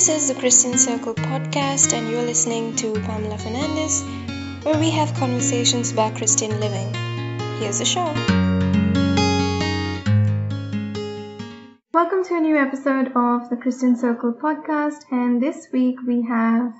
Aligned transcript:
This 0.00 0.08
is 0.08 0.28
the 0.28 0.40
Christian 0.40 0.78
Circle 0.78 1.12
podcast, 1.12 1.92
and 1.92 2.08
you're 2.08 2.22
listening 2.22 2.74
to 2.76 2.94
Pamela 3.02 3.36
Fernandez, 3.36 4.02
where 4.62 4.78
we 4.78 4.88
have 4.92 5.12
conversations 5.12 5.92
about 5.92 6.16
Christian 6.16 6.58
living. 6.58 6.94
Here's 7.58 7.80
the 7.80 7.84
show. 7.84 8.06
Welcome 11.92 12.24
to 12.24 12.34
a 12.34 12.40
new 12.40 12.56
episode 12.56 13.12
of 13.14 13.50
the 13.50 13.58
Christian 13.60 13.94
Circle 13.94 14.32
podcast, 14.32 15.04
and 15.10 15.38
this 15.38 15.68
week 15.70 15.98
we 16.06 16.22
have 16.22 16.72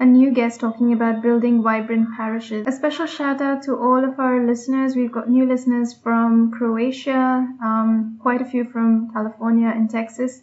a 0.00 0.06
new 0.06 0.30
guest 0.30 0.60
talking 0.60 0.94
about 0.94 1.20
building 1.20 1.62
vibrant 1.62 2.16
parishes. 2.16 2.66
A 2.66 2.72
special 2.72 3.04
shout 3.04 3.42
out 3.42 3.64
to 3.64 3.76
all 3.76 4.02
of 4.02 4.18
our 4.18 4.46
listeners. 4.46 4.96
We've 4.96 5.12
got 5.12 5.28
new 5.28 5.44
listeners 5.46 5.92
from 5.92 6.50
Croatia, 6.50 7.46
um, 7.62 8.18
quite 8.22 8.40
a 8.40 8.46
few 8.46 8.64
from 8.64 9.10
California 9.12 9.68
and 9.68 9.90
Texas 9.90 10.42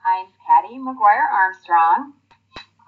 I'm 0.06 0.28
Patti 0.45 0.78
Maguire 0.78 1.28
Armstrong. 1.31 2.14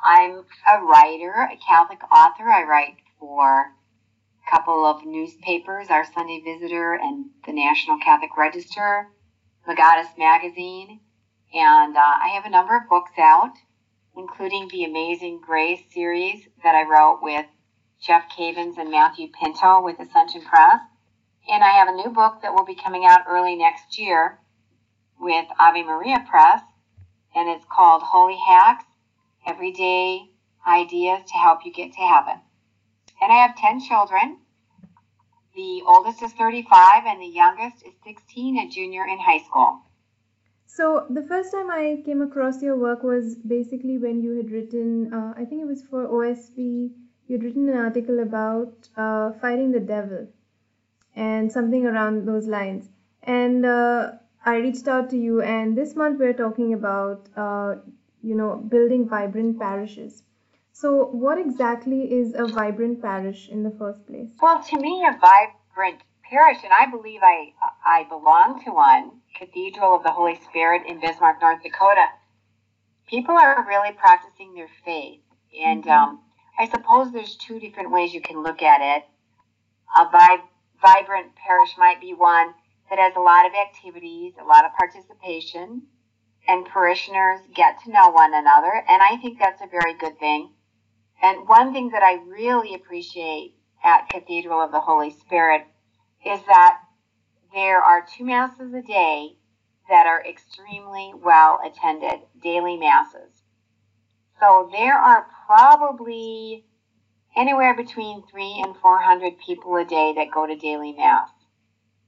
I'm 0.03 0.45
a 0.71 0.83
writer, 0.85 1.49
a 1.51 1.57
Catholic 1.57 1.99
author. 2.11 2.49
I 2.49 2.63
write 2.63 2.95
for 3.19 3.61
a 3.61 4.49
couple 4.49 4.85
of 4.85 5.05
newspapers, 5.05 5.89
Our 5.89 6.05
Sunday 6.05 6.41
Visitor 6.43 6.93
and 6.93 7.25
the 7.45 7.51
National 7.51 7.99
Catholic 7.99 8.37
Register, 8.37 9.09
Legatus 9.67 10.17
Magazine, 10.17 11.01
and 11.53 11.97
uh, 11.97 11.99
I 11.99 12.29
have 12.35 12.45
a 12.45 12.49
number 12.49 12.75
of 12.77 12.87
books 12.87 13.11
out, 13.17 13.53
including 14.15 14.67
the 14.67 14.83
Amazing 14.83 15.41
Grace 15.45 15.81
series 15.91 16.47
that 16.63 16.75
I 16.75 16.83
wrote 16.87 17.19
with 17.23 17.45
Jeff 17.99 18.25
Cavins 18.29 18.77
and 18.77 18.91
Matthew 18.91 19.29
Pinto 19.31 19.81
with 19.81 19.99
Ascension 19.99 20.41
Press. 20.41 20.81
And 21.49 21.63
I 21.63 21.69
have 21.69 21.87
a 21.87 21.95
new 21.95 22.09
book 22.09 22.41
that 22.43 22.53
will 22.53 22.65
be 22.65 22.75
coming 22.75 23.05
out 23.05 23.21
early 23.27 23.55
next 23.55 23.97
year 23.97 24.39
with 25.19 25.47
Ave 25.59 25.83
Maria 25.83 26.23
Press, 26.29 26.61
and 27.35 27.49
it's 27.49 27.65
called 27.71 28.03
Holy 28.03 28.37
Hacks 28.37 28.85
Everyday 29.47 30.29
Ideas 30.67 31.21
to 31.31 31.33
Help 31.33 31.65
You 31.65 31.73
Get 31.73 31.93
to 31.93 31.99
Heaven. 31.99 32.39
And 33.21 33.31
I 33.31 33.37
have 33.37 33.57
10 33.57 33.81
children. 33.81 34.37
The 35.55 35.81
oldest 35.87 36.21
is 36.21 36.31
35, 36.33 37.05
and 37.05 37.19
the 37.19 37.25
youngest 37.25 37.83
is 37.85 37.93
16, 38.03 38.59
a 38.59 38.69
junior 38.69 39.05
in 39.05 39.17
high 39.17 39.43
school. 39.43 39.81
So 40.71 41.07
the 41.09 41.23
first 41.23 41.51
time 41.51 41.71
I 41.71 42.03
came 42.05 42.21
across 42.21 42.61
your 42.61 42.77
work 42.77 43.01
was 43.03 43.35
basically 43.35 43.97
when 43.97 44.21
you 44.21 44.37
had 44.37 44.51
written, 44.51 45.11
uh, 45.11 45.33
I 45.35 45.43
think 45.43 45.63
it 45.63 45.65
was 45.65 45.81
for 45.81 46.07
OSV, 46.07 46.91
you 47.27 47.35
had 47.35 47.43
written 47.43 47.67
an 47.69 47.75
article 47.75 48.19
about 48.19 48.87
uh, 48.95 49.31
fighting 49.41 49.71
the 49.71 49.79
devil 49.79 50.27
and 51.15 51.51
something 51.51 51.87
around 51.87 52.27
those 52.27 52.45
lines. 52.45 52.87
And 53.23 53.65
uh, 53.65 54.11
I 54.45 54.57
reached 54.57 54.87
out 54.87 55.09
to 55.09 55.17
you, 55.17 55.41
and 55.41 55.75
this 55.75 55.95
month 55.95 56.19
we're 56.19 56.33
talking 56.33 56.73
about, 56.73 57.27
uh, 57.35 57.75
you 58.21 58.35
know, 58.35 58.55
building 58.57 59.09
vibrant 59.09 59.59
parishes. 59.59 60.21
So, 60.71 61.07
what 61.07 61.39
exactly 61.39 62.13
is 62.13 62.35
a 62.35 62.45
vibrant 62.45 63.01
parish 63.01 63.49
in 63.49 63.63
the 63.63 63.71
first 63.71 64.05
place? 64.05 64.29
Well, 64.39 64.63
to 64.63 64.79
me, 64.79 65.03
a 65.03 65.17
vibrant 65.19 66.03
parish, 66.23 66.59
and 66.63 66.71
I 66.71 66.85
believe 66.85 67.21
I 67.23 67.53
I 67.83 68.03
belong 68.03 68.63
to 68.63 68.71
one, 68.71 69.18
Cathedral 69.37 69.95
of 69.95 70.03
the 70.03 70.11
Holy 70.11 70.35
Spirit 70.49 70.83
in 70.87 70.99
Bismarck, 70.99 71.41
North 71.41 71.63
Dakota. 71.63 72.05
People 73.07 73.35
are 73.35 73.65
really 73.67 73.93
practicing 73.93 74.53
their 74.53 74.69
faith, 74.85 75.21
and 75.59 75.83
mm-hmm. 75.83 75.91
um, 75.91 76.21
I 76.57 76.67
suppose 76.69 77.11
there's 77.11 77.35
two 77.35 77.59
different 77.59 77.91
ways 77.91 78.13
you 78.13 78.21
can 78.21 78.43
look 78.43 78.61
at 78.61 78.81
it. 78.81 79.03
A 79.97 80.09
vi- 80.09 80.43
vibrant 80.81 81.35
parish 81.35 81.75
might 81.77 82.01
be 82.01 82.13
one 82.13 82.53
that 82.89 82.99
has 82.99 83.15
a 83.15 83.21
lot 83.21 83.45
of 83.45 83.53
activities, 83.53 84.33
a 84.39 84.43
lot 84.43 84.65
of 84.65 84.71
participation, 84.73 85.83
and 86.47 86.65
parishioners 86.65 87.39
get 87.53 87.81
to 87.83 87.91
know 87.91 88.09
one 88.09 88.33
another, 88.33 88.83
and 88.87 89.01
I 89.01 89.17
think 89.17 89.39
that's 89.39 89.61
a 89.61 89.67
very 89.67 89.93
good 89.93 90.19
thing. 90.19 90.51
And 91.21 91.47
one 91.47 91.73
thing 91.73 91.89
that 91.89 92.03
I 92.03 92.15
really 92.27 92.73
appreciate 92.73 93.55
at 93.83 94.09
Cathedral 94.09 94.61
of 94.61 94.71
the 94.71 94.79
Holy 94.79 95.11
Spirit 95.11 95.65
is 96.25 96.39
that 96.47 96.79
there 97.53 97.81
are 97.81 98.05
two 98.17 98.25
masses 98.25 98.73
a 98.73 98.81
day 98.81 99.35
that 99.89 100.05
are 100.05 100.23
extremely 100.23 101.13
well 101.15 101.59
attended, 101.65 102.19
daily 102.41 102.77
masses. 102.77 103.43
So 104.39 104.69
there 104.71 104.93
are 104.95 105.25
probably 105.45 106.65
anywhere 107.35 107.75
between 107.75 108.23
three 108.27 108.61
and 108.63 108.75
four 108.77 109.01
hundred 109.01 109.33
people 109.45 109.75
a 109.75 109.85
day 109.85 110.13
that 110.15 110.31
go 110.31 110.45
to 110.45 110.55
daily 110.55 110.93
mass. 110.93 111.29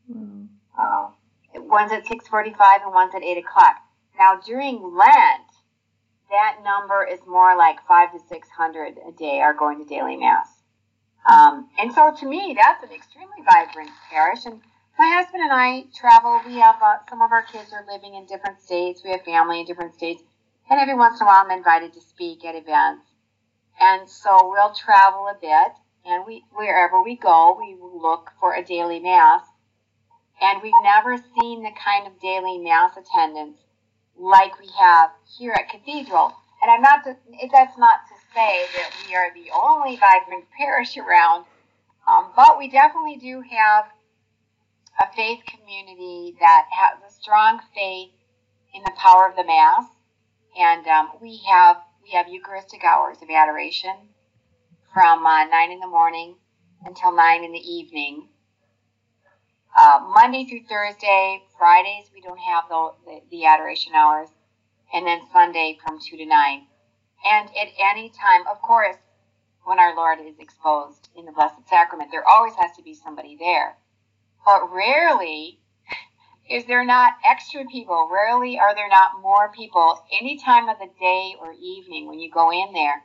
Mm. 0.10 0.48
Uh, 0.80 1.10
one's 1.56 1.92
at 1.92 2.08
six 2.08 2.28
forty-five 2.28 2.82
and 2.84 2.94
one's 2.94 3.16
at 3.16 3.24
eight 3.24 3.38
o'clock. 3.38 3.78
Now 4.18 4.40
during 4.46 4.82
Lent, 4.96 5.50
that 6.30 6.58
number 6.64 7.06
is 7.12 7.20
more 7.28 7.58
like 7.58 7.86
five 7.88 8.12
to 8.14 8.20
six 8.30 8.48
hundred 8.50 8.98
a 9.08 9.12
day 9.12 9.42
are 9.42 9.54
going 9.54 9.80
to 9.80 9.86
daily 9.86 10.18
mass. 10.18 10.48
Um, 11.30 11.70
and 11.78 11.92
so 11.94 12.14
to 12.20 12.26
me, 12.26 12.56
that's 12.58 12.84
an 12.84 12.96
extremely 12.96 13.44
vibrant 13.46 13.90
parish. 14.10 14.46
And 14.46 14.62
my 15.02 15.10
husband 15.10 15.42
and 15.42 15.52
I 15.52 15.86
travel. 16.00 16.40
We 16.46 16.60
have 16.60 16.76
uh, 16.80 16.98
some 17.10 17.24
of 17.24 17.32
our 17.32 17.42
kids 17.42 17.74
are 17.74 17.84
living 17.92 18.14
in 18.14 18.28
different 18.28 18.62
states. 18.62 19.02
We 19.04 19.10
have 19.10 19.24
family 19.24 19.60
in 19.60 19.66
different 19.66 19.96
states. 19.96 20.22
And 20.70 20.80
every 20.80 20.94
once 20.94 21.20
in 21.20 21.26
a 21.26 21.28
while, 21.28 21.44
I'm 21.44 21.50
invited 21.50 21.92
to 21.94 22.02
speak 22.02 22.46
at 22.46 22.54
events. 22.54 23.08
And 23.80 24.08
so 24.08 24.38
we'll 24.44 24.76
travel 24.76 25.26
a 25.26 25.34
bit. 25.42 25.74
And 26.06 26.24
we, 26.28 26.44
wherever 26.54 27.02
we 27.02 27.16
go, 27.16 27.58
we 27.60 27.76
look 27.82 28.30
for 28.40 28.54
a 28.54 28.64
daily 28.64 29.00
mass. 29.00 29.42
And 30.40 30.62
we've 30.62 30.84
never 30.84 31.18
seen 31.18 31.64
the 31.64 31.72
kind 31.84 32.06
of 32.06 32.22
daily 32.22 32.60
mass 32.60 32.92
attendance 32.96 33.58
like 34.20 34.60
we 34.60 34.70
have 34.80 35.10
here 35.36 35.54
at 35.58 35.70
Cathedral. 35.70 36.32
And 36.62 36.70
I'm 36.70 36.82
not 36.84 37.04
to, 37.06 37.18
that's 37.52 37.76
not 37.80 38.02
to 38.06 38.16
say 38.36 38.66
that 38.78 38.92
we 39.08 39.16
are 39.16 39.34
the 39.34 39.50
only 39.50 39.96
vibrant 39.98 40.46
parish 40.56 40.96
around, 40.96 41.46
um, 42.08 42.28
but 42.36 42.60
we 42.60 42.70
definitely 42.70 43.18
do 43.18 43.42
have 43.42 43.86
a 45.00 45.14
faith 45.16 45.40
community 45.48 46.36
that 46.40 46.66
has 46.72 47.00
a 47.08 47.14
strong 47.14 47.60
faith 47.74 48.12
in 48.74 48.84
the 48.84 48.92
power 48.98 49.28
of 49.28 49.36
the 49.36 49.44
Mass, 49.44 49.86
and 50.60 50.86
um, 50.88 51.10
we 51.22 51.42
have 51.50 51.78
we 52.04 52.12
have 52.12 52.28
Eucharistic 52.28 52.84
hours 52.84 53.18
of 53.22 53.30
adoration 53.30 53.96
from 54.94 55.26
uh, 55.26 55.46
nine 55.46 55.72
in 55.72 55.80
the 55.80 55.88
morning 55.88 56.36
until 56.86 57.16
nine 57.16 57.44
in 57.44 57.52
the 57.52 57.60
evening. 57.60 58.28
Uh, 59.78 60.00
Monday 60.14 60.46
through 60.46 60.64
Thursday, 60.70 61.42
Fridays 61.58 62.12
we 62.14 62.22
don't 62.22 62.40
have 62.40 62.66
the, 62.70 62.90
the, 63.06 63.22
the 63.32 63.46
adoration 63.46 63.94
hours, 63.96 64.30
and 64.94 65.06
then 65.08 65.22
Sunday 65.32 65.78
from 65.86 66.00
two 66.00 66.18
to 66.18 66.26
nine. 66.26 66.68
And 67.24 67.50
at 67.50 67.68
any 67.80 68.10
time, 68.10 68.42
of 68.48 68.62
course, 68.62 68.98
when 69.64 69.80
our 69.80 69.96
Lord 69.96 70.20
is 70.20 70.40
exposed 70.40 71.10
in 71.16 71.26
the 71.26 71.32
Blessed 71.32 71.68
Sacrament, 71.70 72.10
there 72.12 72.28
always 72.28 72.54
has 72.56 72.76
to 72.78 72.84
be 72.84 72.96
somebody 72.96 73.38
there. 73.40 73.78
But 74.46 74.72
rarely 74.72 75.60
is 76.50 76.66
there 76.66 76.84
not 76.84 77.14
extra 77.24 77.66
people. 77.66 78.10
Rarely 78.12 78.60
are 78.60 78.76
there 78.76 78.90
not 78.90 79.22
more 79.22 79.52
people 79.52 80.04
any 80.12 80.38
time 80.38 80.68
of 80.68 80.80
the 80.80 80.90
day 81.00 81.36
or 81.40 81.54
evening 81.54 82.08
when 82.08 82.20
you 82.20 82.30
go 82.30 82.52
in 82.52 82.74
there, 82.74 83.04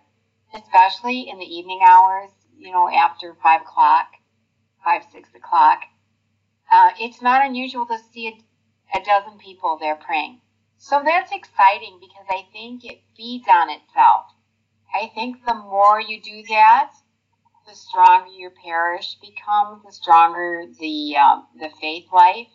especially 0.54 1.28
in 1.28 1.38
the 1.38 1.44
evening 1.44 1.80
hours, 1.86 2.30
you 2.56 2.72
know, 2.72 2.88
after 2.88 3.34
5 3.42 3.60
o'clock, 3.62 4.08
5, 4.84 5.02
6 5.12 5.28
o'clock. 5.34 5.82
Uh, 6.72 6.90
it's 6.98 7.22
not 7.22 7.44
unusual 7.44 7.86
to 7.86 7.98
see 8.12 8.28
a, 8.28 8.98
a 8.98 9.04
dozen 9.04 9.38
people 9.38 9.78
there 9.78 9.94
praying. 9.94 10.40
So 10.78 11.02
that's 11.04 11.32
exciting 11.32 11.98
because 12.00 12.26
I 12.28 12.46
think 12.52 12.84
it 12.84 13.00
feeds 13.16 13.46
on 13.48 13.70
itself. 13.70 14.26
I 14.92 15.10
think 15.14 15.44
the 15.44 15.54
more 15.54 16.00
you 16.00 16.20
do 16.20 16.42
that, 16.48 16.92
the 17.66 17.74
stronger 17.74 18.30
your 18.30 18.50
parish 18.50 19.16
becomes, 19.20 19.82
the 19.84 19.92
stronger 19.92 20.64
the 20.78 21.16
um, 21.16 21.46
the 21.58 21.70
faith 21.80 22.06
life, 22.12 22.48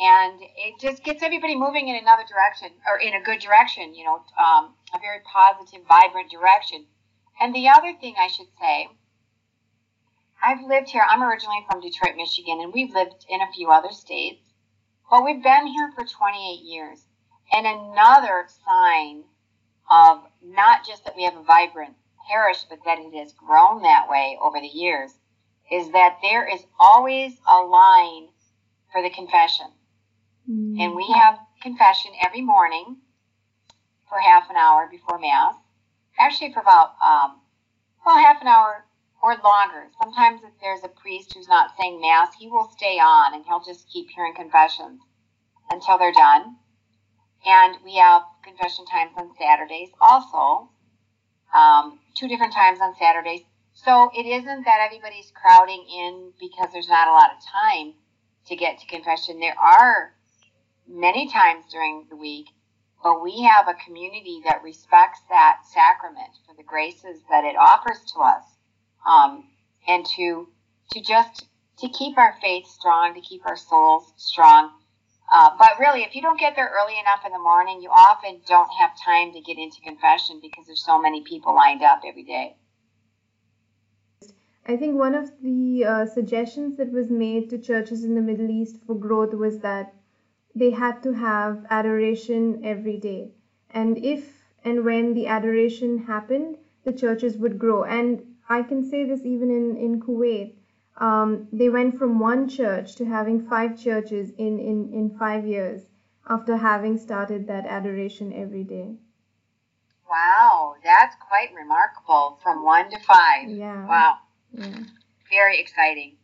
and 0.00 0.40
it 0.40 0.80
just 0.80 1.02
gets 1.02 1.22
everybody 1.22 1.56
moving 1.56 1.88
in 1.88 1.96
another 1.96 2.22
direction 2.28 2.70
or 2.86 2.98
in 2.98 3.14
a 3.14 3.22
good 3.22 3.40
direction. 3.40 3.94
You 3.94 4.04
know, 4.04 4.22
um, 4.38 4.74
a 4.94 4.98
very 5.00 5.20
positive, 5.20 5.86
vibrant 5.86 6.30
direction. 6.30 6.86
And 7.40 7.54
the 7.54 7.68
other 7.68 7.92
thing 8.00 8.14
I 8.18 8.28
should 8.28 8.48
say, 8.60 8.88
I've 10.42 10.62
lived 10.62 10.90
here. 10.90 11.04
I'm 11.08 11.22
originally 11.22 11.64
from 11.70 11.80
Detroit, 11.80 12.16
Michigan, 12.16 12.60
and 12.60 12.72
we've 12.72 12.94
lived 12.94 13.26
in 13.28 13.40
a 13.40 13.52
few 13.52 13.70
other 13.70 13.90
states. 13.92 14.42
But 15.10 15.24
we've 15.24 15.42
been 15.42 15.66
here 15.66 15.90
for 15.94 16.04
28 16.04 16.64
years. 16.64 17.04
And 17.52 17.66
another 17.66 18.46
sign 18.64 19.24
of 19.90 20.22
not 20.42 20.86
just 20.86 21.04
that 21.04 21.16
we 21.16 21.24
have 21.24 21.36
a 21.36 21.42
vibrant 21.42 21.94
parish, 22.28 22.64
but 22.68 22.78
that 22.84 22.98
it 22.98 23.14
has 23.18 23.32
grown 23.32 23.82
that 23.82 24.08
way 24.08 24.38
over 24.42 24.60
the 24.60 24.66
years, 24.66 25.12
is 25.70 25.90
that 25.92 26.18
there 26.22 26.46
is 26.46 26.64
always 26.78 27.32
a 27.48 27.62
line 27.62 28.28
for 28.92 29.02
the 29.02 29.10
confession. 29.10 29.66
Mm-hmm. 30.48 30.80
And 30.80 30.94
we 30.94 31.06
have 31.12 31.38
confession 31.60 32.12
every 32.24 32.40
morning 32.40 32.96
for 34.08 34.18
half 34.18 34.48
an 34.50 34.56
hour 34.56 34.88
before 34.90 35.18
Mass. 35.18 35.54
Actually, 36.18 36.52
for 36.52 36.60
about, 36.60 36.94
um, 37.04 37.40
well, 38.04 38.16
half 38.18 38.40
an 38.40 38.48
hour 38.48 38.84
or 39.22 39.36
longer. 39.44 39.88
Sometimes 40.02 40.40
if 40.42 40.52
there's 40.60 40.84
a 40.84 40.88
priest 40.88 41.34
who's 41.34 41.48
not 41.48 41.72
saying 41.78 42.00
Mass, 42.00 42.30
he 42.38 42.48
will 42.48 42.70
stay 42.76 42.98
on 42.98 43.34
and 43.34 43.44
he'll 43.44 43.62
just 43.62 43.88
keep 43.90 44.08
hearing 44.10 44.34
confessions 44.34 45.00
until 45.70 45.98
they're 45.98 46.12
done. 46.12 46.56
And 47.46 47.76
we 47.84 47.96
have 47.96 48.22
confession 48.42 48.84
times 48.86 49.12
on 49.16 49.30
Saturdays 49.38 49.90
also, 50.00 50.70
um, 51.54 51.98
two 52.16 52.28
different 52.28 52.52
times 52.52 52.80
on 52.80 52.94
Saturdays. 52.98 53.42
So 53.74 54.10
it 54.14 54.26
isn't 54.26 54.64
that 54.64 54.80
everybody's 54.84 55.32
crowding 55.34 55.84
in 55.88 56.32
because 56.40 56.72
there's 56.72 56.88
not 56.88 57.08
a 57.08 57.12
lot 57.12 57.30
of 57.30 57.38
time 57.44 57.94
to 58.46 58.56
get 58.56 58.78
to 58.78 58.86
confession. 58.86 59.38
There 59.38 59.58
are 59.58 60.14
many 60.88 61.30
times 61.30 61.64
during 61.70 62.06
the 62.10 62.16
week, 62.16 62.46
but 63.02 63.22
we 63.22 63.42
have 63.42 63.68
a 63.68 63.74
community 63.74 64.40
that 64.44 64.62
respects 64.62 65.20
that 65.28 65.58
sacrament 65.72 66.30
for 66.46 66.54
the 66.56 66.62
graces 66.62 67.20
that 67.30 67.44
it 67.44 67.56
offers 67.56 68.00
to 68.14 68.20
us, 68.20 68.44
um, 69.06 69.44
and 69.86 70.04
to 70.16 70.48
to 70.92 71.00
just 71.00 71.46
to 71.78 71.88
keep 71.88 72.18
our 72.18 72.34
faith 72.40 72.66
strong, 72.66 73.14
to 73.14 73.20
keep 73.20 73.46
our 73.46 73.56
souls 73.56 74.12
strong. 74.16 74.72
Uh, 75.30 75.50
but 75.58 75.78
really, 75.78 76.02
if 76.02 76.14
you 76.14 76.22
don't 76.22 76.40
get 76.40 76.56
there 76.56 76.70
early 76.72 76.98
enough 76.98 77.20
in 77.26 77.32
the 77.32 77.38
morning, 77.38 77.82
you 77.82 77.90
often 77.90 78.40
don't 78.46 78.70
have 78.70 78.92
time 78.98 79.32
to 79.32 79.40
get 79.40 79.58
into 79.58 79.80
confession 79.82 80.40
because 80.40 80.66
there's 80.66 80.84
so 80.84 80.98
many 80.98 81.22
people 81.22 81.54
lined 81.54 81.82
up 81.82 82.00
every 82.06 82.22
day. 82.22 82.56
I 84.66 84.76
think 84.76 84.96
one 84.96 85.14
of 85.14 85.32
the 85.42 85.84
uh, 85.84 86.06
suggestions 86.06 86.76
that 86.76 86.92
was 86.92 87.10
made 87.10 87.48
to 87.50 87.58
churches 87.58 88.04
in 88.04 88.14
the 88.14 88.20
Middle 88.20 88.50
East 88.50 88.76
for 88.86 88.94
growth 88.94 89.32
was 89.34 89.60
that 89.60 89.94
they 90.54 90.70
had 90.70 91.02
to 91.02 91.12
have 91.12 91.64
adoration 91.70 92.60
every 92.64 92.98
day. 92.98 93.32
And 93.70 93.98
if 93.98 94.44
and 94.64 94.84
when 94.84 95.14
the 95.14 95.26
adoration 95.26 95.98
happened, 95.98 96.58
the 96.84 96.92
churches 96.92 97.36
would 97.38 97.58
grow. 97.58 97.84
And 97.84 98.36
I 98.48 98.62
can 98.62 98.82
say 98.82 99.04
this 99.04 99.24
even 99.24 99.50
in, 99.50 99.76
in 99.76 100.00
Kuwait 100.00 100.57
um, 100.98 101.48
they 101.52 101.68
went 101.68 101.98
from 101.98 102.18
one 102.18 102.48
church 102.48 102.96
to 102.96 103.04
having 103.04 103.48
five 103.48 103.78
churches 103.78 104.30
in, 104.38 104.58
in, 104.58 104.92
in 104.92 105.16
five 105.18 105.46
years 105.46 105.82
after 106.28 106.56
having 106.56 106.98
started 106.98 107.46
that 107.46 107.66
adoration 107.66 108.32
every 108.32 108.64
day. 108.64 108.96
Wow, 110.10 110.74
that's 110.82 111.16
quite 111.28 111.54
remarkable. 111.54 112.38
From 112.42 112.64
one 112.64 112.90
to 112.90 112.98
five. 113.00 113.48
Yeah. 113.48 113.86
Wow. 113.86 114.16
Yeah. 114.52 114.78
Very 115.30 115.60
exciting. 115.60 116.16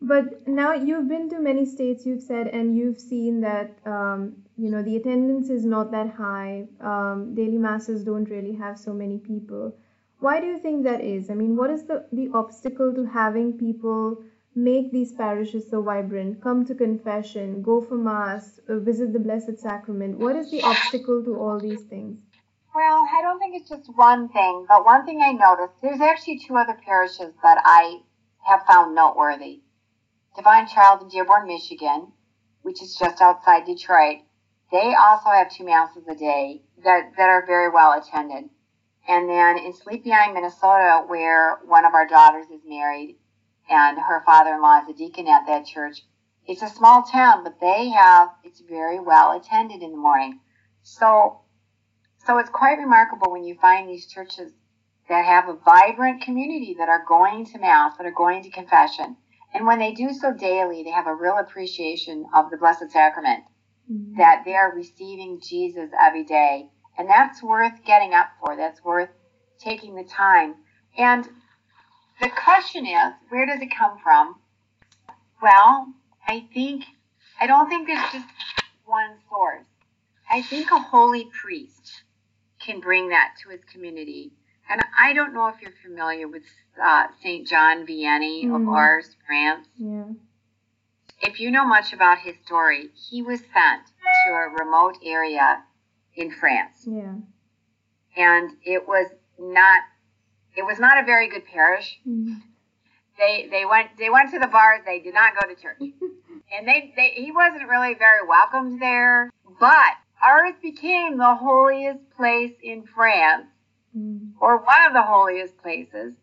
But 0.00 0.48
now 0.48 0.72
you've 0.72 1.08
been 1.08 1.28
to 1.30 1.38
many 1.38 1.64
states, 1.64 2.04
you've 2.04 2.22
said, 2.22 2.48
and 2.48 2.76
you've 2.76 2.98
seen 2.98 3.40
that 3.42 3.78
um, 3.86 4.42
you 4.58 4.70
know 4.70 4.82
the 4.82 4.96
attendance 4.96 5.48
is 5.48 5.64
not 5.64 5.92
that 5.92 6.10
high. 6.10 6.66
Um, 6.80 7.34
daily 7.34 7.58
masses 7.58 8.02
don't 8.02 8.28
really 8.28 8.54
have 8.54 8.78
so 8.78 8.92
many 8.92 9.18
people. 9.18 9.76
Why 10.22 10.40
do 10.40 10.46
you 10.46 10.56
think 10.56 10.84
that 10.84 11.00
is? 11.00 11.30
I 11.30 11.34
mean, 11.34 11.56
what 11.56 11.72
is 11.72 11.82
the, 11.86 12.06
the 12.12 12.30
obstacle 12.32 12.94
to 12.94 13.04
having 13.06 13.58
people 13.58 14.22
make 14.54 14.92
these 14.92 15.10
parishes 15.10 15.68
so 15.68 15.82
vibrant, 15.82 16.40
come 16.40 16.64
to 16.66 16.76
confession, 16.76 17.60
go 17.60 17.80
for 17.80 17.96
Mass, 17.96 18.60
uh, 18.68 18.78
visit 18.78 19.12
the 19.12 19.18
Blessed 19.18 19.58
Sacrament? 19.58 20.20
What 20.20 20.36
is 20.36 20.48
the 20.52 20.62
obstacle 20.62 21.24
to 21.24 21.34
all 21.34 21.58
these 21.58 21.82
things? 21.82 22.20
Well, 22.72 23.04
I 23.12 23.20
don't 23.20 23.40
think 23.40 23.56
it's 23.56 23.68
just 23.68 23.90
one 23.96 24.28
thing, 24.28 24.64
but 24.68 24.84
one 24.84 25.04
thing 25.04 25.20
I 25.20 25.32
noticed, 25.32 25.82
there's 25.82 26.00
actually 26.00 26.38
two 26.38 26.56
other 26.56 26.78
parishes 26.86 27.34
that 27.42 27.60
I 27.64 27.98
have 28.44 28.64
found 28.64 28.94
noteworthy. 28.94 29.62
Divine 30.36 30.68
Child 30.68 31.02
in 31.02 31.08
Dearborn, 31.08 31.48
Michigan, 31.48 32.12
which 32.62 32.80
is 32.80 32.94
just 32.96 33.20
outside 33.20 33.64
Detroit, 33.64 34.18
they 34.70 34.94
also 34.94 35.30
have 35.30 35.50
two 35.50 35.64
masses 35.64 36.06
a 36.08 36.14
day 36.14 36.62
that, 36.84 37.10
that 37.16 37.28
are 37.28 37.44
very 37.44 37.70
well 37.70 38.00
attended. 38.00 38.50
And 39.08 39.28
then 39.28 39.58
in 39.58 39.72
Sleepy 39.72 40.12
Eye, 40.12 40.30
Minnesota, 40.32 41.04
where 41.06 41.58
one 41.66 41.84
of 41.84 41.94
our 41.94 42.06
daughters 42.06 42.46
is 42.46 42.60
married 42.64 43.18
and 43.68 43.98
her 43.98 44.22
father-in-law 44.24 44.82
is 44.82 44.90
a 44.90 44.98
deacon 44.98 45.26
at 45.26 45.46
that 45.46 45.66
church, 45.66 46.02
it's 46.46 46.62
a 46.62 46.68
small 46.68 47.02
town, 47.02 47.44
but 47.44 47.60
they 47.60 47.88
have, 47.90 48.28
it's 48.44 48.60
very 48.60 49.00
well 49.00 49.32
attended 49.32 49.82
in 49.82 49.92
the 49.92 49.96
morning. 49.96 50.40
So, 50.82 51.40
so 52.26 52.38
it's 52.38 52.50
quite 52.50 52.78
remarkable 52.78 53.30
when 53.30 53.44
you 53.44 53.56
find 53.60 53.88
these 53.88 54.06
churches 54.06 54.52
that 55.08 55.24
have 55.24 55.48
a 55.48 55.54
vibrant 55.54 56.22
community 56.22 56.74
that 56.78 56.88
are 56.88 57.04
going 57.06 57.46
to 57.46 57.58
mass, 57.58 57.96
that 57.96 58.06
are 58.06 58.12
going 58.12 58.42
to 58.42 58.50
confession. 58.50 59.16
And 59.54 59.66
when 59.66 59.78
they 59.78 59.92
do 59.92 60.12
so 60.12 60.32
daily, 60.32 60.82
they 60.82 60.90
have 60.90 61.06
a 61.06 61.14
real 61.14 61.38
appreciation 61.38 62.26
of 62.34 62.50
the 62.50 62.56
Blessed 62.56 62.90
Sacrament, 62.90 63.44
mm-hmm. 63.90 64.16
that 64.18 64.42
they 64.44 64.54
are 64.54 64.74
receiving 64.74 65.40
Jesus 65.40 65.90
every 66.00 66.24
day 66.24 66.70
and 66.98 67.08
that's 67.08 67.42
worth 67.42 67.84
getting 67.84 68.14
up 68.14 68.28
for. 68.40 68.56
That's 68.56 68.82
worth 68.84 69.10
taking 69.58 69.94
the 69.94 70.04
time. 70.04 70.54
And 70.98 71.28
the 72.20 72.30
question 72.30 72.86
is, 72.86 73.12
where 73.30 73.46
does 73.46 73.60
it 73.60 73.74
come 73.76 73.98
from? 74.02 74.36
Well, 75.42 75.88
I 76.26 76.46
think, 76.54 76.84
I 77.40 77.46
don't 77.46 77.68
think 77.68 77.86
there's 77.86 78.12
just 78.12 78.28
one 78.84 79.16
source. 79.28 79.64
I 80.30 80.42
think 80.42 80.70
a 80.70 80.78
holy 80.78 81.28
priest 81.40 82.04
can 82.60 82.80
bring 82.80 83.08
that 83.08 83.34
to 83.42 83.50
his 83.50 83.60
community. 83.64 84.32
And 84.70 84.80
I 84.98 85.12
don't 85.12 85.34
know 85.34 85.48
if 85.48 85.60
you're 85.60 85.72
familiar 85.82 86.28
with 86.28 86.44
uh, 86.82 87.06
St. 87.22 87.46
John 87.46 87.86
Vianney 87.86 88.44
mm. 88.44 88.54
of 88.54 88.68
Ars, 88.68 89.16
France. 89.26 89.66
Yeah. 89.76 90.04
If 91.20 91.40
you 91.40 91.50
know 91.50 91.64
much 91.64 91.92
about 91.92 92.18
his 92.18 92.34
story, 92.44 92.90
he 92.94 93.22
was 93.22 93.40
sent 93.40 93.86
to 94.26 94.32
a 94.32 94.48
remote 94.64 94.98
area 95.04 95.62
in 96.14 96.30
France. 96.30 96.86
Yeah. 96.86 97.14
And 98.16 98.50
it 98.64 98.86
was 98.86 99.08
not 99.38 99.82
it 100.54 100.62
was 100.62 100.78
not 100.78 100.98
a 100.98 101.04
very 101.04 101.28
good 101.28 101.46
parish. 101.46 101.98
Mm-hmm. 102.06 102.34
They 103.18 103.48
they 103.50 103.64
went 103.64 103.90
they 103.98 104.10
went 104.10 104.30
to 104.32 104.38
the 104.38 104.48
bars, 104.48 104.80
they 104.84 105.00
did 105.00 105.14
not 105.14 105.34
go 105.40 105.48
to 105.48 105.60
church. 105.60 105.78
and 106.52 106.68
they, 106.68 106.92
they 106.96 107.12
he 107.16 107.32
wasn't 107.32 107.68
really 107.68 107.94
very 107.94 108.26
welcomed 108.26 108.80
there. 108.80 109.30
But 109.60 109.94
Ars 110.22 110.54
became 110.62 111.18
the 111.18 111.34
holiest 111.34 112.10
place 112.16 112.52
in 112.62 112.84
France, 112.84 113.46
mm-hmm. 113.96 114.30
or 114.40 114.58
one 114.58 114.86
of 114.86 114.92
the 114.92 115.02
holiest 115.02 115.58
places, 115.58 116.14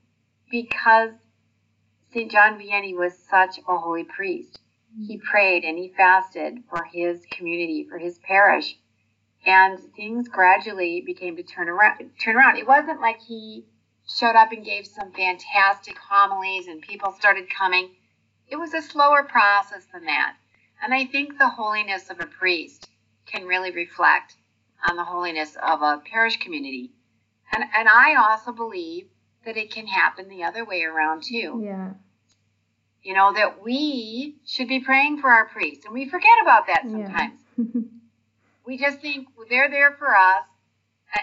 because 0.50 1.12
St. 2.14 2.32
John 2.32 2.58
Vianney 2.60 2.96
was 2.96 3.18
such 3.30 3.60
a 3.68 3.78
holy 3.78 4.04
priest. 4.04 4.60
Mm-hmm. 4.94 5.06
He 5.06 5.18
prayed 5.18 5.64
and 5.64 5.78
he 5.78 5.94
fasted 5.96 6.64
for 6.70 6.84
his 6.86 7.26
community, 7.30 7.86
for 7.90 7.98
his 7.98 8.20
parish 8.20 8.78
and 9.50 9.80
things 9.96 10.28
gradually 10.28 11.02
became 11.02 11.36
to 11.36 11.44
turn 11.44 11.70
around. 11.70 12.12
Turn 12.22 12.36
around. 12.36 12.58
It 12.58 12.68
wasn't 12.68 13.02
like 13.02 13.20
he 13.20 13.66
showed 14.08 14.36
up 14.36 14.52
and 14.52 14.64
gave 14.64 14.86
some 14.86 15.12
fantastic 15.12 15.98
homilies 15.98 16.68
and 16.68 16.82
people 16.82 17.12
started 17.14 17.50
coming. 17.50 17.90
It 18.48 18.58
was 18.58 18.76
a 18.76 18.82
slower 18.82 19.24
process 19.24 19.88
than 19.92 20.06
that. 20.06 20.36
And 20.84 20.94
I 20.94 21.06
think 21.06 21.38
the 21.38 21.50
holiness 21.50 22.12
of 22.12 22.20
a 22.20 22.28
priest 22.28 22.90
can 23.26 23.46
really 23.46 23.72
reflect 23.72 24.36
on 24.88 24.96
the 24.96 25.04
holiness 25.04 25.58
of 25.62 25.82
a 25.82 26.02
parish 26.06 26.38
community. 26.38 26.92
And 27.52 27.64
and 27.76 27.90
I 27.90 28.16
also 28.16 28.52
believe 28.52 29.08
that 29.46 29.58
it 29.58 29.72
can 29.72 29.88
happen 29.88 30.30
the 30.30 30.44
other 30.44 30.64
way 30.64 30.84
around 30.84 31.24
too. 31.24 31.62
Yeah. 31.64 31.94
You 33.02 33.16
know, 33.16 33.34
that 33.34 33.64
we 33.64 34.36
should 34.46 34.68
be 34.68 34.80
praying 34.80 35.22
for 35.22 35.30
our 35.30 35.48
priests. 35.48 35.86
And 35.86 35.94
we 35.94 36.08
forget 36.08 36.38
about 36.44 36.68
that 36.68 36.84
sometimes. 36.84 37.40
Yeah. 37.58 37.82
We 38.70 38.78
just 38.78 39.00
think 39.00 39.30
they're 39.50 39.68
there 39.68 39.96
for 39.98 40.16
us, 40.16 40.44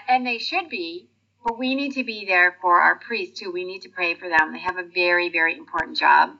and 0.09 0.27
they 0.27 0.37
should 0.37 0.67
be, 0.67 1.07
but 1.45 1.57
we 1.57 1.75
need 1.75 1.93
to 1.93 2.03
be 2.03 2.25
there 2.25 2.57
for 2.61 2.81
our 2.81 2.99
priests 2.99 3.39
too. 3.39 3.53
We 3.53 3.63
need 3.63 3.83
to 3.83 3.89
pray 3.89 4.15
for 4.15 4.27
them. 4.27 4.51
They 4.51 4.59
have 4.59 4.77
a 4.77 4.83
very, 4.83 5.29
very 5.29 5.55
important 5.57 5.95
job. 5.95 6.31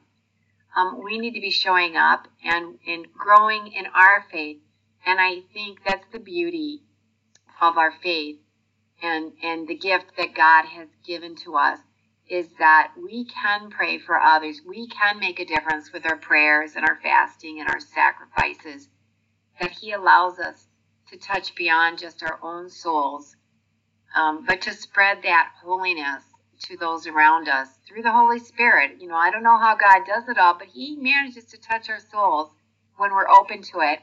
Um, 0.76 1.02
we 1.02 1.18
need 1.18 1.34
to 1.36 1.40
be 1.40 1.50
showing 1.50 1.96
up 1.96 2.28
and, 2.44 2.78
and 2.86 3.08
growing 3.14 3.68
in 3.68 3.86
our 3.96 4.26
faith. 4.30 4.58
And 5.06 5.18
I 5.18 5.44
think 5.54 5.80
that's 5.86 6.06
the 6.12 6.20
beauty 6.20 6.82
of 7.62 7.78
our 7.78 7.94
faith 8.04 8.40
and, 9.02 9.32
and 9.42 9.66
the 9.66 9.76
gift 9.76 10.18
that 10.18 10.36
God 10.36 10.66
has 10.66 10.90
given 11.06 11.38
to 11.38 11.56
us 11.56 11.80
is 12.28 12.50
that 12.60 12.92
we 13.02 13.24
can 13.24 13.70
pray 13.70 13.98
for 13.98 14.20
others. 14.20 14.60
We 14.68 14.90
can 14.90 15.22
make 15.22 15.40
a 15.40 15.46
difference 15.46 15.94
with 15.94 16.06
our 16.06 16.18
prayers 16.18 16.76
and 16.76 16.86
our 16.86 17.00
fasting 17.02 17.62
and 17.62 17.70
our 17.70 17.80
sacrifices. 17.80 18.90
That 19.62 19.72
He 19.72 19.94
allows 19.94 20.38
us 20.38 20.67
to 21.12 21.18
touch 21.18 21.56
beyond 21.56 22.00
just 22.00 22.24
our 22.24 22.40
own 22.42 22.70
souls, 22.70 23.36
um, 24.16 24.46
but 24.46 24.62
to 24.62 24.74
spread 24.74 25.24
that 25.24 25.52
holiness 25.64 26.24
to 26.64 26.78
those 26.78 27.08
around 27.08 27.48
us 27.48 27.70
through 27.88 28.02
the 28.02 28.12
Holy 28.12 28.40
Spirit. 28.40 28.98
You 29.00 29.08
know, 29.08 29.16
I 29.16 29.30
don't 29.30 29.44
know 29.44 29.58
how 29.58 29.76
God 29.76 30.06
does 30.06 30.28
it 30.28 30.38
all, 30.38 30.58
but 30.58 30.68
He 30.68 30.96
manages 30.96 31.46
to 31.46 31.58
touch 31.58 31.90
our 31.90 32.00
souls 32.00 32.50
when 32.98 33.12
we're 33.12 33.30
open 33.30 33.62
to 33.74 33.80
it. 33.82 34.00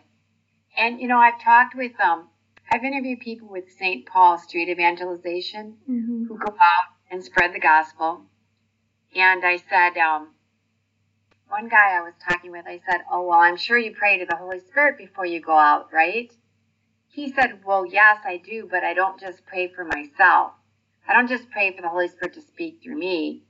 And, 0.77 1.01
you 1.01 1.09
know, 1.09 1.19
I've 1.19 1.41
talked 1.41 1.75
with 1.75 1.97
them. 1.97 2.11
Um, 2.11 2.29
I've 2.73 2.85
interviewed 2.85 3.21
people 3.21 3.49
with 3.49 3.71
St. 3.79 4.07
Paul 4.07 4.39
Street 4.39 4.69
Evangelization 4.69 5.77
mm-hmm. 5.89 6.25
who 6.25 6.39
go 6.39 6.53
out 6.61 6.87
and 7.11 7.23
spread 7.23 7.53
the 7.53 7.61
gospel. 7.61 8.23
And 9.15 9.45
I 9.45 9.59
said, 9.59 9.97
um, 9.99 10.29
one 11.49 11.69
guy 11.69 11.97
I 11.97 12.03
was 12.03 12.15
talking 12.29 12.51
with, 12.51 12.67
I 12.67 12.81
said, 12.91 13.03
Oh, 13.11 13.29
well, 13.29 13.39
I'm 13.39 13.57
sure 13.57 13.79
you 13.79 13.95
pray 13.95 14.19
to 14.19 14.27
the 14.27 14.37
Holy 14.37 14.59
Spirit 14.61 14.99
before 14.99 15.27
you 15.27 15.41
go 15.41 15.57
out, 15.57 15.93
right? 15.93 16.33
He 17.15 17.33
said, 17.33 17.61
Well, 17.65 17.87
yes, 17.87 18.19
I 18.27 18.39
do, 18.39 18.67
but 18.69 18.83
I 18.83 18.93
don't 18.93 19.21
just 19.21 19.47
pray 19.47 19.69
for 19.69 19.85
myself. 19.85 20.51
I 21.07 21.13
don't 21.13 21.29
just 21.29 21.49
pray 21.49 21.75
for 21.75 21.81
the 21.81 21.89
Holy 21.89 22.09
Spirit 22.09 22.35
to 22.35 22.41
speak 22.41 22.81
through 22.83 22.99
me, 22.99 23.45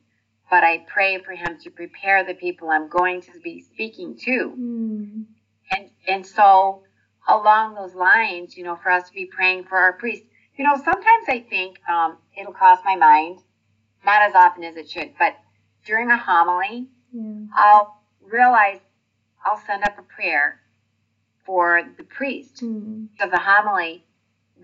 but 0.51 0.63
I 0.63 0.85
pray 0.87 1.19
for 1.23 1.33
Him 1.33 1.57
to 1.63 1.71
prepare 1.71 2.23
the 2.25 2.35
people 2.35 2.69
I'm 2.69 2.89
going 2.89 3.23
to 3.23 3.41
be 3.43 3.63
speaking 3.63 4.19
to. 4.19 4.55
Mm. 4.59 5.25
And 5.73 5.91
and 6.07 6.27
so 6.27 6.83
along 7.27 7.75
those 7.75 7.95
lines, 7.95 8.55
you 8.55 8.65
know, 8.65 8.77
for 8.77 8.91
us 8.91 9.09
to 9.09 9.15
be 9.15 9.25
praying 9.25 9.65
for 9.65 9.79
our 9.79 9.95
priests. 9.95 10.27
You 10.59 10.65
know, 10.67 10.77
sometimes 10.77 11.25
I 11.29 11.47
think 11.49 11.79
um, 11.89 12.19
it'll 12.39 12.53
cross 12.53 12.81
my 12.85 12.97
mind, 12.97 13.39
not 14.05 14.21
as 14.21 14.35
often 14.35 14.63
as 14.63 14.77
it 14.77 14.91
should, 14.91 15.15
but 15.19 15.39
during 15.87 16.11
a 16.11 16.19
homily, 16.19 16.89
yeah. 17.13 17.47
I'll 17.57 18.03
realize 18.21 18.81
I'll 19.43 19.61
send 19.67 19.85
up 19.85 19.99
a 19.99 20.03
prayer 20.03 20.61
for 21.45 21.83
the 21.97 22.05
priest 22.05 22.63
mm. 22.63 23.09
of 23.21 23.31
the 23.31 23.39
homily 23.39 24.05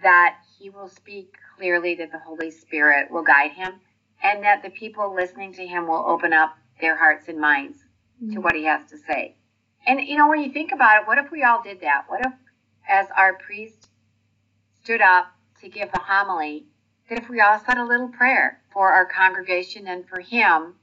that 0.03 0.37
he 0.59 0.71
will 0.71 0.89
speak 0.89 1.35
clearly, 1.57 1.95
that 1.97 2.13
the 2.13 2.19
Holy 2.19 2.51
Spirit 2.51 3.11
will 3.11 3.23
guide 3.23 3.53
him, 3.53 3.75
and 4.23 4.43
that 4.43 4.63
the 4.63 4.71
people 4.71 5.15
listening 5.15 5.53
to 5.53 5.67
him 5.67 5.87
will 5.87 6.05
open 6.07 6.33
up 6.33 6.57
their 6.81 6.97
hearts 6.97 7.29
and 7.29 7.39
minds 7.39 7.79
mm. 8.23 8.33
to 8.33 8.41
what 8.41 8.55
he 8.55 8.65
has 8.65 8.89
to 8.91 8.99
say. 8.99 9.35
And 9.87 10.01
you 10.01 10.17
know, 10.17 10.29
when 10.29 10.43
you 10.43 10.53
think 10.53 10.73
about 10.73 11.03
it, 11.03 11.07
what 11.07 11.19
if 11.19 11.31
we 11.31 11.43
all 11.43 11.63
did 11.63 11.81
that? 11.81 12.05
What 12.09 12.21
if, 12.25 12.33
as 12.89 13.07
our 13.17 13.35
priest 13.35 13.89
stood 14.83 15.01
up 15.01 15.33
to 15.61 15.69
give 15.69 15.93
the 15.93 16.01
homily, 16.01 16.67
that 17.09 17.19
if 17.19 17.29
we 17.29 17.41
all 17.41 17.59
said 17.59 17.77
a 17.77 17.85
little 17.85 18.09
prayer 18.09 18.61
for 18.73 18.93
our 18.93 19.05
congregation 19.05 19.87
and 19.87 20.09
for 20.09 20.21
him, 20.21 20.75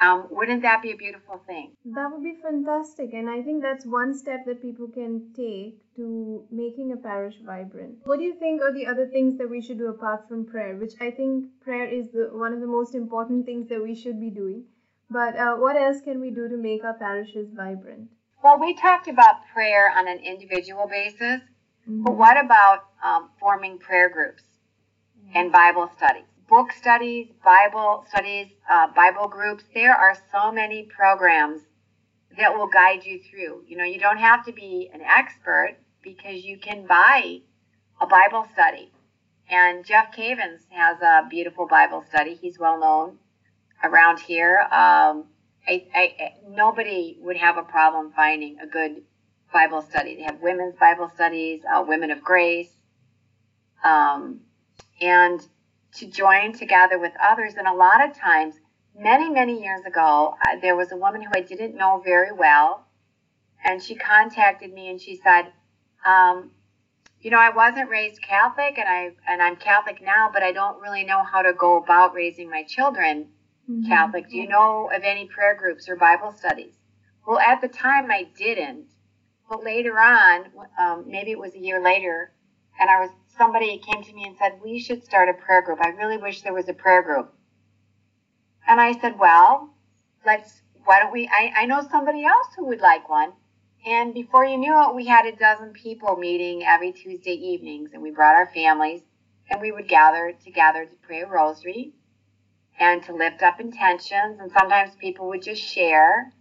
um, 0.00 0.26
wouldn't 0.30 0.62
that 0.62 0.82
be 0.82 0.92
a 0.92 0.96
beautiful 0.96 1.40
thing? 1.46 1.72
That 1.86 2.10
would 2.12 2.22
be 2.22 2.34
fantastic. 2.42 3.14
And 3.14 3.30
I 3.30 3.42
think 3.42 3.62
that's 3.62 3.86
one 3.86 4.16
step 4.16 4.44
that 4.46 4.60
people 4.60 4.88
can 4.88 5.32
take 5.34 5.78
to 5.96 6.44
making 6.50 6.92
a 6.92 6.96
parish 6.96 7.36
vibrant. 7.44 7.98
What 8.04 8.18
do 8.18 8.24
you 8.24 8.34
think 8.34 8.60
are 8.60 8.72
the 8.72 8.86
other 8.86 9.06
things 9.06 9.38
that 9.38 9.48
we 9.48 9.62
should 9.62 9.78
do 9.78 9.88
apart 9.88 10.28
from 10.28 10.44
prayer? 10.44 10.76
Which 10.76 10.92
I 11.00 11.10
think 11.10 11.46
prayer 11.60 11.86
is 11.86 12.10
the, 12.10 12.28
one 12.32 12.52
of 12.52 12.60
the 12.60 12.66
most 12.66 12.94
important 12.94 13.46
things 13.46 13.68
that 13.68 13.82
we 13.82 13.94
should 13.94 14.20
be 14.20 14.30
doing. 14.30 14.64
But 15.08 15.36
uh, 15.36 15.56
what 15.56 15.76
else 15.76 16.00
can 16.02 16.20
we 16.20 16.30
do 16.30 16.48
to 16.48 16.56
make 16.56 16.84
our 16.84 16.94
parishes 16.94 17.48
vibrant? 17.54 18.08
Well, 18.42 18.60
we 18.60 18.74
talked 18.74 19.08
about 19.08 19.46
prayer 19.52 19.90
on 19.96 20.08
an 20.08 20.18
individual 20.18 20.86
basis, 20.88 21.40
mm-hmm. 21.88 22.02
but 22.02 22.16
what 22.16 22.36
about 22.36 22.84
um, 23.02 23.30
forming 23.40 23.78
prayer 23.78 24.10
groups 24.10 24.42
mm-hmm. 25.18 25.38
and 25.38 25.52
Bible 25.52 25.90
studies? 25.96 26.35
Book 26.48 26.70
studies, 26.72 27.28
Bible 27.44 28.04
studies, 28.08 28.48
uh, 28.70 28.86
Bible 28.94 29.28
groups. 29.28 29.64
There 29.74 29.94
are 29.94 30.16
so 30.30 30.52
many 30.52 30.84
programs 30.84 31.62
that 32.38 32.54
will 32.54 32.68
guide 32.68 33.04
you 33.04 33.20
through. 33.20 33.64
You 33.66 33.76
know, 33.76 33.84
you 33.84 33.98
don't 33.98 34.18
have 34.18 34.44
to 34.46 34.52
be 34.52 34.88
an 34.92 35.00
expert 35.00 35.76
because 36.02 36.44
you 36.44 36.58
can 36.58 36.86
buy 36.86 37.40
a 38.00 38.06
Bible 38.06 38.46
study. 38.52 38.92
And 39.50 39.84
Jeff 39.84 40.12
Cavins 40.14 40.60
has 40.70 41.00
a 41.00 41.26
beautiful 41.28 41.66
Bible 41.66 42.04
study. 42.08 42.34
He's 42.34 42.58
well 42.58 42.78
known 42.78 43.18
around 43.82 44.20
here. 44.20 44.60
Um, 44.60 45.24
I, 45.68 45.84
I, 45.94 46.34
nobody 46.48 47.16
would 47.20 47.36
have 47.36 47.56
a 47.56 47.62
problem 47.62 48.12
finding 48.14 48.58
a 48.60 48.66
good 48.66 49.02
Bible 49.52 49.82
study. 49.82 50.16
They 50.16 50.22
have 50.22 50.40
women's 50.40 50.76
Bible 50.76 51.10
studies, 51.14 51.62
uh, 51.72 51.84
women 51.86 52.10
of 52.10 52.22
grace, 52.22 52.70
um, 53.84 54.40
and 55.00 55.44
to 55.96 56.06
join 56.06 56.52
together 56.52 56.98
with 56.98 57.12
others. 57.22 57.54
And 57.54 57.66
a 57.66 57.72
lot 57.72 58.06
of 58.06 58.16
times, 58.16 58.54
many, 58.98 59.30
many 59.30 59.62
years 59.62 59.84
ago, 59.86 60.34
uh, 60.46 60.56
there 60.60 60.76
was 60.76 60.92
a 60.92 60.96
woman 60.96 61.22
who 61.22 61.30
I 61.34 61.40
didn't 61.40 61.76
know 61.76 62.02
very 62.04 62.32
well, 62.32 62.86
and 63.64 63.82
she 63.82 63.94
contacted 63.94 64.72
me 64.72 64.88
and 64.88 65.00
she 65.00 65.16
said, 65.16 65.52
um, 66.04 66.50
you 67.20 67.30
know, 67.30 67.38
I 67.38 67.50
wasn't 67.50 67.90
raised 67.90 68.22
Catholic, 68.22 68.78
and 68.78 68.88
I 68.88 69.10
and 69.26 69.42
I'm 69.42 69.56
Catholic 69.56 70.00
now, 70.02 70.30
but 70.32 70.42
I 70.42 70.52
don't 70.52 70.80
really 70.80 71.02
know 71.02 71.24
how 71.24 71.42
to 71.42 71.52
go 71.52 71.76
about 71.76 72.14
raising 72.14 72.48
my 72.48 72.62
children 72.62 73.28
mm-hmm. 73.68 73.88
Catholic. 73.88 74.28
Do 74.28 74.36
you 74.36 74.48
know 74.48 74.90
of 74.94 75.02
any 75.02 75.26
prayer 75.26 75.56
groups 75.56 75.88
or 75.88 75.96
Bible 75.96 76.32
studies? 76.32 76.74
Well, 77.26 77.38
at 77.38 77.60
the 77.60 77.68
time 77.68 78.10
I 78.10 78.28
didn't, 78.38 78.86
but 79.50 79.64
later 79.64 79.98
on, 79.98 80.44
um, 80.78 81.04
maybe 81.08 81.32
it 81.32 81.38
was 81.38 81.54
a 81.54 81.58
year 81.58 81.82
later, 81.82 82.32
and 82.78 82.88
I 82.88 83.00
was 83.00 83.10
somebody 83.38 83.78
came 83.78 84.02
to 84.02 84.12
me 84.12 84.24
and 84.24 84.36
said 84.36 84.60
we 84.64 84.78
should 84.78 85.04
start 85.04 85.28
a 85.28 85.34
prayer 85.34 85.62
group. 85.62 85.80
I 85.80 85.88
really 85.88 86.18
wish 86.18 86.42
there 86.42 86.54
was 86.54 86.68
a 86.68 86.74
prayer 86.74 87.02
group. 87.02 87.32
And 88.66 88.80
I 88.80 88.98
said, 89.00 89.18
well, 89.18 89.70
let's. 90.24 90.62
Why 90.84 91.00
don't 91.00 91.12
we? 91.12 91.28
I, 91.28 91.52
I 91.56 91.66
know 91.66 91.86
somebody 91.90 92.24
else 92.24 92.48
who 92.56 92.66
would 92.66 92.80
like 92.80 93.08
one. 93.08 93.32
And 93.86 94.14
before 94.14 94.44
you 94.44 94.56
knew 94.56 94.74
it, 94.82 94.94
we 94.94 95.06
had 95.06 95.26
a 95.26 95.36
dozen 95.36 95.72
people 95.72 96.16
meeting 96.16 96.64
every 96.64 96.92
Tuesday 96.92 97.34
evenings, 97.34 97.90
and 97.92 98.02
we 98.02 98.10
brought 98.10 98.34
our 98.34 98.46
families, 98.52 99.02
and 99.48 99.60
we 99.60 99.70
would 99.70 99.88
gather 99.88 100.32
together 100.44 100.84
to 100.84 100.94
pray 101.06 101.22
a 101.22 101.26
rosary 101.26 101.92
and 102.78 103.02
to 103.04 103.14
lift 103.14 103.42
up 103.42 103.60
intentions. 103.60 104.38
And 104.40 104.50
sometimes 104.50 104.94
people 104.96 105.28
would 105.28 105.42
just 105.42 105.62
share 105.62 106.32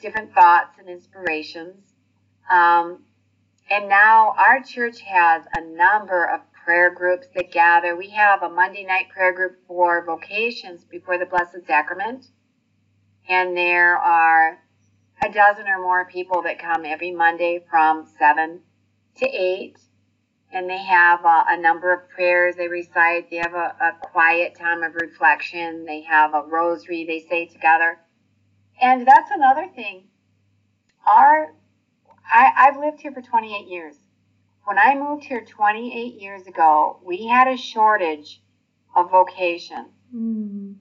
different 0.00 0.34
thoughts 0.34 0.78
and 0.78 0.88
inspirations. 0.88 1.92
Um, 2.50 3.04
and 3.70 3.88
now 3.88 4.34
our 4.38 4.62
church 4.62 5.00
has 5.00 5.44
a 5.54 5.60
number 5.60 6.24
of 6.24 6.40
prayer 6.52 6.92
groups 6.92 7.26
that 7.34 7.52
gather. 7.52 7.96
We 7.96 8.10
have 8.10 8.42
a 8.42 8.48
Monday 8.48 8.84
night 8.84 9.08
prayer 9.10 9.32
group 9.32 9.58
for 9.66 10.04
vocations 10.04 10.84
before 10.84 11.18
the 11.18 11.26
Blessed 11.26 11.66
Sacrament. 11.66 12.26
And 13.28 13.56
there 13.56 13.96
are 13.96 14.58
a 15.22 15.32
dozen 15.32 15.66
or 15.68 15.80
more 15.82 16.06
people 16.06 16.42
that 16.42 16.58
come 16.58 16.84
every 16.84 17.10
Monday 17.10 17.64
from 17.70 18.06
7 18.18 18.60
to 19.16 19.26
8 19.26 19.78
and 20.52 20.68
they 20.68 20.78
have 20.78 21.24
a, 21.24 21.44
a, 21.48 21.60
number 21.60 21.92
of 21.92 22.08
prayers 22.08 22.56
they 22.56 22.68
recite. 22.68 23.30
They 23.30 23.36
have 23.36 23.54
a, 23.54 23.74
a, 23.80 23.92
quiet 24.00 24.56
time 24.58 24.82
of 24.82 24.94
reflection. 24.94 25.84
They 25.84 26.02
have 26.02 26.32
a 26.32 26.42
rosary 26.42 27.04
they 27.04 27.26
say 27.28 27.46
together. 27.46 27.98
And 28.80 29.06
that's 29.06 29.30
another 29.30 29.68
thing. 29.74 30.04
Our, 31.06 31.52
I, 32.30 32.52
I've 32.56 32.78
lived 32.78 33.00
here 33.00 33.12
for 33.12 33.22
28 33.22 33.68
years. 33.68 33.96
When 34.64 34.78
I 34.78 34.94
moved 34.94 35.24
here 35.24 35.44
28 35.44 36.20
years 36.20 36.46
ago, 36.46 37.00
we 37.04 37.26
had 37.26 37.48
a 37.48 37.56
shortage 37.56 38.42
of 38.94 39.10
vocation. 39.10 39.86
Mm. 40.14 40.76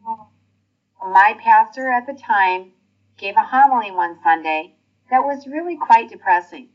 My 0.99 1.37
pastor 1.39 1.89
at 1.89 2.05
the 2.05 2.13
time 2.13 2.73
gave 3.17 3.35
a 3.37 3.43
homily 3.43 3.91
one 3.91 4.17
Sunday 4.23 4.75
that 5.09 5.23
was 5.23 5.47
really 5.47 5.77
quite 5.77 6.09
depressing 6.09 6.69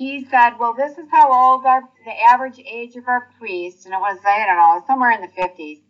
he 0.00 0.24
said, 0.24 0.52
well, 0.58 0.72
this 0.72 0.96
is 0.96 1.10
how 1.10 1.30
old 1.30 1.66
our, 1.66 1.82
the 2.06 2.22
average 2.22 2.58
age 2.58 2.96
of 2.96 3.06
our 3.06 3.28
priests, 3.38 3.84
and 3.84 3.92
it 3.92 4.00
was, 4.00 4.18
I 4.26 4.46
don't 4.46 4.56
know, 4.56 4.82
somewhere 4.86 5.10
in 5.10 5.20
the 5.20 5.28
50s. 5.28 5.80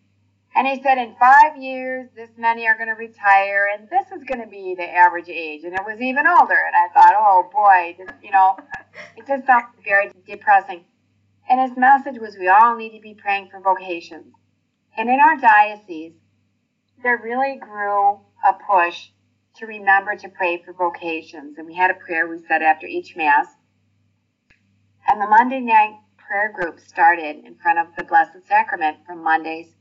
And 0.54 0.66
he 0.66 0.82
said, 0.82 0.98
in 0.98 1.14
five 1.18 1.56
years, 1.56 2.08
this 2.16 2.30
many 2.36 2.66
are 2.66 2.76
going 2.76 2.88
to 2.88 2.94
retire, 2.94 3.68
and 3.72 3.88
this 3.88 4.06
is 4.06 4.24
going 4.24 4.40
to 4.40 4.48
be 4.48 4.74
the 4.76 4.88
average 4.88 5.28
age. 5.28 5.62
And 5.62 5.74
it 5.74 5.82
was 5.86 6.00
even 6.00 6.26
older. 6.26 6.58
And 6.66 6.74
I 6.74 6.88
thought, 6.92 7.14
oh 7.16 7.48
boy, 7.52 7.96
this, 7.96 8.14
you 8.22 8.32
know, 8.32 8.56
it 9.16 9.26
just 9.28 9.46
sounds 9.46 9.66
very 9.84 10.10
depressing. 10.26 10.84
And 11.48 11.60
his 11.60 11.78
message 11.78 12.20
was 12.20 12.36
we 12.36 12.48
all 12.48 12.76
need 12.76 12.96
to 12.96 13.00
be 13.00 13.14
praying 13.14 13.48
for 13.48 13.60
vocations. 13.60 14.34
And 14.96 15.08
in 15.08 15.20
our 15.20 15.36
diocese, 15.36 16.14
there 17.02 17.20
really 17.22 17.56
grew 17.56 18.20
a 18.44 18.54
push 18.68 19.10
to 19.56 19.66
remember 19.66 20.16
to 20.16 20.28
pray 20.28 20.62
for 20.64 20.72
vocations. 20.72 21.58
And 21.58 21.66
we 21.66 21.74
had 21.74 21.90
a 21.90 21.94
prayer 21.94 22.26
we 22.28 22.38
said 22.48 22.62
after 22.62 22.86
each 22.86 23.16
Mass. 23.16 23.46
And 25.08 25.20
the 25.20 25.26
Monday 25.26 25.60
night 25.60 25.94
prayer 26.18 26.52
group 26.52 26.80
started 26.80 27.44
in 27.44 27.54
front 27.56 27.78
of 27.78 27.86
the 27.96 28.04
Blessed 28.04 28.46
Sacrament 28.46 28.98
from 29.06 29.22
Mondays 29.22 29.74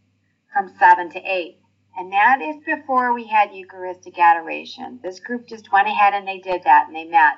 from 0.53 0.73
7 0.79 1.09
to 1.11 1.19
8. 1.19 1.57
And 1.97 2.11
that 2.13 2.41
is 2.41 2.55
before 2.65 3.13
we 3.13 3.27
had 3.27 3.53
Eucharistic 3.53 4.17
adoration. 4.19 4.99
This 5.03 5.19
group 5.19 5.47
just 5.47 5.71
went 5.71 5.87
ahead 5.87 6.13
and 6.13 6.27
they 6.27 6.39
did 6.39 6.63
that 6.63 6.87
and 6.87 6.95
they 6.95 7.05
met 7.05 7.37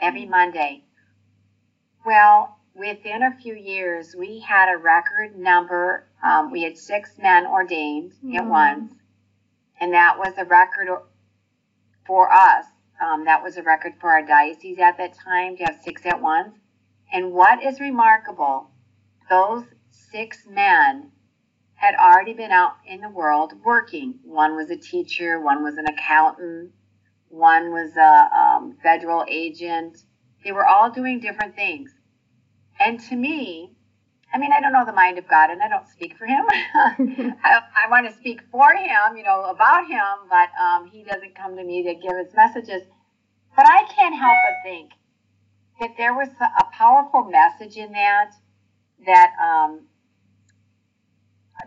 every 0.00 0.26
Monday. 0.26 0.84
Well, 2.04 2.58
within 2.74 3.22
a 3.22 3.36
few 3.40 3.54
years, 3.54 4.14
we 4.18 4.40
had 4.40 4.72
a 4.72 4.76
record 4.78 5.36
number 5.38 6.06
Um, 6.22 6.50
we 6.50 6.62
had 6.62 6.78
six 6.78 7.18
men 7.18 7.46
ordained 7.46 8.12
at 8.34 8.44
Mm. 8.44 8.48
once, 8.48 8.94
and 9.78 9.92
that 9.92 10.18
was 10.18 10.38
a 10.38 10.46
record 10.46 10.88
for 12.06 12.32
us. 12.32 12.64
Um, 12.98 13.24
that 13.26 13.42
was 13.42 13.58
a 13.58 13.62
record 13.62 13.96
for 14.00 14.10
our 14.10 14.22
diocese 14.22 14.78
at 14.78 14.96
that 14.96 15.12
time 15.12 15.58
to 15.58 15.64
have 15.64 15.82
six 15.82 16.06
at 16.06 16.22
once. 16.22 16.58
And 17.12 17.32
what 17.34 17.62
is 17.62 17.78
remarkable, 17.78 18.70
those 19.28 19.66
six 19.90 20.46
men 20.46 21.12
had 21.84 21.96
already 21.96 22.32
been 22.32 22.50
out 22.50 22.76
in 22.86 23.00
the 23.02 23.10
world 23.10 23.52
working. 23.62 24.14
One 24.24 24.56
was 24.56 24.70
a 24.70 24.76
teacher, 24.76 25.38
one 25.38 25.62
was 25.62 25.76
an 25.76 25.86
accountant, 25.86 26.72
one 27.28 27.72
was 27.72 27.94
a 27.96 28.28
um, 28.34 28.78
federal 28.82 29.24
agent. 29.28 29.98
They 30.42 30.52
were 30.52 30.66
all 30.66 30.90
doing 30.90 31.20
different 31.20 31.54
things. 31.54 31.92
And 32.80 32.98
to 33.08 33.16
me, 33.16 33.76
I 34.32 34.38
mean, 34.38 34.50
I 34.50 34.60
don't 34.60 34.72
know 34.72 34.86
the 34.86 34.94
mind 34.94 35.18
of 35.18 35.28
God, 35.28 35.50
and 35.50 35.62
I 35.62 35.68
don't 35.68 35.86
speak 35.86 36.16
for 36.16 36.26
him. 36.26 36.44
I, 36.48 37.60
I 37.84 37.90
want 37.90 38.08
to 38.10 38.16
speak 38.16 38.40
for 38.50 38.72
him, 38.74 39.16
you 39.16 39.22
know, 39.22 39.42
about 39.44 39.86
him, 39.86 40.28
but 40.30 40.48
um, 40.60 40.86
he 40.86 41.04
doesn't 41.04 41.34
come 41.34 41.54
to 41.56 41.62
me 41.62 41.82
to 41.84 41.94
give 41.94 42.16
his 42.16 42.34
messages. 42.34 42.82
But 43.54 43.66
I 43.68 43.84
can't 43.94 44.18
help 44.18 44.36
but 44.48 44.68
think 44.68 44.90
that 45.80 45.90
there 45.98 46.14
was 46.14 46.28
a 46.40 46.64
powerful 46.72 47.24
message 47.24 47.76
in 47.76 47.92
that, 47.92 48.32
that 49.06 49.32
um, 49.40 49.82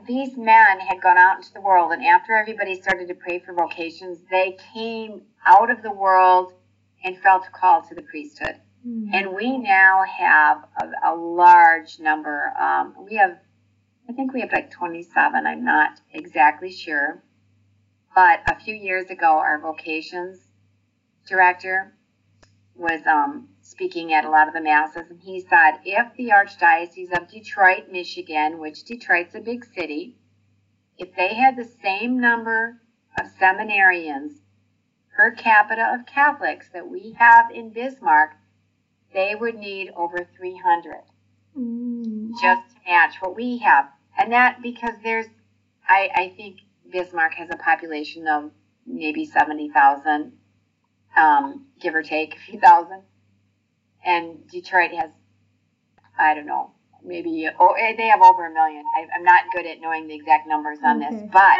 these 0.06 0.38
men 0.38 0.80
had 0.80 1.02
gone 1.02 1.18
out 1.18 1.38
into 1.38 1.54
the 1.54 1.62
world, 1.62 1.92
and 1.92 2.04
after 2.04 2.34
everybody 2.34 2.80
started 2.82 3.08
to 3.08 3.16
pray 3.16 3.40
for 3.40 3.54
vocations, 3.54 4.20
they 4.30 4.58
came 4.74 5.22
out 5.46 5.72
of 5.72 5.82
the 5.82 5.92
world 5.92 6.54
and 7.04 7.18
felt 7.20 7.46
a 7.48 7.52
call 7.52 7.82
to 7.84 7.96
the 7.96 8.02
priesthood. 8.02 8.56
Mm. 8.86 9.10
And 9.14 9.36
we 9.36 9.58
now 9.58 10.04
have 10.04 10.66
a, 10.82 11.12
a 11.12 11.16
large 11.16 12.00
number. 12.00 12.54
Um, 12.60 12.96
we 13.10 13.16
have, 13.16 13.38
I 14.10 14.14
think 14.14 14.34
we 14.34 14.42
have 14.42 14.52
like 14.52 14.72
27. 14.72 15.46
I'm 15.46 15.64
not 15.64 16.00
exactly 16.14 16.72
sure. 16.72 17.24
But 18.16 18.40
a 18.48 18.60
few 18.60 18.74
years 18.74 19.10
ago, 19.10 19.38
our 19.38 19.60
vocations 19.60 20.40
director 21.28 21.94
was 22.76 23.02
um, 23.06 23.50
speaking 23.68 24.14
at 24.14 24.24
a 24.24 24.30
lot 24.30 24.48
of 24.48 24.54
the 24.54 24.62
masses, 24.62 25.10
and 25.10 25.20
he 25.22 25.42
said 25.42 25.80
if 25.84 26.16
the 26.16 26.30
Archdiocese 26.30 27.12
of 27.16 27.28
Detroit, 27.28 27.92
Michigan, 27.92 28.60
which 28.60 28.86
Detroit's 28.86 29.36
a 29.36 29.42
big 29.42 29.66
city, 29.66 30.16
if 30.98 31.14
they 31.16 31.34
had 31.34 31.58
the 31.58 31.70
same 31.84 32.20
number 32.20 32.82
of 33.20 33.28
seminarians 33.40 34.40
per 35.16 35.32
capita 35.32 35.94
of 35.94 36.06
Catholics 36.06 36.70
that 36.74 36.88
we 36.88 37.16
have 37.20 37.52
in 37.52 37.70
Bismarck, 37.72 38.32
they 39.14 39.36
would 39.36 39.56
need 39.56 39.92
over 39.96 40.28
300 40.38 41.04
Mm. 41.58 42.30
just 42.40 42.70
to 42.70 42.76
match 42.86 43.16
what 43.20 43.36
we 43.36 43.58
have. 43.58 43.90
And 44.16 44.32
that 44.32 44.62
because 44.62 44.94
there's, 45.04 45.26
I, 45.88 46.10
I 46.14 46.34
think 46.38 46.60
Bismarck 46.92 47.34
has 47.34 47.50
a 47.50 47.58
population 47.58 48.28
of 48.28 48.52
maybe 48.86 49.26
70,000, 49.26 50.38
um, 51.16 51.66
give 51.82 51.96
or 51.96 52.04
take 52.04 52.36
a 52.36 52.40
few 52.40 52.60
thousand. 52.60 53.02
And 54.08 54.48
Detroit 54.50 54.92
has, 54.92 55.12
I 56.18 56.34
don't 56.34 56.46
know, 56.46 56.72
maybe, 57.04 57.48
oh, 57.60 57.74
eh, 57.74 57.94
they 57.98 58.08
have 58.08 58.22
over 58.22 58.48
a 58.48 58.54
million. 58.54 58.84
I, 58.96 59.06
I'm 59.14 59.24
not 59.24 59.44
good 59.54 59.66
at 59.66 59.82
knowing 59.82 60.08
the 60.08 60.16
exact 60.16 60.48
numbers 60.48 60.80
on 60.84 61.04
Okay. 61.04 61.12
this, 61.14 61.30
but, 61.32 61.58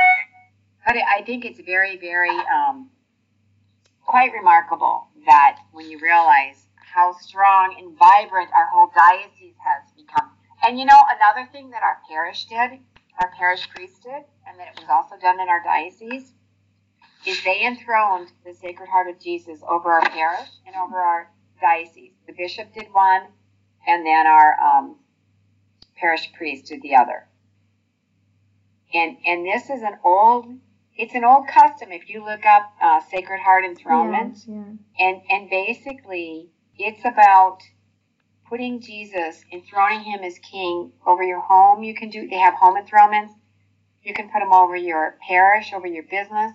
but 0.86 0.96
I 0.96 1.22
think 1.26 1.44
it's 1.44 1.60
very, 1.60 1.98
very, 1.98 2.30
um, 2.30 2.90
quite 4.06 4.32
remarkable 4.32 5.10
that 5.26 5.60
when 5.74 5.90
you 5.92 6.00
realize 6.00 6.66
how 6.78 7.12
strong 7.20 7.76
and 7.78 7.98
vibrant 8.00 8.50
our 8.56 8.68
whole 8.68 8.90
diocese 8.96 9.56
has 9.60 9.92
become. 9.98 10.32
And 10.66 10.80
you 10.80 10.86
know, 10.86 11.00
another 11.20 11.48
thing 11.52 11.70
that 11.72 11.84
our 11.84 11.98
parish 12.10 12.46
did, 12.46 12.80
our 13.22 13.30
parish 13.38 13.70
priest 13.70 14.02
did, 14.04 14.24
and 14.48 14.58
that 14.58 14.70
it 14.70 14.80
was 14.80 14.90
also 14.90 15.18
done 15.22 15.42
in 15.42 15.50
our 15.50 15.62
diocese, 15.62 16.32
is 17.26 17.44
they 17.44 17.66
enthroned 17.66 18.32
the 18.46 18.54
Sacred 18.54 18.88
Heart 18.88 19.10
of 19.10 19.20
Jesus 19.20 19.60
over 19.70 19.92
our 19.92 20.10
parish 20.10 20.48
and 20.66 20.76
over 20.78 20.98
our 20.98 21.30
diocese. 21.60 22.14
The 22.28 22.34
bishop 22.34 22.74
did 22.74 22.88
one, 22.94 23.24
and 23.88 24.06
then 24.06 24.28
our 24.28 24.60
um, 24.60 24.98
parish 25.96 26.32
priest 26.34 26.68
did 26.68 26.82
the 26.82 26.96
other. 26.96 27.28
And 28.94 29.18
and 29.26 29.46
this 29.46 29.70
is 29.70 29.82
an 29.82 29.98
old, 30.04 30.46
it's 30.96 31.16
an 31.16 31.24
old 31.24 31.48
custom. 31.48 31.92
If 31.92 32.10
you 32.10 32.24
look 32.24 32.46
up 32.46 32.72
uh, 32.82 33.02
Sacred 33.10 33.40
Heart 33.40 33.66
enthronement, 33.66 34.38
Yeah, 34.48 34.64
and 35.00 35.22
and 35.30 35.50
basically 35.50 36.50
it's 36.78 37.04
about 37.06 37.60
putting 38.50 38.80
Jesus, 38.80 39.44
enthroning 39.52 40.02
him 40.02 40.22
as 40.24 40.40
king 40.40 40.92
over 41.06 41.24
your 41.24 41.42
home. 41.42 41.84
You 41.84 41.96
can 41.96 42.10
do 42.10 42.28
they 42.28 42.38
have 42.38 42.54
home 42.54 42.76
enthronements. 42.78 43.34
You 44.04 44.14
can 44.14 44.30
put 44.30 44.40
them 44.40 44.54
over 44.54 44.76
your 44.76 45.18
parish, 45.28 45.74
over 45.74 45.88
your 45.88 46.04
business. 46.04 46.54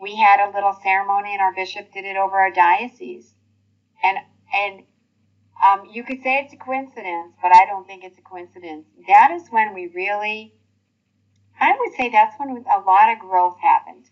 We 0.00 0.16
had 0.16 0.40
a 0.40 0.52
little 0.54 0.74
ceremony, 0.82 1.32
and 1.32 1.42
our 1.42 1.54
bishop 1.54 1.92
did 1.92 2.04
it 2.04 2.16
over 2.16 2.36
our 2.36 2.50
diocese. 2.50 3.34
And 4.02 4.18
and 4.54 4.82
um, 5.64 5.86
you 5.90 6.04
could 6.04 6.22
say 6.22 6.38
it's 6.38 6.52
a 6.52 6.56
coincidence, 6.56 7.34
but 7.42 7.54
I 7.54 7.64
don't 7.64 7.86
think 7.86 8.04
it's 8.04 8.18
a 8.18 8.22
coincidence. 8.22 8.86
That 9.08 9.30
is 9.30 9.48
when 9.48 9.74
we 9.74 9.86
really, 9.86 10.54
I 11.58 11.74
would 11.78 11.94
say 11.96 12.10
that's 12.10 12.38
when 12.38 12.50
a 12.50 12.80
lot 12.80 13.12
of 13.12 13.18
growth 13.18 13.58
happened. 13.60 14.10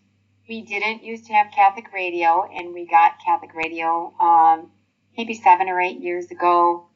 We 0.49 0.61
didn't 0.61 1.03
used 1.03 1.27
to 1.27 1.33
have 1.33 1.51
Catholic 1.51 1.91
radio, 1.93 2.47
and 2.51 2.73
we 2.73 2.85
got 2.85 3.19
Catholic 3.23 3.53
radio 3.53 4.13
um, 4.19 4.71
maybe 5.17 5.33
seven 5.33 5.69
or 5.69 5.79
eight 5.79 5.99
years 5.99 6.31
ago. 6.31 6.87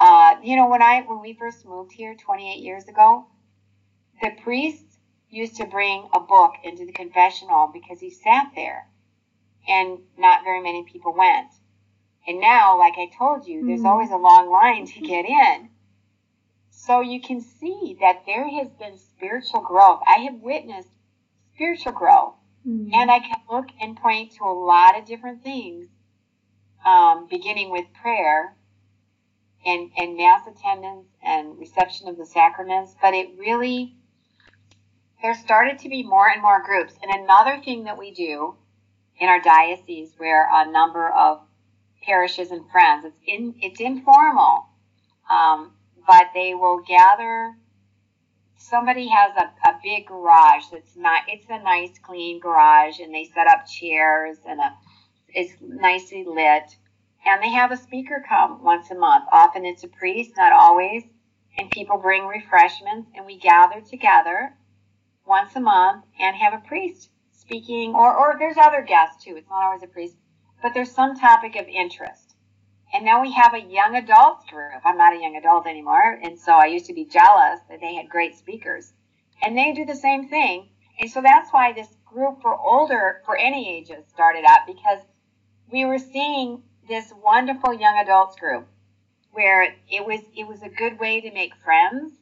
Uh, 0.00 0.36
you 0.42 0.56
know, 0.56 0.68
when 0.68 0.82
I 0.82 1.02
when 1.02 1.20
we 1.20 1.34
first 1.34 1.64
moved 1.64 1.92
here 1.92 2.14
28 2.14 2.60
years 2.60 2.86
ago, 2.88 3.26
the 4.22 4.30
priest 4.42 4.84
used 5.30 5.56
to 5.56 5.66
bring 5.66 6.08
a 6.12 6.20
book 6.20 6.52
into 6.62 6.84
the 6.86 6.92
confessional 6.92 7.70
because 7.72 8.00
he 8.00 8.10
sat 8.10 8.52
there, 8.54 8.88
and 9.68 9.98
not 10.16 10.44
very 10.44 10.60
many 10.60 10.84
people 10.84 11.12
went. 11.16 11.50
And 12.26 12.40
now, 12.40 12.78
like 12.78 12.94
I 12.96 13.10
told 13.16 13.46
you, 13.46 13.66
there's 13.66 13.82
Mhm. 13.82 13.90
always 13.90 14.10
a 14.10 14.16
long 14.16 14.48
line 14.50 14.86
to 14.86 15.00
get 15.00 15.26
in. 15.26 15.70
So 16.70 17.00
you 17.00 17.20
can 17.20 17.40
see 17.40 17.96
that 18.00 18.26
there 18.26 18.48
has 18.48 18.68
been 18.70 18.98
spiritual 18.98 19.60
growth. 19.60 20.02
I 20.06 20.20
have 20.20 20.34
witnessed 20.34 20.90
spiritual 21.54 21.92
growth. 21.92 22.34
Mm. 22.66 22.94
And 22.94 23.10
I 23.10 23.20
can 23.20 23.40
look 23.50 23.68
and 23.80 23.96
point 23.96 24.32
to 24.32 24.44
a 24.44 24.52
lot 24.52 24.98
of 24.98 25.04
different 25.04 25.42
things, 25.42 25.88
um, 26.84 27.26
beginning 27.26 27.70
with 27.70 27.92
prayer 27.92 28.56
and, 29.66 29.90
and 29.96 30.16
mass 30.16 30.46
attendance 30.46 31.06
and 31.22 31.58
reception 31.58 32.08
of 32.08 32.16
the 32.16 32.26
sacraments. 32.26 32.96
But 33.00 33.14
it 33.14 33.38
really, 33.38 33.96
there 35.22 35.34
started 35.34 35.78
to 35.80 35.88
be 35.88 36.02
more 36.02 36.28
and 36.28 36.42
more 36.42 36.62
groups. 36.62 36.94
And 37.02 37.10
another 37.10 37.60
thing 37.62 37.84
that 37.84 37.98
we 37.98 38.12
do 38.12 38.56
in 39.18 39.28
our 39.28 39.40
diocese, 39.40 40.14
where 40.18 40.48
a 40.50 40.70
number 40.70 41.08
of 41.10 41.40
parishes 42.04 42.50
and 42.50 42.68
friends, 42.70 43.04
it's 43.04 43.20
in, 43.26 43.54
it's 43.60 43.80
informal, 43.80 44.66
um, 45.30 45.72
but 46.06 46.28
they 46.34 46.54
will 46.54 46.82
gather 46.86 47.54
somebody 48.56 49.08
has 49.08 49.32
a, 49.36 49.68
a 49.68 49.78
big 49.82 50.06
garage 50.06 50.64
that's 50.72 50.96
not 50.96 51.22
it's 51.28 51.44
a 51.50 51.62
nice 51.62 51.98
clean 52.02 52.40
garage 52.40 52.98
and 52.98 53.14
they 53.14 53.24
set 53.34 53.46
up 53.46 53.66
chairs 53.66 54.38
and 54.48 54.58
a 54.58 54.72
it's 55.34 55.52
nicely 55.60 56.24
lit. 56.24 56.76
And 57.26 57.42
they 57.42 57.50
have 57.50 57.72
a 57.72 57.76
speaker 57.76 58.24
come 58.28 58.62
once 58.62 58.90
a 58.90 58.94
month. 58.94 59.24
Often 59.32 59.64
it's 59.64 59.82
a 59.82 59.88
priest 59.88 60.32
not 60.36 60.52
always. 60.52 61.02
And 61.56 61.70
people 61.70 61.98
bring 61.98 62.26
refreshments 62.26 63.10
and 63.14 63.26
we 63.26 63.38
gather 63.38 63.80
together 63.80 64.54
once 65.26 65.54
a 65.56 65.60
month 65.60 66.04
and 66.20 66.36
have 66.36 66.52
a 66.52 66.66
priest 66.66 67.10
speaking 67.32 67.94
or 67.94 68.14
or 68.14 68.36
there's 68.38 68.56
other 68.56 68.82
guests 68.82 69.24
too. 69.24 69.36
It's 69.36 69.48
not 69.48 69.64
always 69.64 69.82
a 69.82 69.86
priest 69.86 70.16
but 70.64 70.74
there's 70.74 70.90
some 70.90 71.14
topic 71.16 71.54
of 71.54 71.68
interest 71.68 72.34
and 72.94 73.04
now 73.04 73.20
we 73.20 73.32
have 73.32 73.54
a 73.54 73.60
young 73.60 73.96
adult 73.96 74.46
group. 74.46 74.80
I'm 74.84 74.96
not 74.96 75.12
a 75.12 75.20
young 75.20 75.36
adult 75.36 75.66
anymore. 75.66 76.20
And 76.22 76.38
so 76.38 76.52
I 76.52 76.66
used 76.66 76.86
to 76.86 76.94
be 76.94 77.04
jealous 77.04 77.58
that 77.68 77.80
they 77.80 77.96
had 77.96 78.08
great 78.08 78.38
speakers. 78.38 78.92
And 79.42 79.58
they 79.58 79.72
do 79.72 79.84
the 79.84 79.96
same 79.96 80.28
thing. 80.28 80.68
And 81.00 81.10
so 81.10 81.20
that's 81.20 81.52
why 81.52 81.72
this 81.72 81.88
group 82.04 82.40
for 82.40 82.54
older, 82.56 83.20
for 83.26 83.36
any 83.36 83.68
ages, 83.68 84.04
started 84.06 84.44
up 84.48 84.60
because 84.64 85.00
we 85.72 85.84
were 85.84 85.98
seeing 85.98 86.62
this 86.88 87.12
wonderful 87.20 87.74
young 87.74 87.98
adults 87.98 88.38
group 88.38 88.68
where 89.32 89.74
it 89.90 90.06
was 90.06 90.20
it 90.36 90.46
was 90.46 90.62
a 90.62 90.68
good 90.68 91.00
way 91.00 91.20
to 91.20 91.32
make 91.32 91.52
friends, 91.64 92.12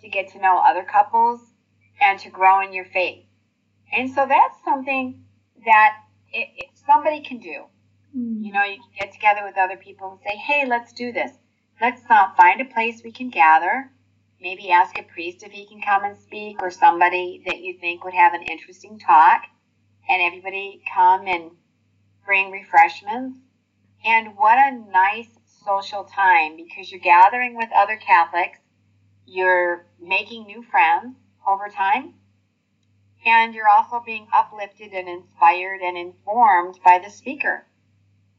to 0.00 0.08
get 0.08 0.28
to 0.28 0.38
know 0.40 0.58
other 0.58 0.84
couples, 0.84 1.40
and 2.00 2.20
to 2.20 2.30
grow 2.30 2.60
in 2.60 2.72
your 2.72 2.84
faith. 2.84 3.24
And 3.92 4.08
so 4.08 4.26
that's 4.28 4.62
something 4.64 5.24
that 5.64 5.96
it, 6.32 6.48
it, 6.56 6.66
somebody 6.86 7.20
can 7.20 7.38
do. 7.38 7.64
Mm. 8.16 8.44
You 8.44 8.52
know, 8.52 8.64
you 8.64 8.76
can 8.76 8.90
get 8.98 9.12
together 9.12 9.42
with 9.44 9.56
other 9.58 9.76
people 9.76 10.10
and 10.10 10.20
say, 10.20 10.36
hey, 10.36 10.66
let's 10.66 10.92
do 10.92 11.12
this. 11.12 11.32
Let's 11.80 12.02
uh, 12.10 12.32
find 12.36 12.60
a 12.60 12.64
place 12.64 13.02
we 13.02 13.12
can 13.12 13.30
gather. 13.30 13.90
Maybe 14.40 14.70
ask 14.70 14.98
a 14.98 15.02
priest 15.02 15.42
if 15.42 15.52
he 15.52 15.66
can 15.66 15.80
come 15.82 16.04
and 16.04 16.16
speak 16.16 16.62
or 16.62 16.70
somebody 16.70 17.42
that 17.46 17.60
you 17.60 17.78
think 17.78 18.04
would 18.04 18.14
have 18.14 18.34
an 18.34 18.42
interesting 18.42 18.98
talk. 18.98 19.42
And 20.08 20.22
everybody 20.22 20.82
come 20.92 21.26
and 21.26 21.52
bring 22.24 22.50
refreshments. 22.50 23.38
And 24.04 24.36
what 24.36 24.58
a 24.58 24.72
nice 24.90 25.28
social 25.66 26.04
time 26.04 26.56
because 26.56 26.90
you're 26.90 27.00
gathering 27.00 27.56
with 27.56 27.68
other 27.74 27.96
Catholics. 27.96 28.58
You're 29.26 29.86
making 30.00 30.46
new 30.46 30.62
friends. 30.62 31.16
over 31.46 31.68
time. 31.68 32.14
And 33.26 33.54
you're 33.54 33.68
also 33.68 34.02
being 34.04 34.26
uplifted 34.32 34.92
and 34.92 35.08
inspired 35.08 35.80
and 35.82 35.96
informed 35.96 36.78
by 36.84 36.98
the 36.98 37.10
speaker. 37.10 37.66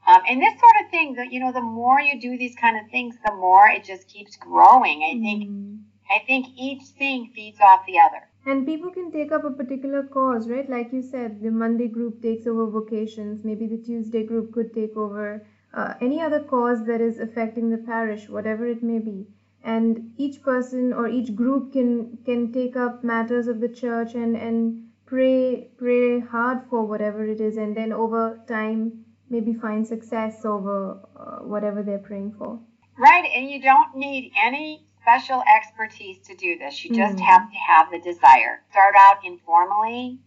Um, 0.08 0.22
and 0.28 0.42
this 0.42 0.60
sort 0.60 0.76
of 0.84 0.90
thing, 0.90 1.14
that 1.16 1.32
you 1.32 1.40
know, 1.40 1.52
the 1.52 1.62
more 1.62 2.00
you 2.00 2.20
do 2.20 2.38
these 2.38 2.56
kind 2.56 2.78
of 2.78 2.90
things, 2.90 3.16
the 3.26 3.34
more 3.34 3.68
it 3.68 3.84
just 3.84 4.08
keeps 4.08 4.36
growing. 4.36 5.04
I 5.04 5.20
think, 5.20 5.50
Mm. 5.50 5.80
I 6.10 6.20
think 6.26 6.48
each 6.58 6.84
thing 7.00 7.32
feeds 7.36 7.60
off 7.62 7.86
the 7.86 8.00
other. 8.00 8.28
And 8.46 8.66
people 8.66 8.90
can 8.90 9.12
take 9.12 9.32
up 9.32 9.44
a 9.44 9.52
particular 9.52 10.02
cause, 10.04 10.50
right? 10.50 10.68
Like 10.68 10.92
you 10.92 11.04
said, 11.04 11.42
the 11.42 11.52
Monday 11.52 11.88
group 11.88 12.22
takes 12.24 12.48
over 12.48 12.66
vocations. 12.66 13.46
Maybe 13.46 13.68
the 13.68 13.78
Tuesday 13.78 14.26
group 14.26 14.52
could 14.52 14.74
take 14.74 14.98
over 14.98 15.46
uh, 15.74 15.94
any 16.02 16.20
other 16.20 16.40
cause 16.40 16.86
that 16.86 17.02
is 17.02 17.20
affecting 17.20 17.70
the 17.70 17.78
parish, 17.78 18.28
whatever 18.28 18.66
it 18.66 18.82
may 18.82 18.98
be. 19.00 19.28
And 19.64 20.14
each 20.18 20.42
person 20.42 20.92
or 20.92 21.08
each 21.08 21.36
group 21.36 21.72
can 21.74 22.18
can 22.26 22.52
take 22.52 22.76
up 22.76 23.04
matters 23.04 23.48
of 23.48 23.60
the 23.60 23.70
church 23.70 24.16
and 24.16 24.36
and 24.36 24.90
pray 25.06 25.70
pray 25.78 26.20
hard 26.20 26.64
for 26.68 26.84
whatever 26.84 27.24
it 27.28 27.40
is, 27.40 27.58
and 27.58 27.78
then 27.78 27.94
over 27.94 28.40
time 28.48 29.06
maybe 29.32 29.54
find 29.54 29.88
success 29.88 30.46
over 30.46 31.00
uh, 31.16 31.38
whatever 31.44 31.82
they're 31.82 31.98
praying 31.98 32.34
for. 32.38 32.60
Right, 32.98 33.30
and 33.34 33.50
you 33.50 33.62
don't 33.62 33.96
need 33.96 34.34
any 34.42 34.86
special 35.02 35.42
expertise 35.48 36.20
to 36.28 36.36
do 36.36 36.58
this. 36.60 36.84
You 36.84 36.94
just 36.94 37.18
Mhm. 37.18 37.22
have 37.26 37.50
to 37.52 37.58
have 37.58 37.90
the 37.90 38.00
desire. 38.00 38.62
Start 38.70 38.96
out 38.98 39.24
informally, 39.26 40.20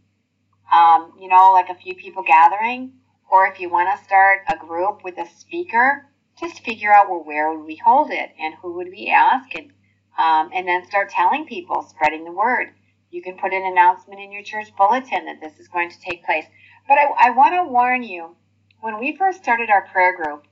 um, 0.73 1.12
you 1.21 1.29
know, 1.29 1.53
like 1.53 1.69
a 1.69 1.75
few 1.75 1.95
people 1.95 2.23
gathering, 2.23 2.93
or 3.31 3.47
if 3.47 3.61
you 3.61 3.69
want 3.69 3.88
to 3.97 4.05
start 4.05 4.43
a 4.49 4.57
group 4.57 5.05
with 5.05 5.19
a 5.19 5.27
speaker, 5.27 6.09
just 6.37 6.64
figure 6.64 6.93
out 6.93 7.09
well 7.09 7.23
where 7.23 7.53
would 7.53 7.64
we 7.64 7.77
hold 7.77 8.11
it 8.11 8.33
and 8.40 8.55
who 8.57 8.73
would 8.73 8.88
we 8.88 9.09
ask, 9.09 9.55
and 9.55 9.71
um, 10.17 10.51
and 10.53 10.67
then 10.67 10.87
start 10.87 11.11
telling 11.11 11.45
people, 11.45 11.83
spreading 11.83 12.25
the 12.25 12.33
word. 12.33 12.73
You 13.11 13.21
can 13.23 13.37
put 13.37 13.53
an 13.53 13.64
announcement 13.64 14.21
in 14.21 14.33
your 14.33 14.43
church 14.43 14.75
bulletin 14.77 15.27
that 15.27 15.40
this 15.40 15.59
is 15.59 15.69
going 15.69 15.90
to 15.90 16.01
take 16.01 16.25
place. 16.25 16.47
But 16.88 16.99
I, 16.99 17.05
I 17.19 17.31
want 17.31 17.55
to 17.55 17.64
warn 17.64 18.03
you, 18.03 18.37
when 18.85 19.01
we 19.01 19.16
first 19.16 19.42
started 19.42 19.70
our 19.70 19.87
prayer 19.87 20.14
group, 20.14 20.44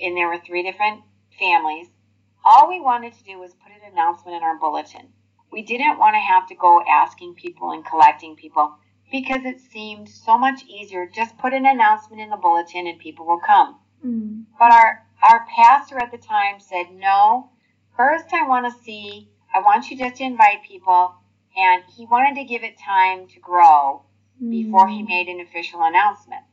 and 0.00 0.16
there 0.16 0.28
were 0.28 0.38
three 0.38 0.62
different 0.62 1.00
families, 1.36 1.88
all 2.44 2.68
we 2.68 2.80
wanted 2.80 3.12
to 3.14 3.24
do 3.24 3.36
was 3.36 3.50
put 3.52 3.72
an 3.72 3.92
announcement 3.92 4.36
in 4.36 4.44
our 4.44 4.56
bulletin. 4.56 5.08
We 5.50 5.62
didn't 5.62 5.98
want 5.98 6.14
to 6.14 6.20
have 6.20 6.46
to 6.46 6.54
go 6.54 6.84
asking 6.88 7.34
people 7.34 7.72
and 7.72 7.84
collecting 7.84 8.36
people 8.36 8.76
because 9.10 9.44
it 9.44 9.58
seemed 9.60 10.08
so 10.08 10.38
much 10.38 10.62
easier. 10.68 11.10
Just 11.12 11.36
put 11.36 11.52
an 11.52 11.66
announcement 11.66 12.22
in 12.22 12.30
the 12.30 12.36
bulletin 12.36 12.86
and 12.86 13.00
people 13.00 13.26
will 13.26 13.40
come. 13.44 13.80
Mm. 14.06 14.44
But 14.56 14.70
our, 14.70 15.04
our 15.28 15.44
pastor 15.56 15.98
at 15.98 16.12
the 16.12 16.18
time 16.18 16.60
said, 16.60 16.92
no, 16.94 17.50
first 17.96 18.26
I 18.32 18.46
want 18.46 18.72
to 18.72 18.82
see, 18.84 19.28
I 19.52 19.58
want 19.62 19.90
you 19.90 19.98
just 19.98 20.18
to 20.18 20.22
invite 20.24 20.62
people. 20.62 21.16
And 21.56 21.82
he 21.96 22.06
wanted 22.06 22.36
to 22.36 22.44
give 22.44 22.62
it 22.62 22.78
time 22.78 23.26
to 23.28 23.40
grow 23.40 24.02
before 24.48 24.86
he 24.86 25.02
Mm. 25.02 25.08
made 25.08 25.26
an 25.26 25.40
official 25.40 25.82
announcement. 25.82 26.44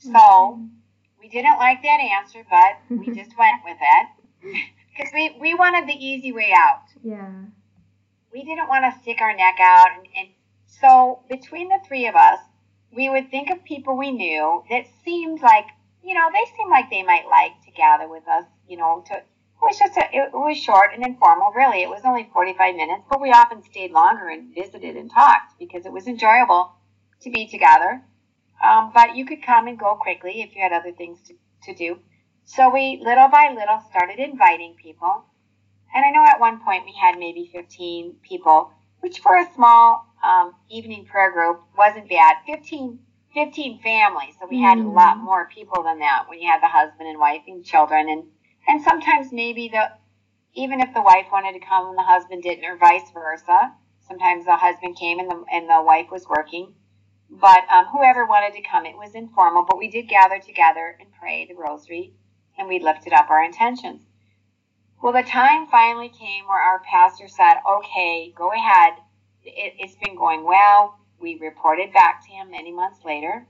So 0.00 0.60
we 1.20 1.28
didn't 1.28 1.58
like 1.58 1.82
that 1.82 2.00
answer, 2.00 2.44
but 2.48 2.96
we 2.96 3.06
just 3.14 3.36
went 3.38 3.62
with 3.64 3.76
it 3.80 4.06
because 4.96 5.12
we, 5.14 5.36
we 5.40 5.54
wanted 5.54 5.88
the 5.88 5.94
easy 5.94 6.32
way 6.32 6.52
out. 6.56 6.84
Yeah. 7.02 7.30
We 8.32 8.44
didn't 8.44 8.68
want 8.68 8.92
to 8.92 9.00
stick 9.00 9.20
our 9.20 9.36
neck 9.36 9.58
out. 9.60 9.88
And, 9.96 10.06
and 10.18 10.28
so 10.66 11.20
between 11.28 11.68
the 11.68 11.78
three 11.86 12.06
of 12.06 12.14
us, 12.14 12.38
we 12.92 13.08
would 13.08 13.30
think 13.30 13.50
of 13.50 13.62
people 13.64 13.96
we 13.96 14.10
knew 14.10 14.64
that 14.70 14.86
seemed 15.04 15.40
like, 15.42 15.66
you 16.02 16.14
know, 16.14 16.28
they 16.32 16.50
seemed 16.56 16.70
like 16.70 16.90
they 16.90 17.02
might 17.02 17.26
like 17.28 17.52
to 17.64 17.70
gather 17.70 18.08
with 18.08 18.26
us, 18.26 18.44
you 18.66 18.76
know, 18.76 19.04
to, 19.08 19.14
it 19.14 19.24
was 19.62 19.78
just 19.78 19.96
a, 19.96 20.04
it 20.12 20.32
was 20.32 20.56
short 20.56 20.94
and 20.94 21.04
informal, 21.04 21.52
really. 21.54 21.82
It 21.82 21.88
was 21.88 22.00
only 22.04 22.28
45 22.32 22.74
minutes, 22.74 23.02
but 23.10 23.20
we 23.20 23.30
often 23.30 23.62
stayed 23.62 23.92
longer 23.92 24.28
and 24.28 24.54
visited 24.54 24.96
and 24.96 25.10
talked 25.10 25.58
because 25.58 25.84
it 25.84 25.92
was 25.92 26.06
enjoyable 26.06 26.72
to 27.20 27.30
be 27.30 27.46
together. 27.46 28.02
Um, 28.62 28.92
but 28.94 29.16
you 29.16 29.24
could 29.24 29.42
come 29.42 29.68
and 29.68 29.78
go 29.78 29.96
quickly 29.96 30.42
if 30.42 30.54
you 30.54 30.62
had 30.62 30.72
other 30.72 30.92
things 30.92 31.20
to, 31.28 31.34
to 31.64 31.74
do. 31.74 31.98
So 32.44 32.70
we 32.70 33.00
little 33.02 33.28
by 33.28 33.54
little 33.54 33.80
started 33.90 34.18
inviting 34.18 34.74
people. 34.74 35.24
And 35.94 36.04
I 36.04 36.10
know 36.10 36.24
at 36.24 36.40
one 36.40 36.60
point 36.60 36.84
we 36.84 36.94
had 37.00 37.18
maybe 37.18 37.50
15 37.52 38.16
people, 38.22 38.72
which 39.00 39.20
for 39.20 39.36
a 39.36 39.46
small 39.54 40.06
um, 40.22 40.54
evening 40.68 41.04
prayer 41.06 41.32
group 41.32 41.62
wasn't 41.76 42.08
bad. 42.08 42.36
15, 42.46 42.98
15 43.34 43.80
families. 43.82 44.34
So 44.40 44.46
we 44.48 44.60
had 44.60 44.78
a 44.78 44.82
Mm. 44.82 44.94
lot 44.94 45.18
more 45.18 45.48
people 45.48 45.82
than 45.82 46.00
that 46.00 46.28
when 46.28 46.40
you 46.40 46.48
had 46.50 46.62
the 46.62 46.68
husband 46.68 47.08
and 47.08 47.18
wife 47.18 47.42
and 47.46 47.64
children. 47.64 48.08
And, 48.08 48.24
and 48.68 48.82
sometimes 48.82 49.32
maybe 49.32 49.68
the, 49.68 49.90
even 50.54 50.80
if 50.80 50.92
the 50.94 51.02
wife 51.02 51.26
wanted 51.32 51.54
to 51.54 51.60
come 51.66 51.88
and 51.88 51.98
the 51.98 52.02
husband 52.02 52.42
didn't 52.42 52.64
or 52.64 52.76
vice 52.76 53.10
versa, 53.12 53.72
sometimes 54.08 54.44
the 54.46 54.56
husband 54.56 54.96
came 54.96 55.18
and 55.18 55.30
the, 55.30 55.44
and 55.52 55.68
the 55.68 55.82
wife 55.82 56.10
was 56.10 56.28
working. 56.28 56.74
But 57.30 57.62
um, 57.70 57.86
whoever 57.86 58.26
wanted 58.26 58.54
to 58.56 58.68
come, 58.68 58.86
it 58.86 58.96
was 58.96 59.14
informal, 59.14 59.64
but 59.68 59.78
we 59.78 59.88
did 59.88 60.08
gather 60.08 60.38
together 60.38 60.96
and 60.98 61.08
pray 61.20 61.46
the 61.46 61.54
rosary 61.54 62.12
and 62.58 62.68
we 62.68 62.80
lifted 62.80 63.12
up 63.12 63.30
our 63.30 63.42
intentions. 63.44 64.02
Well, 65.02 65.12
the 65.12 65.22
time 65.22 65.66
finally 65.68 66.08
came 66.08 66.46
where 66.46 66.60
our 66.60 66.80
pastor 66.80 67.28
said, 67.28 67.54
okay, 67.66 68.32
go 68.36 68.52
ahead. 68.52 68.94
It, 69.44 69.74
it's 69.78 69.96
been 70.04 70.16
going 70.16 70.44
well. 70.44 70.98
We 71.18 71.38
reported 71.38 71.92
back 71.92 72.24
to 72.26 72.32
him 72.32 72.50
many 72.50 72.72
months 72.72 73.00
later 73.04 73.46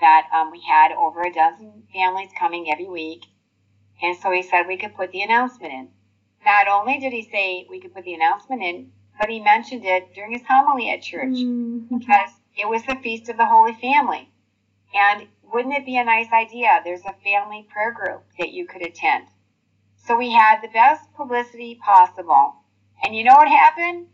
that 0.00 0.28
um, 0.34 0.50
we 0.50 0.60
had 0.60 0.92
over 0.92 1.22
a 1.22 1.32
dozen 1.32 1.84
families 1.92 2.30
coming 2.38 2.70
every 2.70 2.88
week. 2.88 3.24
And 4.02 4.16
so 4.16 4.30
he 4.30 4.42
said 4.42 4.66
we 4.66 4.76
could 4.76 4.94
put 4.94 5.10
the 5.10 5.22
announcement 5.22 5.72
in. 5.72 5.88
Not 6.44 6.68
only 6.68 6.98
did 6.98 7.12
he 7.12 7.22
say 7.22 7.66
we 7.68 7.80
could 7.80 7.94
put 7.94 8.04
the 8.04 8.14
announcement 8.14 8.62
in, 8.62 8.92
but 9.18 9.28
he 9.28 9.40
mentioned 9.40 9.84
it 9.84 10.14
during 10.14 10.32
his 10.32 10.42
homily 10.46 10.90
at 10.90 11.02
church 11.02 11.28
Mm. 11.28 11.88
because 11.98 12.30
it 12.58 12.68
was 12.68 12.82
the 12.84 12.96
Feast 13.02 13.28
of 13.28 13.36
the 13.36 13.46
Holy 13.46 13.72
Family. 13.74 14.28
And 14.94 15.28
wouldn't 15.52 15.74
it 15.74 15.86
be 15.86 15.96
a 15.96 16.04
nice 16.04 16.28
idea? 16.32 16.80
There's 16.84 17.04
a 17.04 17.14
family 17.24 17.66
prayer 17.70 17.92
group 17.92 18.24
that 18.38 18.50
you 18.52 18.66
could 18.66 18.82
attend. 18.82 19.26
So 20.06 20.16
we 20.16 20.32
had 20.32 20.60
the 20.62 20.68
best 20.68 21.12
publicity 21.14 21.76
possible. 21.76 22.54
And 23.02 23.14
you 23.14 23.24
know 23.24 23.34
what 23.34 23.48
happened? 23.48 24.06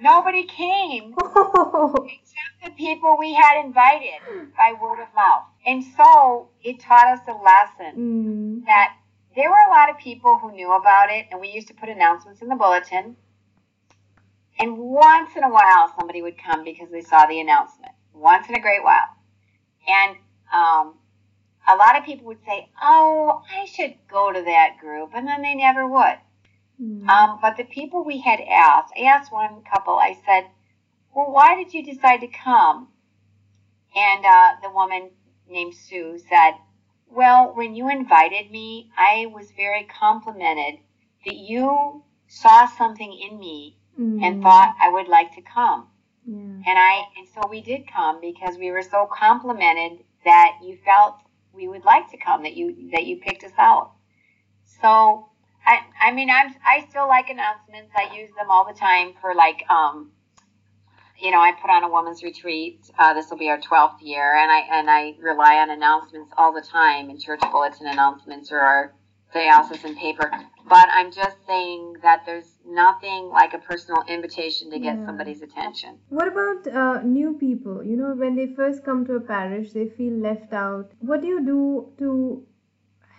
Nobody 0.00 0.44
came 0.44 1.14
except 1.20 2.64
the 2.64 2.70
people 2.76 3.16
we 3.18 3.34
had 3.34 3.64
invited 3.64 4.20
by 4.56 4.74
word 4.80 5.00
of 5.00 5.14
mouth. 5.14 5.44
And 5.66 5.84
so 5.96 6.48
it 6.62 6.80
taught 6.80 7.06
us 7.06 7.20
a 7.28 7.32
lesson 7.32 7.96
Mm. 8.62 8.64
that 8.66 8.96
there 9.36 9.48
were 9.50 9.66
a 9.66 9.70
lot 9.70 9.90
of 9.90 9.98
people 9.98 10.38
who 10.38 10.52
knew 10.52 10.72
about 10.72 11.10
it, 11.10 11.26
and 11.30 11.40
we 11.40 11.48
used 11.50 11.68
to 11.68 11.74
put 11.74 11.88
announcements 11.88 12.42
in 12.42 12.48
the 12.48 12.56
bulletin. 12.56 13.16
And 14.62 14.78
once 14.78 15.34
in 15.34 15.42
a 15.42 15.50
while, 15.50 15.92
somebody 15.98 16.22
would 16.22 16.38
come 16.38 16.62
because 16.62 16.88
they 16.88 17.00
saw 17.00 17.26
the 17.26 17.40
announcement. 17.40 17.90
Once 18.14 18.48
in 18.48 18.54
a 18.54 18.60
great 18.60 18.84
while. 18.84 19.08
And 19.88 20.16
um, 20.54 20.94
a 21.66 21.74
lot 21.74 21.98
of 21.98 22.04
people 22.04 22.26
would 22.26 22.44
say, 22.46 22.68
Oh, 22.80 23.42
I 23.50 23.64
should 23.64 23.94
go 24.08 24.30
to 24.30 24.40
that 24.40 24.78
group. 24.80 25.10
And 25.16 25.26
then 25.26 25.42
they 25.42 25.56
never 25.56 25.84
would. 25.88 26.16
Mm. 26.80 27.08
Um, 27.08 27.40
but 27.42 27.56
the 27.56 27.64
people 27.64 28.04
we 28.04 28.20
had 28.20 28.38
asked, 28.40 28.92
I 28.96 29.02
asked 29.06 29.32
one 29.32 29.64
couple, 29.64 29.98
I 29.98 30.16
said, 30.24 30.44
Well, 31.12 31.32
why 31.32 31.56
did 31.56 31.74
you 31.74 31.82
decide 31.82 32.20
to 32.20 32.28
come? 32.28 32.86
And 33.96 34.24
uh, 34.24 34.50
the 34.62 34.70
woman 34.70 35.10
named 35.48 35.74
Sue 35.74 36.18
said, 36.18 36.52
Well, 37.10 37.52
when 37.56 37.74
you 37.74 37.90
invited 37.90 38.52
me, 38.52 38.92
I 38.96 39.26
was 39.26 39.50
very 39.56 39.88
complimented 40.00 40.78
that 41.26 41.34
you 41.34 42.04
saw 42.28 42.66
something 42.66 43.12
in 43.12 43.40
me 43.40 43.78
Mm. 44.00 44.22
and 44.22 44.42
thought 44.42 44.74
I 44.80 44.88
would 44.88 45.08
like 45.08 45.34
to 45.34 45.42
come. 45.42 45.88
Yeah. 46.26 46.36
And 46.36 46.78
I 46.78 47.02
and 47.18 47.28
so 47.34 47.46
we 47.48 47.60
did 47.60 47.86
come 47.86 48.20
because 48.20 48.56
we 48.56 48.70
were 48.70 48.82
so 48.82 49.08
complimented 49.12 50.04
that 50.24 50.58
you 50.62 50.78
felt 50.84 51.16
we 51.52 51.68
would 51.68 51.84
like 51.84 52.10
to 52.10 52.16
come, 52.16 52.42
that 52.44 52.56
you 52.56 52.90
that 52.92 53.04
you 53.06 53.18
picked 53.18 53.44
us 53.44 53.52
out. 53.58 53.92
So 54.80 55.28
I 55.66 55.80
I 56.00 56.12
mean 56.12 56.30
I'm 56.30 56.54
I 56.64 56.86
still 56.88 57.06
like 57.08 57.28
announcements. 57.28 57.92
I 57.96 58.14
use 58.16 58.30
them 58.38 58.50
all 58.50 58.66
the 58.66 58.78
time 58.78 59.14
for 59.20 59.34
like 59.34 59.64
um 59.68 60.12
you 61.22 61.30
know, 61.30 61.40
I 61.40 61.52
put 61.52 61.70
on 61.70 61.84
a 61.84 61.88
woman's 61.88 62.24
retreat. 62.24 62.90
Uh, 62.98 63.14
this 63.14 63.30
will 63.30 63.38
be 63.38 63.48
our 63.48 63.60
twelfth 63.60 64.02
year, 64.02 64.34
and 64.34 64.50
I 64.50 64.58
and 64.72 64.90
I 64.90 65.14
rely 65.20 65.56
on 65.56 65.70
announcements 65.70 66.32
all 66.36 66.52
the 66.52 66.62
time 66.62 67.10
in 67.10 67.20
church 67.20 67.40
bulletin 67.52 67.86
announcements 67.86 68.50
or 68.50 68.58
our 68.58 68.94
diocesan 69.32 69.96
paper. 69.96 70.30
But 70.68 70.88
I'm 70.90 71.10
just 71.10 71.36
saying 71.46 71.96
that 72.02 72.24
there's 72.26 72.58
nothing 72.66 73.28
like 73.28 73.54
a 73.54 73.58
personal 73.58 74.02
invitation 74.08 74.70
to 74.70 74.78
get 74.78 74.96
Yeah. 74.98 75.06
somebody's 75.06 75.42
attention. 75.42 75.98
What 76.08 76.28
about 76.28 76.66
uh, 76.68 77.02
new 77.02 77.34
people? 77.34 77.82
You 77.82 77.96
know, 77.96 78.14
when 78.14 78.36
they 78.36 78.46
first 78.46 78.84
come 78.84 79.04
to 79.06 79.14
a 79.16 79.20
parish, 79.20 79.72
they 79.72 79.88
feel 79.88 80.12
left 80.14 80.52
out. 80.52 80.92
What 81.00 81.20
do 81.22 81.26
you 81.26 81.44
do 81.44 81.92
to 81.98 82.46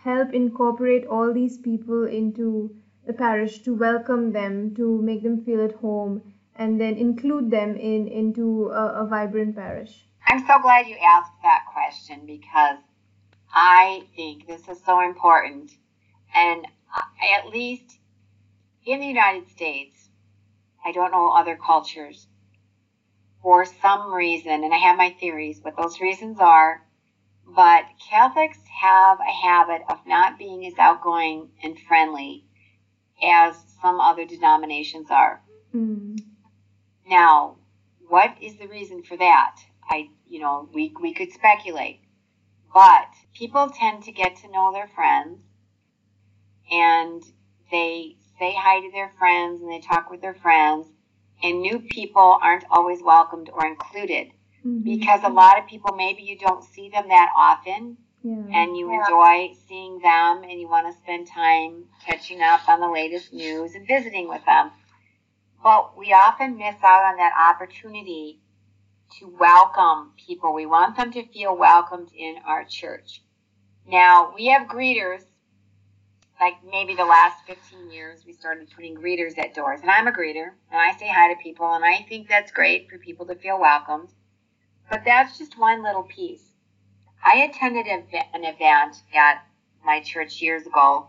help 0.04 0.34
incorporate 0.34 1.06
all 1.06 1.34
these 1.34 1.58
people 1.58 2.06
into 2.06 2.76
the 3.06 3.13
parish 3.13 3.60
to 3.63 3.73
welcome 3.73 4.32
them, 4.32 4.73
to 4.76 5.02
make 5.02 5.23
them 5.23 5.43
feel 5.43 5.63
at 5.63 5.73
home, 5.76 6.21
and 6.56 6.80
then 6.80 6.95
include 6.95 7.52
them 7.52 7.76
in 7.76 8.08
into 8.08 8.69
a, 8.69 9.04
a 9.04 9.06
vibrant 9.08 9.56
parish? 9.56 10.06
I'm 10.28 10.39
so 10.39 10.60
glad 10.60 10.88
you 10.88 10.95
asked 10.97 11.34
that 11.43 11.65
question 11.73 12.26
because 12.26 12.78
I 13.54 14.04
think 14.15 14.47
this 14.47 14.67
is 14.69 14.82
so 14.84 15.02
important. 15.02 15.71
And 16.34 16.65
at 17.38 17.48
least 17.48 18.00
in 18.86 19.00
the 19.00 19.08
United 19.08 19.50
States, 19.50 20.10
I 20.86 20.91
don't 20.91 21.12
know 21.12 21.30
other 21.30 21.56
cultures, 21.56 22.28
for 23.41 23.65
some 23.65 24.13
reason, 24.13 24.63
and 24.63 24.74
I 24.74 24.78
have 24.78 24.98
my 24.98 25.15
theories, 25.19 25.60
what 25.62 25.76
those 25.78 26.00
reasons 26.00 26.39
are, 26.39 26.86
but 27.46 27.84
Catholics 28.10 28.60
have 28.82 29.19
a 29.19 29.32
habit 29.32 29.82
of 29.89 30.00
not 30.08 30.38
being 30.38 30.65
as 30.65 30.74
outgoing 30.80 31.50
and 31.62 31.78
friendly 31.88 32.46
as 33.22 33.56
some 33.82 34.00
other 34.00 34.26
denominations 34.26 35.12
are. 35.12 35.41
Mm. 35.74 36.19
Now, 37.08 37.58
what 38.08 38.36
is 38.41 38.56
the 38.58 38.67
reason 38.67 39.04
for 39.04 39.17
that? 39.17 39.58
I, 39.89 40.10
you 40.28 40.39
know, 40.39 40.69
we, 40.74 40.93
we 41.02 41.13
could 41.13 41.32
speculate, 41.34 42.00
but 42.74 43.08
people 43.34 43.69
tend 43.69 44.04
to 44.04 44.12
get 44.12 44.38
to 44.38 44.52
know 44.52 44.72
their 44.72 44.88
friends 44.88 45.39
and 46.71 47.23
they 47.71 48.15
say 48.39 48.54
hi 48.58 48.80
to 48.82 48.91
their 48.91 49.12
friends 49.17 49.62
and 49.62 49.71
they 49.71 49.80
talk 49.80 50.10
with 50.10 50.21
their 50.21 50.34
friends 50.34 50.88
and 51.41 51.62
new 51.62 51.80
people 51.80 52.38
aren't 52.41 52.65
always 52.69 53.02
welcomed 53.04 53.49
or 53.54 53.65
included 53.65 54.32
Mhm. 54.65 54.84
because 54.84 55.21
a 55.23 55.30
lot 55.30 55.60
of 55.60 55.67
people 55.67 55.95
maybe 55.95 56.23
you 56.23 56.38
don't 56.38 56.63
see 56.63 56.89
them 56.89 57.10
that 57.10 57.32
often 57.36 57.97
yeah. 58.23 58.34
and 58.52 58.78
you 58.78 58.89
enjoy 58.91 59.54
seeing 59.67 59.99
them 59.99 60.43
and 60.43 60.60
you 60.60 60.67
want 60.67 60.88
to 60.88 60.93
spend 61.02 61.28
time 61.28 61.86
catching 62.06 62.41
up 62.41 62.67
on 62.69 62.80
the 62.80 62.88
latest 62.89 63.34
news 63.34 63.76
and 63.76 63.86
visiting 63.86 64.30
with 64.30 64.43
them. 64.45 64.71
But 65.62 65.97
we 65.97 66.13
often 66.13 66.58
miss 66.58 66.76
out 66.84 67.04
on 67.04 67.17
that 67.17 67.34
opportunity 67.38 68.39
to 69.19 69.28
welcome 69.28 70.13
people. 70.17 70.54
We 70.54 70.65
want 70.65 70.95
them 70.97 71.12
to 71.12 71.26
feel 71.28 71.56
welcomed 71.56 72.12
in 72.15 72.38
our 72.45 72.63
church. 72.65 73.21
Now, 73.86 74.34
we 74.36 74.45
have 74.47 74.67
greeters. 74.67 75.26
Like 76.39 76.56
maybe 76.69 76.96
the 76.96 77.06
last 77.06 77.46
15 77.46 77.91
years, 77.91 78.26
we 78.26 78.34
started 78.34 78.69
putting 78.76 78.96
greeters 78.96 79.38
at 79.38 79.54
doors. 79.54 79.82
And 79.82 79.89
I'm 79.89 80.08
a 80.08 80.12
greeter, 80.12 80.50
and 80.72 80.82
I 80.82 80.96
say 80.98 81.08
hi 81.08 81.34
to 81.34 81.39
people, 81.41 81.72
and 81.74 81.86
I 81.86 82.06
think 82.10 82.28
that's 82.28 82.52
great 82.52 82.89
for 82.89 82.98
people 82.98 83.26
to 83.28 83.36
feel 83.36 83.60
welcomed. 83.60 84.10
But 84.89 85.04
that's 85.06 85.38
just 85.38 85.58
one 85.58 85.84
little 85.84 86.04
piece. 86.04 86.43
I 87.24 87.38
attended 87.43 87.88
an 87.88 88.04
event 88.43 88.98
at 89.13 89.46
my 89.86 90.02
church 90.02 90.41
years 90.41 90.65
ago, 90.65 91.08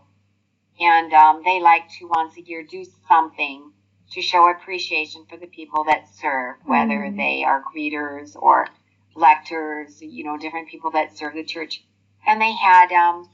and 0.79 1.11
um, 1.13 1.41
they 1.43 1.59
like 1.61 1.89
to 1.99 2.07
once 2.07 2.37
a 2.37 2.41
year 2.41 2.63
do 2.63 2.85
something 3.07 3.71
to 4.11 4.21
show 4.21 4.49
appreciation 4.49 5.25
for 5.29 5.37
the 5.37 5.47
people 5.47 5.83
that 5.85 6.07
serve, 6.07 6.57
whether 6.65 6.99
Mhm. 6.99 7.17
they 7.17 7.43
are 7.43 7.63
greeters 7.63 8.35
or 8.35 8.67
lectors, 9.15 10.01
you 10.01 10.23
know, 10.23 10.37
different 10.37 10.69
people 10.69 10.91
that 10.91 11.17
serve 11.17 11.33
the 11.33 11.43
church. 11.43 11.83
And 12.25 12.39
they 12.39 12.53
had 12.53 12.91
um, 12.91 13.29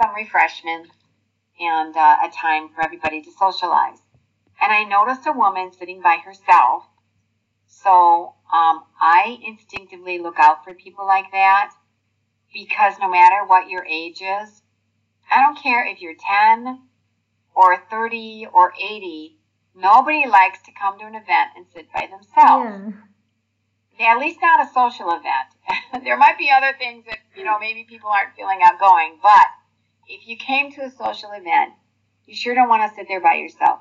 some 0.00 0.14
refreshments 0.14 0.90
and 1.60 1.96
uh, 1.96 2.16
a 2.24 2.30
time 2.30 2.68
for 2.68 2.82
everybody 2.82 3.22
to 3.22 3.30
socialize. 3.32 3.98
And 4.60 4.72
I 4.72 4.84
noticed 4.84 5.26
a 5.26 5.32
woman 5.32 5.72
sitting 5.72 6.00
by 6.00 6.18
herself. 6.24 6.84
So 7.66 8.34
um, 8.52 8.84
I 9.00 9.38
instinctively 9.44 10.18
look 10.18 10.38
out 10.38 10.64
for 10.64 10.74
people 10.74 11.06
like 11.06 11.30
that 11.32 11.72
because 12.52 12.94
no 13.00 13.10
matter 13.10 13.44
what 13.46 13.68
your 13.68 13.84
age 13.84 14.22
is, 14.22 14.62
I 15.30 15.42
don't 15.42 15.58
care 15.58 15.86
if 15.86 16.00
you're 16.00 16.14
10 16.14 16.80
or 17.54 17.76
30 17.90 18.48
or 18.52 18.72
80, 18.80 19.36
nobody 19.74 20.26
likes 20.26 20.62
to 20.62 20.72
come 20.72 20.98
to 20.98 21.04
an 21.04 21.14
event 21.14 21.50
and 21.56 21.66
sit 21.74 21.92
by 21.92 22.08
themselves. 22.10 22.94
yeah. 23.98 24.12
At 24.14 24.18
least 24.18 24.38
not 24.40 24.66
a 24.66 24.72
social 24.72 25.10
event. 25.10 25.52
there 26.04 26.16
might 26.16 26.38
be 26.38 26.50
other 26.50 26.74
things 26.78 27.04
that, 27.06 27.18
you 27.36 27.44
know, 27.44 27.58
maybe 27.58 27.84
people 27.84 28.08
aren't 28.08 28.34
feeling 28.34 28.60
outgoing, 28.64 29.18
but 29.22 29.46
if 30.08 30.26
you 30.26 30.36
came 30.36 30.72
to 30.72 30.82
a 30.82 30.90
social 30.90 31.30
event, 31.32 31.74
you 32.26 32.34
sure 32.34 32.54
don't 32.54 32.68
want 32.68 32.88
to 32.88 32.94
sit 32.96 33.06
there 33.08 33.20
by 33.20 33.34
yourself. 33.34 33.80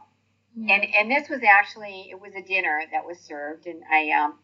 And 0.70 0.84
and 0.96 1.12
this 1.12 1.30
was 1.30 1.44
actually 1.44 2.08
it 2.10 2.20
was 2.20 2.34
a 2.36 2.42
dinner 2.42 2.82
that 2.92 3.06
was 3.06 3.20
served, 3.20 3.68
and 3.68 3.84
I 3.92 4.10
um 4.12 4.40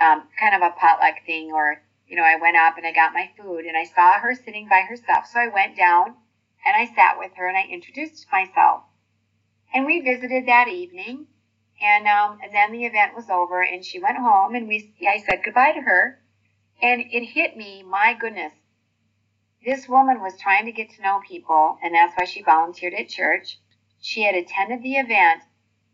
um 0.00 0.28
kind 0.38 0.54
of 0.54 0.62
a 0.62 0.74
potluck 0.78 1.16
thing, 1.26 1.52
or 1.52 1.82
you 2.06 2.16
know 2.16 2.22
I 2.22 2.36
went 2.36 2.56
up 2.56 2.76
and 2.78 2.86
I 2.86 2.92
got 2.92 3.12
my 3.12 3.30
food, 3.36 3.64
and 3.64 3.76
I 3.76 3.84
saw 3.84 4.20
her 4.20 4.34
sitting 4.34 4.68
by 4.68 4.82
herself, 4.82 5.26
so 5.26 5.40
I 5.40 5.48
went 5.48 5.76
down 5.76 6.14
and 6.64 6.76
I 6.76 6.94
sat 6.94 7.18
with 7.18 7.32
her 7.36 7.48
and 7.48 7.56
I 7.56 7.64
introduced 7.64 8.26
myself, 8.30 8.84
and 9.74 9.84
we 9.84 10.00
visited 10.00 10.46
that 10.46 10.68
evening, 10.68 11.26
and 11.82 12.06
um 12.06 12.38
and 12.42 12.54
then 12.54 12.70
the 12.72 12.84
event 12.84 13.16
was 13.16 13.30
over, 13.30 13.62
and 13.62 13.84
she 13.84 13.98
went 13.98 14.18
home, 14.18 14.54
and 14.54 14.68
we 14.68 14.94
I 15.08 15.18
said 15.18 15.42
goodbye 15.44 15.72
to 15.72 15.80
her, 15.80 16.20
and 16.80 17.00
it 17.10 17.24
hit 17.24 17.56
me, 17.56 17.82
my 17.82 18.14
goodness. 18.14 18.52
This 19.64 19.88
woman 19.88 20.20
was 20.20 20.38
trying 20.38 20.64
to 20.66 20.72
get 20.72 20.90
to 20.90 21.02
know 21.02 21.20
people, 21.26 21.78
and 21.82 21.94
that's 21.94 22.14
why 22.16 22.24
she 22.24 22.42
volunteered 22.42 22.94
at 22.94 23.08
church 23.08 23.58
she 24.00 24.22
had 24.22 24.34
attended 24.34 24.82
the 24.82 24.94
event. 24.96 25.42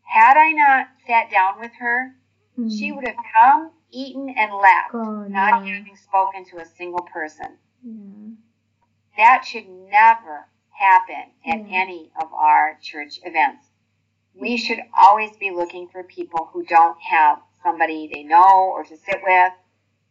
Had 0.02 0.36
I 0.36 0.52
not 0.52 0.88
sat 1.06 1.30
down 1.30 1.58
with 1.58 1.72
her, 1.80 2.14
Mm. 2.56 2.70
she 2.78 2.90
would 2.92 3.06
have 3.06 3.16
come, 3.34 3.72
eaten, 3.90 4.30
and 4.30 4.54
left, 4.54 4.92
God, 4.92 5.28
not 5.30 5.66
yeah. 5.66 5.74
having 5.78 5.96
spoken 5.96 6.44
to 6.46 6.58
a 6.58 6.64
single 6.64 7.02
person. 7.02 7.58
Yeah. 7.82 8.34
That 9.16 9.44
should 9.44 9.68
never 9.68 10.48
happen 10.70 11.32
at 11.44 11.68
Yeah. 11.68 11.80
any 11.82 12.12
of 12.20 12.32
our 12.32 12.78
church 12.80 13.18
events. 13.24 13.70
We 14.34 14.56
should 14.56 14.82
always 14.96 15.36
be 15.36 15.50
looking 15.50 15.88
for 15.88 16.02
people 16.04 16.46
who 16.46 16.64
don't 16.64 17.00
have 17.02 17.42
somebody 17.62 18.06
they 18.12 18.22
know 18.22 18.70
or 18.70 18.84
to 18.84 18.96
sit 18.96 19.22
with. 19.22 19.52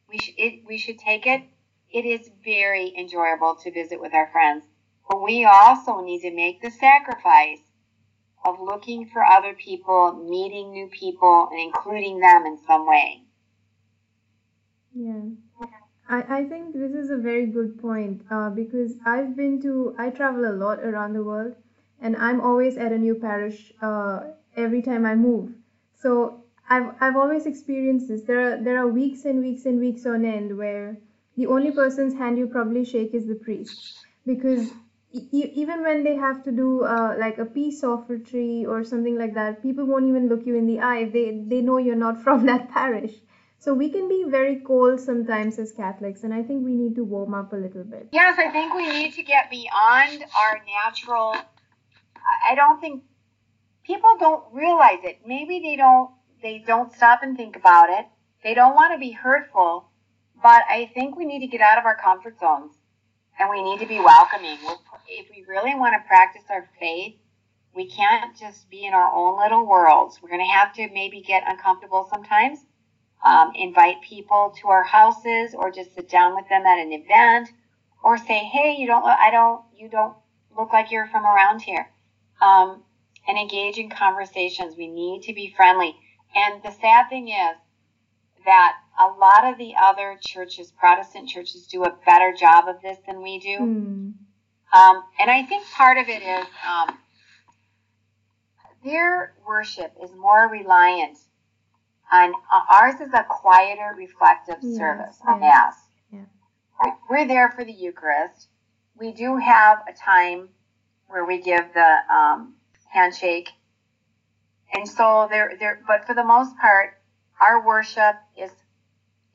We 0.09 0.17
should, 0.19 0.35
it, 0.37 0.65
we 0.65 0.77
should 0.77 0.99
take 0.99 1.25
it. 1.25 1.43
It 1.95 2.03
is 2.03 2.29
very 2.43 2.93
enjoyable 2.97 3.55
to 3.63 3.71
visit 3.71 4.01
with 4.01 4.13
our 4.13 4.27
friends, 4.33 4.65
but 5.07 5.23
we 5.23 5.45
also 5.45 6.01
need 6.01 6.23
to 6.23 6.35
make 6.35 6.61
the 6.61 6.69
sacrifice 6.69 7.61
of 8.43 8.59
looking 8.59 9.07
for 9.07 9.23
other 9.23 9.53
people, 9.53 10.11
meeting 10.29 10.71
new 10.71 10.89
people, 10.89 11.47
and 11.49 11.57
including 11.61 12.19
them 12.19 12.45
in 12.45 12.57
some 12.67 12.85
way. 12.85 13.23
Yeah. 14.93 15.21
I, 16.09 16.39
I 16.39 16.43
think 16.43 16.73
this 16.73 16.91
is 16.91 17.11
a 17.11 17.15
very 17.15 17.45
good 17.45 17.81
point 17.81 18.23
uh, 18.29 18.49
because 18.49 18.95
I've 19.05 19.37
been 19.37 19.61
to, 19.61 19.95
I 19.97 20.09
travel 20.09 20.43
a 20.43 20.51
lot 20.51 20.79
around 20.79 21.13
the 21.13 21.23
world 21.23 21.55
and 22.01 22.17
I'm 22.17 22.41
always 22.41 22.75
at 22.75 22.91
a 22.91 22.97
new 22.97 23.15
parish 23.15 23.71
uh, 23.81 24.19
every 24.57 24.81
time 24.81 25.05
I 25.05 25.15
move. 25.15 25.53
So 25.93 26.43
I've, 26.69 26.93
I've 26.99 27.15
always 27.15 27.45
experienced 27.45 28.09
this. 28.09 28.23
There 28.23 28.41
are, 28.41 28.61
there 28.61 28.77
are 28.79 28.87
weeks 28.87 29.23
and 29.23 29.41
weeks 29.41 29.65
and 29.65 29.79
weeks 29.79 30.05
on 30.05 30.25
end 30.25 30.57
where 30.57 30.97
the 31.37 31.47
only 31.47 31.71
person's 31.71 32.13
hand 32.13 32.37
you 32.37 32.47
probably 32.47 32.85
shake 32.85 33.13
is 33.13 33.27
the 33.27 33.35
priest 33.35 34.05
because 34.25 34.71
even 35.31 35.81
when 35.81 36.03
they 36.03 36.15
have 36.15 36.43
to 36.43 36.51
do 36.51 36.83
uh, 36.83 37.15
like 37.17 37.37
a 37.37 37.45
peace 37.45 37.81
offertory 37.83 38.65
or 38.65 38.83
something 38.83 39.17
like 39.17 39.33
that, 39.33 39.61
people 39.61 39.85
won't 39.85 40.05
even 40.05 40.27
look 40.27 40.45
you 40.45 40.55
in 40.55 40.65
the 40.65 40.79
eye 40.79 41.05
they, 41.05 41.43
they 41.47 41.61
know 41.61 41.77
you're 41.77 41.95
not 41.95 42.21
from 42.23 42.45
that 42.45 42.69
parish. 42.71 43.13
So 43.57 43.73
we 43.73 43.89
can 43.89 44.07
be 44.07 44.25
very 44.27 44.57
cold 44.57 44.99
sometimes 44.99 45.57
as 45.57 45.71
Catholics, 45.71 46.23
and 46.23 46.33
I 46.33 46.43
think 46.43 46.63
we 46.63 46.75
need 46.75 46.95
to 46.95 47.03
warm 47.03 47.33
up 47.33 47.51
a 47.53 47.55
little 47.55 47.83
bit. 47.83 48.09
Yes, 48.11 48.37
I 48.37 48.51
think 48.51 48.75
we 48.75 48.87
need 48.87 49.13
to 49.13 49.23
get 49.23 49.49
beyond 49.49 50.23
our 50.37 50.61
natural. 50.83 51.35
I 52.47 52.53
don't 52.53 52.79
think 52.79 53.03
people 53.83 54.17
don't 54.19 54.43
realize 54.53 54.99
it. 55.03 55.19
Maybe 55.25 55.61
they 55.61 55.75
don't. 55.77 56.11
They 56.43 56.59
don't 56.59 56.93
stop 56.93 57.23
and 57.23 57.35
think 57.35 57.55
about 57.55 57.89
it. 57.89 58.05
They 58.43 58.53
don't 58.53 58.75
want 58.75 58.93
to 58.93 58.99
be 58.99 59.11
hurtful, 59.11 59.89
but 60.45 60.63
I 60.69 60.91
think 60.93 61.17
we 61.17 61.25
need 61.25 61.39
to 61.39 61.47
get 61.47 61.61
out 61.61 61.79
of 61.79 61.85
our 61.85 61.97
comfort 61.97 62.39
zones, 62.39 62.73
and 63.39 63.49
we 63.49 63.63
need 63.63 63.79
to 63.79 63.87
be 63.87 63.97
welcoming. 63.97 64.59
If 65.07 65.25
we 65.31 65.43
really 65.47 65.73
want 65.73 65.95
to 65.99 66.07
practice 66.07 66.43
our 66.51 66.69
faith, 66.79 67.15
we 67.73 67.89
can't 67.89 68.37
just 68.37 68.69
be 68.69 68.85
in 68.85 68.93
our 68.93 69.11
own 69.11 69.39
little 69.39 69.65
worlds. 69.65 70.19
We're 70.21 70.29
going 70.29 70.45
to 70.45 70.53
have 70.53 70.71
to 70.73 70.87
maybe 70.93 71.21
get 71.21 71.41
uncomfortable 71.47 72.07
sometimes 72.11 72.59
um, 73.25 73.53
invite 73.55 74.03
people 74.03 74.53
to 74.61 74.67
our 74.67 74.83
houses 74.83 75.55
or 75.55 75.71
just 75.71 75.95
sit 75.95 76.09
down 76.09 76.35
with 76.35 76.47
them 76.47 76.63
at 76.67 76.77
an 76.77 76.93
event 76.93 77.49
or 78.03 78.19
say, 78.19 78.37
hey, 78.37 78.75
you 78.77 78.85
don't, 78.85 79.03
I 79.03 79.31
don't, 79.31 79.63
you 79.75 79.89
don't 79.89 80.15
look 80.55 80.71
like 80.71 80.91
you're 80.91 81.07
from 81.07 81.25
around 81.25 81.63
here. 81.63 81.89
Um, 82.39 82.83
and 83.27 83.35
engage 83.39 83.79
in 83.79 83.89
conversations. 83.89 84.77
We 84.77 84.85
need 84.85 85.23
to 85.23 85.33
be 85.33 85.51
friendly. 85.57 85.95
And 86.35 86.61
the 86.61 86.69
sad 86.69 87.09
thing 87.09 87.29
is 87.29 87.55
that 88.45 88.73
a 88.99 89.07
lot 89.19 89.45
of 89.45 89.57
the 89.57 89.73
other 89.79 90.17
churches, 90.21 90.71
Protestant 90.71 91.27
churches, 91.29 91.67
do 91.67 91.83
a 91.83 91.95
better 92.05 92.33
job 92.33 92.67
of 92.67 92.81
this 92.81 92.97
than 93.05 93.21
we 93.21 93.39
do. 93.39 93.57
Hmm. 93.57 94.09
Um, 94.73 95.03
and 95.19 95.29
I 95.31 95.43
think 95.43 95.65
part 95.73 95.97
of 95.97 96.09
it 96.09 96.21
is 96.21 96.45
um, 96.69 96.97
their 98.83 99.33
worship 99.47 99.93
is 100.03 100.11
more 100.15 100.47
reliant 100.49 101.17
on 102.11 102.33
uh, 102.53 102.61
ours 102.71 102.95
is 103.01 103.13
a 103.13 103.23
quieter, 103.27 103.93
reflective 103.97 104.57
Yes, 104.61 104.77
service, 104.77 105.17
a 105.27 105.31
yes, 105.31 105.39
mass. 105.41 105.75
yeah. 106.11 106.19
We're- 106.83 106.97
We're 107.09 107.27
there 107.27 107.49
for 107.51 107.63
the 107.63 107.71
Eucharist. 107.73 108.47
We 108.97 109.11
do 109.11 109.37
have 109.37 109.83
a 109.87 109.93
time 109.93 110.49
where 111.07 111.25
we 111.25 111.41
give 111.41 111.73
the 111.73 111.97
um, 112.13 112.55
handshake, 112.89 113.49
and 114.73 114.87
so 114.87 115.27
there, 115.29 115.55
there. 115.59 115.81
But 115.87 116.05
for 116.05 116.13
the 116.13 116.23
most 116.23 116.55
part, 116.57 116.97
our 117.41 117.65
worship 117.65 118.15
is 118.37 118.51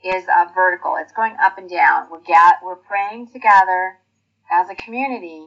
is 0.05 0.25
uh, 0.29 0.47
vertical. 0.55 0.97
It's 0.99 1.13
going 1.13 1.37
up 1.41 1.59
and 1.59 1.69
down. 1.69 2.09
We're 2.11 2.21
ga- 2.21 2.59
we're 2.63 2.77
praying 2.77 3.29
together 3.29 3.99
as 4.51 4.69
a 4.71 4.75
community, 4.75 5.47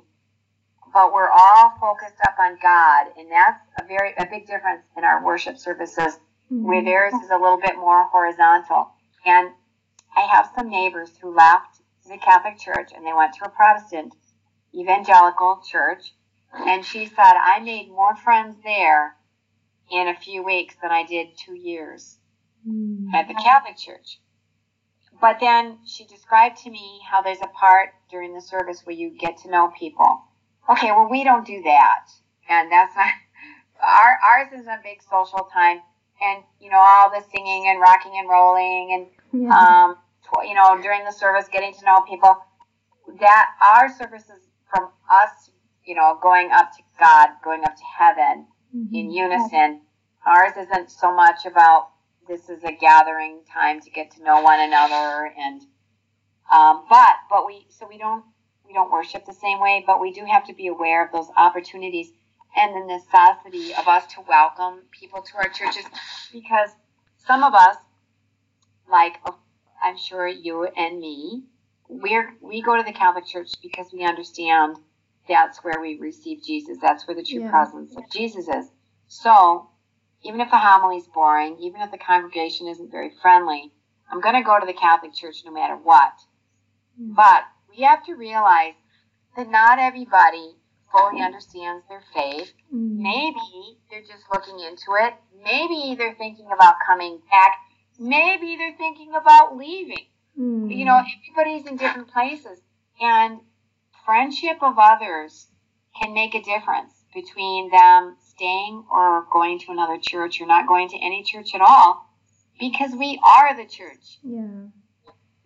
but 0.94 1.12
we're 1.12 1.30
all 1.30 1.74
focused 1.80 2.20
up 2.28 2.36
on 2.40 2.58
God, 2.62 3.08
and 3.18 3.32
that's 3.32 3.60
a 3.80 3.88
very 3.88 4.14
a 4.18 4.26
big 4.26 4.48
difference 4.48 4.84
in 4.96 5.04
our 5.04 5.24
worship 5.24 5.58
services, 5.58 6.20
mm-hmm. 6.52 6.64
where 6.66 6.84
theirs 6.84 7.14
is 7.14 7.32
a 7.32 7.38
little 7.38 7.60
bit 7.60 7.76
more 7.78 8.04
horizontal. 8.06 8.92
And 9.26 9.50
I 10.16 10.22
have 10.22 10.52
some 10.56 10.70
neighbors 10.70 11.10
who 11.22 11.36
left 11.36 11.82
the 12.08 12.18
Catholic 12.18 12.60
Church 12.60 12.92
and 12.96 13.06
they 13.06 13.14
went 13.14 13.34
to 13.36 13.46
a 13.46 13.50
Protestant 13.50 14.14
evangelical 14.76 15.62
church, 15.68 16.14
and 16.54 16.86
she 16.86 17.08
said 17.08 17.34
I 17.42 17.60
made 17.60 17.90
more 17.90 18.16
friends 18.16 18.56
there 18.64 19.16
in 19.92 20.08
a 20.08 20.16
few 20.16 20.44
weeks 20.44 20.76
than 20.82 20.92
I 20.92 21.06
did 21.06 21.30
two 21.38 21.56
years 21.56 22.18
mm-hmm. 22.68 23.14
at 23.14 23.28
the 23.28 23.34
Catholic 23.34 23.78
Church. 23.78 24.20
But 25.24 25.40
then 25.40 25.78
she 25.86 26.04
described 26.04 26.58
to 26.66 26.70
me 26.70 27.00
how 27.10 27.22
there's 27.22 27.40
a 27.42 27.48
part 27.48 27.92
during 28.12 28.34
the 28.34 28.42
service 28.42 28.82
where 28.84 28.94
you 28.94 29.10
get 29.10 29.38
to 29.44 29.50
know 29.50 29.72
people. 29.80 30.20
Okay, 30.70 30.92
well, 30.92 31.08
we 31.10 31.24
don't 31.24 31.48
do 31.48 31.62
that. 31.64 32.08
And 32.50 32.70
that's 32.70 32.94
not, 32.94 33.08
our, 33.82 34.20
ours 34.22 34.52
is 34.52 34.68
a 34.68 34.82
big 34.84 35.02
social 35.02 35.48
time. 35.54 35.80
And, 36.22 36.44
you 36.60 36.70
know, 36.70 36.78
all 36.78 37.10
the 37.10 37.24
singing 37.34 37.70
and 37.70 37.80
rocking 37.80 38.12
and 38.18 38.28
rolling 38.28 39.08
and, 39.32 39.44
yeah. 39.46 39.58
um, 39.58 39.96
you 40.46 40.56
know, 40.56 40.78
during 40.82 41.06
the 41.06 41.12
service, 41.12 41.46
getting 41.50 41.74
to 41.74 41.86
know 41.86 42.02
people. 42.02 42.36
That 43.22 43.48
our 43.74 43.96
service 43.98 44.24
is 44.24 44.50
from 44.70 44.90
us, 45.10 45.52
you 45.86 45.96
know, 45.96 46.20
going 46.22 46.52
up 46.52 46.70
to 46.76 46.84
God, 47.00 47.30
going 47.46 47.64
up 47.64 47.78
to 47.78 47.84
heaven 47.98 48.46
mm-hmm. 48.76 48.94
in 48.94 49.10
unison. 49.10 49.84
Ours 50.28 50.52
isn't 50.58 50.92
so 50.92 51.16
much 51.16 51.46
about 51.46 51.93
this 52.28 52.50
is 52.50 52.64
a 52.64 52.72
gathering 52.72 53.42
time 53.52 53.82
to 53.82 53.90
get 53.90 54.12
to 54.12 54.24
know 54.24 54.42
one 54.42 54.60
another 54.60 55.32
and 55.38 55.62
um, 56.54 56.86
but 56.90 57.16
but 57.30 57.46
we 57.46 57.66
so 57.70 57.88
we 57.88 57.98
don't 57.98 58.24
we 58.66 58.74
don't 58.74 58.92
worship 58.92 59.26
the 59.26 59.34
same 59.34 59.60
way 59.60 59.84
but 59.86 60.00
we 60.00 60.12
do 60.12 60.26
have 60.26 60.46
to 60.46 60.54
be 60.54 60.68
aware 60.68 61.06
of 61.06 61.12
those 61.12 61.28
opportunities 61.38 62.12
and 62.56 62.74
the 62.76 62.96
necessity 62.96 63.74
of 63.74 63.88
us 63.88 64.06
to 64.08 64.22
welcome 64.28 64.82
people 64.92 65.22
to 65.22 65.38
our 65.38 65.50
churches 65.50 65.86
because 66.32 66.70
some 67.18 67.44
of 67.44 67.54
us 67.54 67.78
like 68.90 69.16
i'm 69.84 69.98
sure 69.98 70.28
you 70.28 70.66
and 70.78 71.00
me 71.00 71.44
we're 71.90 72.36
we 72.42 72.62
go 72.62 72.78
to 72.78 72.84
the 72.84 72.92
catholic 72.94 73.26
church 73.26 73.52
because 73.62 73.88
we 73.94 74.04
understand 74.04 74.78
that's 75.28 75.64
where 75.64 75.80
we 75.82 75.98
receive 76.00 76.44
jesus 76.44 76.78
that's 76.82 77.08
where 77.08 77.16
the 77.16 77.24
true 77.24 77.42
yeah. 77.42 77.50
presence 77.50 77.96
of 77.96 78.04
jesus 78.12 78.48
is 78.48 78.70
so 79.08 79.70
even 80.24 80.42
if 80.42 80.50
the 80.50 80.58
homily 80.58 80.98
is 80.98 81.08
boring, 81.08 81.58
even 81.60 81.82
if 81.82 81.92
the 81.92 81.98
congregation 81.98 82.68
isn't 82.68 82.92
very 82.92 83.12
friendly, 83.22 83.72
I'm 84.10 84.22
going 84.22 84.36
to 84.36 84.44
go 84.44 84.60
to 84.60 84.66
the 84.66 84.74
Catholic 84.74 85.14
Church 85.14 85.44
no 85.46 85.52
matter 85.52 85.76
what. 85.76 86.14
Mm. 87.00 87.16
But 87.16 87.44
we 87.70 87.84
have 87.84 88.06
to 88.06 88.14
realize 88.16 88.76
that 89.36 89.50
not 89.50 89.80
everybody 89.80 90.56
fully 90.92 91.22
understands 91.22 91.84
their 91.90 92.04
faith. 92.14 92.54
Mm. 92.74 92.98
Maybe 92.98 93.78
they're 93.90 94.02
just 94.02 94.26
looking 94.32 94.60
into 94.60 94.96
it. 95.00 95.14
Maybe 95.44 95.96
they're 95.98 96.16
thinking 96.16 96.48
about 96.54 96.76
coming 96.86 97.20
back. 97.30 97.58
Maybe 98.00 98.56
they're 98.56 98.78
thinking 98.78 99.14
about 99.16 99.58
leaving. 99.58 100.06
Mm. 100.40 100.76
You 100.76 100.86
know, 100.86 101.02
everybody's 101.36 101.68
in 101.68 101.78
different 101.78 102.12
places. 102.12 102.62
And 103.02 103.40
friendship 104.06 104.58
of 104.62 104.76
others 104.78 105.48
can 106.02 106.14
make 106.14 106.36
a 106.36 106.42
difference 106.42 106.94
between 107.14 107.70
them 107.72 108.18
staying 108.36 108.84
or 108.92 109.26
going 109.32 109.60
to 109.60 109.72
another 109.72 109.98
church 110.02 110.42
or 110.42 110.46
not 110.46 110.68
going 110.68 110.90
to 110.90 110.98
any 110.98 111.24
church 111.24 111.54
at 111.54 111.62
all 111.62 112.10
because 112.60 112.92
we 112.94 113.20
are 113.24 113.56
the 113.56 113.66
church. 113.66 114.20
Yeah. 114.24 114.68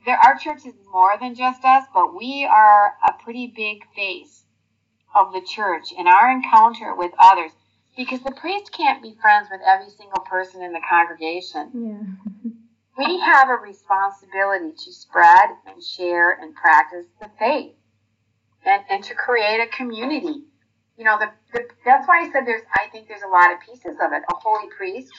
There 0.05 0.17
are 0.17 0.37
churches 0.37 0.73
more 0.91 1.17
than 1.19 1.35
just 1.35 1.63
us, 1.65 1.85
but 1.93 2.15
we 2.15 2.45
are 2.49 2.93
a 3.05 3.13
pretty 3.23 3.47
big 3.47 3.83
face 3.95 4.43
of 5.15 5.33
the 5.33 5.41
church 5.41 5.91
in 5.97 6.07
our 6.07 6.31
encounter 6.31 6.95
with 6.95 7.11
others 7.19 7.51
because 7.97 8.21
the 8.21 8.31
priest 8.31 8.71
can't 8.71 9.01
be 9.01 9.15
friends 9.21 9.47
with 9.51 9.61
every 9.67 9.89
single 9.89 10.21
person 10.21 10.61
in 10.61 10.71
the 10.71 10.81
congregation. 10.87 11.71
Yeah. 11.73 12.51
we 12.97 13.19
have 13.19 13.49
a 13.49 13.55
responsibility 13.55 14.71
to 14.71 14.93
spread 14.93 15.49
and 15.65 15.83
share 15.83 16.31
and 16.31 16.55
practice 16.55 17.05
the 17.19 17.29
faith 17.39 17.73
and, 18.65 18.83
and 18.89 19.03
to 19.03 19.15
create 19.15 19.59
a 19.59 19.67
community 19.67 20.43
you 20.97 21.03
know, 21.03 21.17
the, 21.19 21.29
the, 21.53 21.67
that's 21.85 22.07
why 22.07 22.25
I 22.25 22.31
said 22.31 22.45
there's, 22.45 22.63
I 22.75 22.89
think 22.91 23.07
there's 23.07 23.21
a 23.21 23.29
lot 23.29 23.51
of 23.53 23.59
pieces 23.61 23.97
of 24.01 24.11
it. 24.13 24.23
A 24.29 24.35
holy 24.35 24.67
priest, 24.75 25.13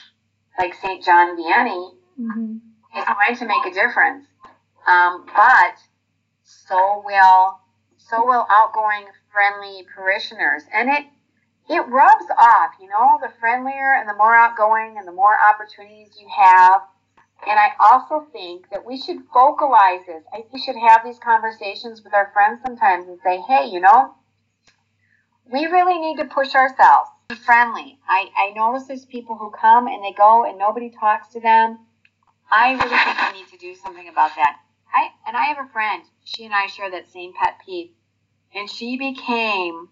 like 0.57 0.73
St. 0.73 1.03
John 1.03 1.37
Vianney, 1.37 1.93
mm-hmm. 2.19 2.57
is 2.97 3.05
going 3.05 3.37
to 3.37 3.45
make 3.45 3.65
a 3.65 3.73
difference. 3.73 4.27
Um, 4.85 5.25
but 5.27 5.79
so 6.43 7.01
will, 7.05 7.59
so 7.97 8.25
will 8.25 8.45
outgoing, 8.49 9.05
friendly 9.31 9.85
parishioners. 9.95 10.63
And 10.73 10.89
it, 10.89 11.05
it 11.69 11.87
rubs 11.87 12.25
off, 12.37 12.71
you 12.81 12.89
know, 12.89 13.19
the 13.21 13.31
friendlier 13.39 13.95
and 13.97 14.09
the 14.09 14.15
more 14.15 14.35
outgoing 14.35 14.95
and 14.97 15.07
the 15.07 15.13
more 15.13 15.35
opportunities 15.49 16.09
you 16.19 16.27
have. 16.35 16.81
And 17.47 17.57
I 17.57 17.69
also 17.79 18.27
think 18.33 18.69
that 18.71 18.85
we 18.85 18.99
should 18.99 19.19
vocalize 19.33 20.01
this. 20.05 20.23
I 20.33 20.37
think 20.37 20.51
we 20.51 20.59
should 20.59 20.75
have 20.75 21.05
these 21.05 21.19
conversations 21.19 22.03
with 22.03 22.13
our 22.13 22.31
friends 22.33 22.59
sometimes 22.65 23.07
and 23.07 23.17
say, 23.23 23.39
hey, 23.47 23.69
you 23.71 23.79
know, 23.79 24.13
we 25.51 25.65
really 25.65 25.97
need 25.97 26.17
to 26.17 26.25
push 26.25 26.53
ourselves. 26.55 27.09
Be 27.29 27.35
friendly. 27.35 27.99
I, 28.07 28.29
I 28.37 28.53
notice 28.55 28.87
there's 28.87 29.05
people 29.05 29.35
who 29.35 29.51
come 29.51 29.87
and 29.87 30.03
they 30.03 30.13
go 30.13 30.45
and 30.45 30.57
nobody 30.57 30.89
talks 30.89 31.29
to 31.29 31.39
them. 31.39 31.79
I 32.51 32.71
really 32.71 32.89
think 32.89 33.33
we 33.33 33.39
need 33.39 33.51
to 33.51 33.57
do 33.57 33.75
something 33.75 34.07
about 34.07 34.31
that. 34.35 34.57
I 34.93 35.09
and 35.27 35.37
I 35.37 35.45
have 35.45 35.63
a 35.63 35.71
friend. 35.71 36.03
She 36.23 36.45
and 36.45 36.53
I 36.53 36.65
share 36.65 36.89
that 36.89 37.11
same 37.11 37.33
pet 37.33 37.59
peeve, 37.63 37.91
and 38.55 38.69
she 38.69 38.97
became 38.97 39.89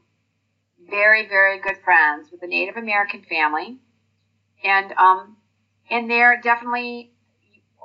very 0.90 1.28
very 1.28 1.60
good 1.60 1.78
friends 1.84 2.32
with 2.32 2.42
a 2.42 2.48
Native 2.48 2.78
American 2.78 3.22
family, 3.22 3.78
and 4.64 4.92
um, 4.94 5.38
and 5.92 6.10
they're 6.10 6.42
definitely 6.42 7.12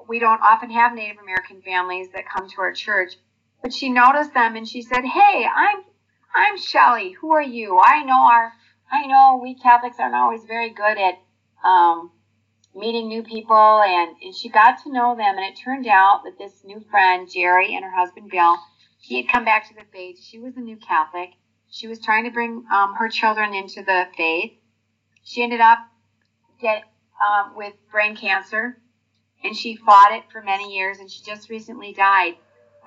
we 0.09 0.19
don't 0.21 0.41
often 0.41 0.71
have 0.71 0.95
Native 0.95 1.19
American 1.23 1.61
families 1.61 2.09
that 2.15 2.25
come 2.27 2.49
to 2.49 2.61
our 2.63 2.73
church, 2.73 3.17
but 3.63 3.75
she 3.75 3.91
noticed 3.91 4.33
them 4.33 4.57
and 4.57 4.67
she 4.67 4.81
said, 4.81 5.05
"Hey, 5.05 5.47
I'm 5.55 5.83
I'm 6.35 6.57
Shelley. 6.57 7.13
Who 7.13 7.33
are 7.33 7.43
you? 7.43 7.79
I 7.79 8.03
know 8.05 8.23
our, 8.23 8.53
I 8.91 9.07
know 9.07 9.41
we 9.43 9.55
Catholics 9.55 9.97
aren't 9.99 10.15
always 10.15 10.45
very 10.45 10.71
good 10.71 10.97
at 10.99 11.15
um, 11.63 12.11
meeting 12.75 13.09
new 13.09 13.23
people, 13.23 13.83
and, 13.83 14.17
and 14.23 14.35
she 14.35 14.49
got 14.49 14.83
to 14.83 14.93
know 14.93 15.15
them. 15.15 15.37
And 15.37 15.45
it 15.45 15.59
turned 15.63 15.87
out 15.87 16.23
that 16.25 16.39
this 16.39 16.65
new 16.65 16.81
friend, 16.91 17.29
Jerry, 17.31 17.75
and 17.75 17.85
her 17.85 17.91
husband 17.91 18.31
Bill, 18.31 18.57
he 18.99 19.17
had 19.17 19.31
come 19.31 19.45
back 19.45 19.69
to 19.69 19.75
the 19.75 19.85
faith. 19.93 20.19
She 20.23 20.39
was 20.39 20.57
a 20.57 20.61
new 20.61 20.77
Catholic. 20.77 21.31
She 21.71 21.87
was 21.87 22.01
trying 22.01 22.25
to 22.25 22.31
bring 22.31 22.65
um, 22.73 22.95
her 22.95 23.09
children 23.09 23.55
into 23.55 23.83
the 23.83 24.07
faith. 24.17 24.53
She 25.23 25.43
ended 25.43 25.61
up 25.61 25.79
get 26.61 26.85
um, 27.27 27.55
with 27.57 27.75
brain 27.91 28.17
cancer, 28.17 28.79
and 29.45 29.57
she 29.57 29.77
fought 29.77 30.13
it 30.13 30.25
for 30.31 30.41
many 30.41 30.75
years, 30.75 30.99
and 30.99 31.11
she 31.11 31.23
just 31.23 31.51
recently 31.51 31.93
died. 31.93 32.35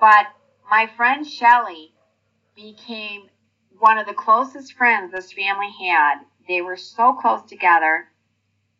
But 0.00 0.26
my 0.68 0.88
friend 0.96 1.26
Shelley 1.26 1.92
became 2.54 3.28
one 3.78 3.98
of 3.98 4.06
the 4.06 4.14
closest 4.14 4.72
friends 4.74 5.12
this 5.12 5.32
family 5.32 5.70
had. 5.78 6.20
They 6.48 6.60
were 6.60 6.76
so 6.76 7.12
close 7.12 7.42
together. 7.42 8.08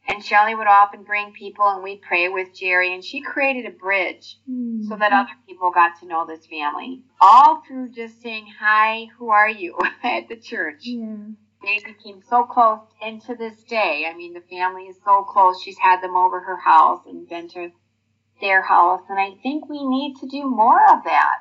And 0.09 0.25
Shelly 0.25 0.55
would 0.55 0.69
often 0.69 1.03
bring 1.03 1.33
people 1.33 1.69
and 1.69 1.83
we'd 1.83 2.01
pray 2.01 2.29
with 2.29 2.55
Jerry 2.55 2.95
and 2.95 3.05
she 3.05 3.21
created 3.21 3.67
a 3.67 3.77
bridge 3.77 4.39
mm-hmm. 4.49 4.85
so 4.89 4.97
that 4.97 5.13
other 5.13 5.33
people 5.49 5.73
got 5.73 5.99
to 6.01 6.07
know 6.07 6.25
this 6.25 6.47
family. 6.47 7.03
All 7.21 7.63
through 7.67 7.91
just 7.91 8.23
saying, 8.23 8.47
Hi, 8.61 9.09
who 9.19 9.31
are 9.31 9.49
you? 9.49 9.77
at 10.05 10.29
the 10.29 10.37
church. 10.37 10.83
Yeah. 10.83 11.17
They 11.63 11.81
became 11.85 12.23
so 12.23 12.45
close 12.45 12.87
and 13.03 13.21
to 13.23 13.35
this 13.35 13.65
day, 13.65 14.07
I 14.09 14.17
mean 14.17 14.33
the 14.33 14.43
family 14.43 14.85
is 14.85 14.97
so 15.05 15.25
close. 15.25 15.61
She's 15.61 15.79
had 15.79 16.01
them 16.01 16.15
over 16.15 16.39
her 16.39 16.59
house 16.59 17.01
and 17.07 17.29
been 17.29 17.49
to 17.49 17.73
their 18.41 18.63
house 18.63 19.03
and 19.09 19.19
I 19.19 19.33
think 19.43 19.69
we 19.69 19.85
need 19.85 20.17
to 20.21 20.29
do 20.29 20.49
more 20.49 20.81
of 20.89 21.03
that. 21.05 21.39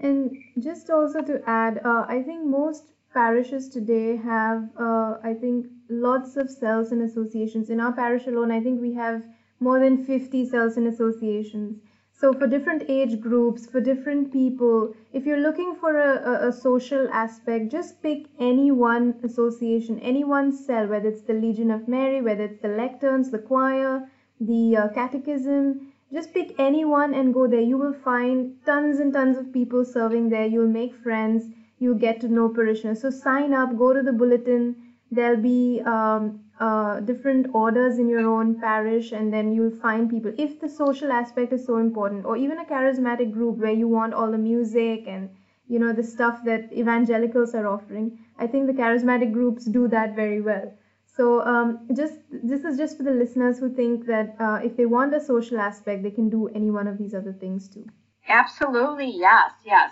And 0.00 0.36
just 0.58 0.90
also 0.90 1.22
to 1.22 1.42
add, 1.48 1.80
uh, 1.84 2.06
I 2.08 2.22
think 2.22 2.44
most 2.44 2.84
parishes 3.12 3.68
today 3.68 4.16
have, 4.16 4.68
uh, 4.78 5.18
I 5.22 5.34
think, 5.34 5.66
lots 5.88 6.36
of 6.36 6.50
cells 6.50 6.92
and 6.92 7.02
associations. 7.02 7.70
In 7.70 7.80
our 7.80 7.92
parish 7.92 8.26
alone, 8.26 8.50
I 8.52 8.60
think 8.60 8.80
we 8.80 8.94
have 8.94 9.22
more 9.60 9.80
than 9.80 10.04
50 10.04 10.46
cells 10.46 10.76
and 10.76 10.86
associations. 10.86 11.80
So, 12.12 12.32
for 12.32 12.46
different 12.46 12.84
age 12.88 13.20
groups, 13.20 13.66
for 13.66 13.80
different 13.80 14.32
people, 14.32 14.92
if 15.12 15.24
you're 15.24 15.40
looking 15.40 15.74
for 15.76 15.96
a, 15.96 16.16
a, 16.16 16.48
a, 16.48 16.52
social 16.52 17.08
aspect, 17.10 17.70
just 17.70 18.02
pick 18.02 18.26
any 18.40 18.72
one 18.72 19.14
association, 19.22 20.00
any 20.00 20.24
one 20.24 20.50
cell, 20.52 20.88
whether 20.88 21.08
it's 21.08 21.22
the 21.22 21.34
Legion 21.34 21.70
of 21.70 21.86
Mary, 21.86 22.20
whether 22.20 22.44
it's 22.44 22.60
the 22.60 22.68
lecterns, 22.68 23.30
the 23.30 23.38
choir, 23.38 24.10
the 24.40 24.76
uh, 24.76 24.88
catechism, 24.88 25.92
just 26.12 26.32
pick 26.32 26.54
anyone 26.58 27.14
and 27.14 27.34
go 27.34 27.46
there. 27.46 27.60
You 27.60 27.78
will 27.78 27.92
find 27.92 28.56
tons 28.64 28.98
and 28.98 29.12
tons 29.12 29.36
of 29.36 29.52
people 29.52 29.84
serving 29.84 30.28
there. 30.30 30.46
You'll 30.46 30.66
make 30.68 30.94
friends. 30.94 31.44
You'll 31.78 31.98
get 31.98 32.20
to 32.22 32.28
know 32.28 32.48
parishioners. 32.48 33.00
So 33.02 33.10
sign 33.10 33.52
up, 33.52 33.76
go 33.76 33.92
to 33.92 34.02
the 34.02 34.12
bulletin. 34.12 34.76
There'll 35.10 35.40
be 35.40 35.80
um, 35.86 36.40
uh, 36.60 37.00
different 37.00 37.46
orders 37.54 37.98
in 37.98 38.08
your 38.08 38.26
own 38.26 38.60
parish, 38.60 39.12
and 39.12 39.32
then 39.32 39.52
you'll 39.52 39.78
find 39.82 40.10
people. 40.10 40.32
If 40.36 40.60
the 40.60 40.68
social 40.68 41.12
aspect 41.12 41.52
is 41.52 41.64
so 41.64 41.76
important, 41.76 42.26
or 42.26 42.36
even 42.36 42.58
a 42.58 42.64
charismatic 42.64 43.32
group 43.32 43.58
where 43.58 43.72
you 43.72 43.88
want 43.88 44.14
all 44.14 44.30
the 44.30 44.38
music 44.38 45.04
and 45.06 45.30
you 45.68 45.78
know 45.78 45.92
the 45.92 46.02
stuff 46.02 46.42
that 46.44 46.72
evangelicals 46.72 47.54
are 47.54 47.66
offering. 47.66 48.18
I 48.38 48.46
think 48.46 48.66
the 48.66 48.72
charismatic 48.72 49.32
groups 49.32 49.64
do 49.64 49.88
that 49.88 50.14
very 50.16 50.40
well. 50.40 50.72
So 51.18 51.44
um, 51.44 51.88
just 51.96 52.14
this 52.30 52.62
is 52.62 52.78
just 52.78 52.96
for 52.96 53.02
the 53.02 53.10
listeners 53.10 53.58
who 53.58 53.74
think 53.74 54.06
that 54.06 54.36
uh, 54.38 54.60
if 54.62 54.76
they 54.76 54.86
want 54.86 55.12
a 55.14 55.20
social 55.20 55.58
aspect, 55.58 56.04
they 56.04 56.12
can 56.12 56.30
do 56.30 56.46
any 56.54 56.70
one 56.70 56.86
of 56.86 56.96
these 56.96 57.12
other 57.12 57.32
things 57.32 57.68
too. 57.68 57.84
Absolutely, 58.28 59.10
yes, 59.10 59.50
yes. 59.66 59.90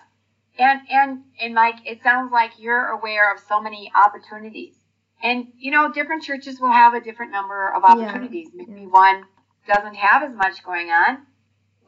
And 0.56 0.82
and 0.88 1.24
and 1.40 1.52
Mike, 1.52 1.80
it 1.84 2.00
sounds 2.04 2.30
like 2.30 2.52
you're 2.60 2.86
aware 2.90 3.34
of 3.34 3.40
so 3.40 3.60
many 3.60 3.90
opportunities. 3.96 4.74
And 5.20 5.48
you 5.58 5.72
know, 5.72 5.90
different 5.92 6.22
churches 6.22 6.60
will 6.60 6.70
have 6.70 6.94
a 6.94 7.00
different 7.00 7.32
number 7.32 7.74
of 7.74 7.82
opportunities. 7.82 8.50
Yeah, 8.54 8.64
Maybe 8.68 8.82
yeah. 8.82 8.86
one 8.86 9.24
doesn't 9.66 9.96
have 9.96 10.22
as 10.22 10.36
much 10.36 10.62
going 10.62 10.90
on. 10.90 11.26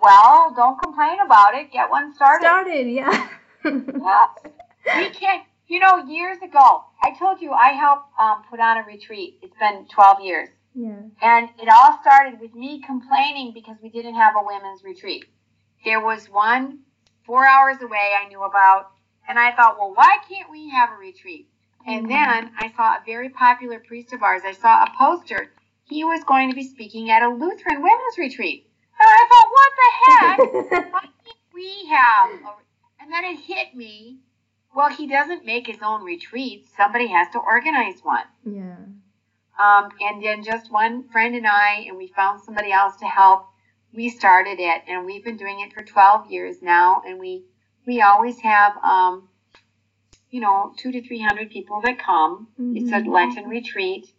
Well, 0.03 0.53
don't 0.57 0.83
complain 0.83 1.19
about 1.25 1.55
it. 1.55 1.71
Get 1.71 1.91
one 1.91 2.13
started. 2.13 2.45
Started, 2.45 2.89
yeah. 2.91 3.29
yes. 3.65 4.31
We 4.97 5.11
can't 5.11 5.45
you 5.69 5.79
know, 5.79 6.05
years 6.07 6.39
ago, 6.39 6.85
I 7.03 7.15
told 7.19 7.41
you 7.41 7.53
I 7.53 7.73
helped 7.73 8.09
um, 8.19 8.43
put 8.51 8.59
on 8.59 8.79
a 8.79 8.83
retreat. 8.83 9.39
It's 9.43 9.57
been 9.59 9.87
12 9.93 10.21
years. 10.23 10.49
Yeah. 10.75 10.97
And 11.23 11.49
it 11.61 11.69
all 11.69 11.99
started 12.01 12.41
with 12.41 12.55
me 12.55 12.83
complaining 12.85 13.53
because 13.53 13.77
we 13.83 13.91
didn't 13.91 14.15
have 14.15 14.35
a 14.37 14.45
women's 14.45 14.83
retreat. 14.83 15.27
There 15.85 16.01
was 16.01 16.27
one 16.27 16.81
four 17.29 17.47
hours 17.47 17.77
away 17.83 18.15
I 18.19 18.27
knew 18.29 18.43
about, 18.43 18.91
and 19.29 19.39
I 19.39 19.55
thought, 19.55 19.77
well, 19.79 19.93
why 19.95 20.17
can't 20.29 20.51
we 20.51 20.71
have 20.71 20.91
a 20.91 20.97
retreat? 20.97 21.47
And 21.87 22.07
mm-hmm. 22.07 22.13
then 22.13 22.53
I 22.59 22.73
saw 22.75 22.95
a 22.95 23.03
very 23.05 23.29
popular 23.29 23.79
priest 23.81 24.15
of 24.15 24.23
ours. 24.23 24.43
I 24.47 24.53
saw 24.53 24.85
a 24.85 24.93
poster. 24.97 25.53
He 25.85 26.05
was 26.05 26.25
going 26.25 26.49
to 26.49 26.57
be 26.57 26.65
speaking 26.65 27.11
at 27.11 27.23
a 27.23 27.29
Lutheran 27.29 27.83
women's 27.83 28.19
retreat. 28.19 28.67
And 28.99 29.09
I 29.09 29.27
thought, 29.29 29.51
what 29.53 29.73
the 29.79 30.73
heck? 30.73 30.93
why 30.93 31.01
can't 31.01 31.55
we 31.55 31.87
have 31.91 32.31
a... 32.31 33.03
And 33.03 33.13
then 33.13 33.25
it 33.25 33.41
hit 33.41 33.75
me 33.75 34.19
well, 34.75 34.91
he 34.91 35.07
doesn't 35.07 35.45
make 35.45 35.67
his 35.67 35.79
own 35.83 36.05
retreats. 36.05 36.71
Somebody 36.77 37.09
has 37.09 37.29
to 37.33 37.39
organize 37.39 38.01
one. 38.03 38.25
Yeah. 38.45 38.77
Um, 39.59 39.91
and 40.01 40.23
then 40.23 40.45
just 40.45 40.71
one 40.71 41.09
friend 41.09 41.35
and 41.35 41.47
I, 41.47 41.87
and 41.89 41.97
we 41.97 42.09
found 42.09 42.41
somebody 42.43 42.71
else 42.71 42.97
to 42.99 43.07
help. 43.07 43.47
We 43.93 44.09
started 44.09 44.61
it, 44.61 44.83
and 44.87 45.05
we've 45.05 45.25
been 45.25 45.37
doing 45.37 45.61
it 45.61 45.73
for 45.73 45.83
12 45.83 46.31
years 46.31 46.63
now. 46.63 47.03
And 47.07 47.19
we 47.19 47.45
we 47.87 48.03
always 48.03 48.39
have, 48.41 48.77
um, 48.85 49.29
you 50.31 50.41
know, 50.41 50.75
two 50.77 50.93
to 50.93 51.03
300 51.03 51.51
people 51.51 51.81
that 51.83 51.99
come. 51.99 52.49
Mm-hmm. 52.61 52.77
It's 52.77 52.93
a 52.93 53.11
Lenten 53.11 53.49
retreat, 53.49 54.13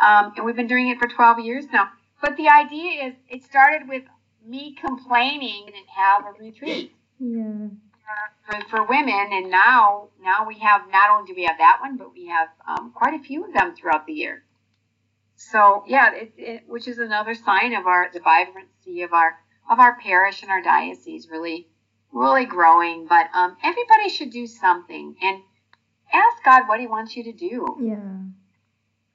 um, 0.00 0.32
and 0.36 0.46
we've 0.46 0.56
been 0.56 0.68
doing 0.68 0.88
it 0.88 0.98
for 0.98 1.08
12 1.08 1.40
years 1.40 1.64
now. 1.72 1.88
But 2.22 2.36
the 2.36 2.48
idea 2.48 3.08
is, 3.08 3.14
it 3.28 3.42
started 3.42 3.88
with 3.88 4.04
me 4.46 4.76
complaining 4.80 5.64
and 5.66 5.84
have 5.94 6.24
a 6.24 6.42
retreat. 6.42 6.94
Yeah 7.18 7.66
for, 8.44 8.60
for 8.68 8.84
women, 8.84 9.28
and 9.32 9.50
now 9.50 10.08
now 10.22 10.46
we 10.46 10.58
have 10.58 10.82
not 10.90 11.10
only 11.10 11.26
do 11.26 11.34
we 11.36 11.44
have 11.44 11.58
that 11.58 11.78
one, 11.80 11.96
but 11.96 12.12
we 12.12 12.26
have 12.26 12.48
um, 12.66 12.92
quite 12.94 13.14
a 13.14 13.22
few 13.22 13.44
of 13.46 13.52
them 13.52 13.74
throughout 13.74 14.06
the 14.06 14.12
year. 14.12 14.44
So 15.36 15.84
yeah, 15.86 16.12
it, 16.14 16.32
it, 16.36 16.62
which 16.66 16.88
is 16.88 16.98
another 16.98 17.34
sign 17.34 17.74
of 17.74 17.86
our 17.86 18.10
the 18.12 18.20
vibrancy 18.20 19.02
of 19.02 19.12
our 19.12 19.38
of 19.70 19.78
our 19.78 19.98
parish 20.00 20.42
and 20.42 20.50
our 20.50 20.62
diocese 20.62 21.28
really 21.30 21.68
really 22.12 22.44
growing. 22.44 23.06
But 23.06 23.28
um, 23.34 23.56
everybody 23.62 24.08
should 24.08 24.30
do 24.30 24.46
something 24.46 25.16
and 25.22 25.42
ask 26.12 26.44
God 26.44 26.68
what 26.68 26.80
He 26.80 26.86
wants 26.86 27.16
you 27.16 27.24
to 27.24 27.32
do. 27.32 27.76
Yeah. 27.80 28.20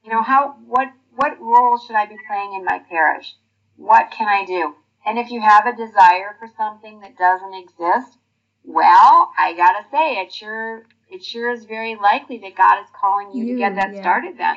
You 0.04 0.12
know 0.12 0.22
how 0.22 0.56
what 0.66 0.88
what 1.16 1.40
role 1.40 1.78
should 1.78 1.96
I 1.96 2.06
be 2.06 2.18
playing 2.28 2.54
in 2.54 2.66
my 2.66 2.80
parish? 2.90 3.36
What 3.76 4.12
can 4.12 4.28
I 4.28 4.46
do? 4.46 4.76
And 5.06 5.20
if 5.20 5.30
you 5.30 5.42
have 5.42 5.68
a 5.68 5.76
desire 5.76 6.36
for 6.40 6.48
something 6.58 7.02
that 7.02 7.18
doesn't 7.18 7.54
exist, 7.54 8.18
well, 8.66 9.32
I 9.38 9.54
gotta 9.54 9.86
say, 9.92 10.22
it 10.22 10.34
sure 10.34 10.84
it 11.10 11.24
sure 11.24 11.52
is 11.52 11.66
very 11.66 11.96
likely 11.96 12.38
that 12.40 12.56
God 12.56 12.82
is 12.84 12.90
calling 13.00 13.32
you, 13.34 13.46
you 13.46 13.54
to 13.54 13.60
get 13.60 13.76
that 13.76 13.94
yeah. 13.94 14.02
started. 14.02 14.38
Then 14.38 14.56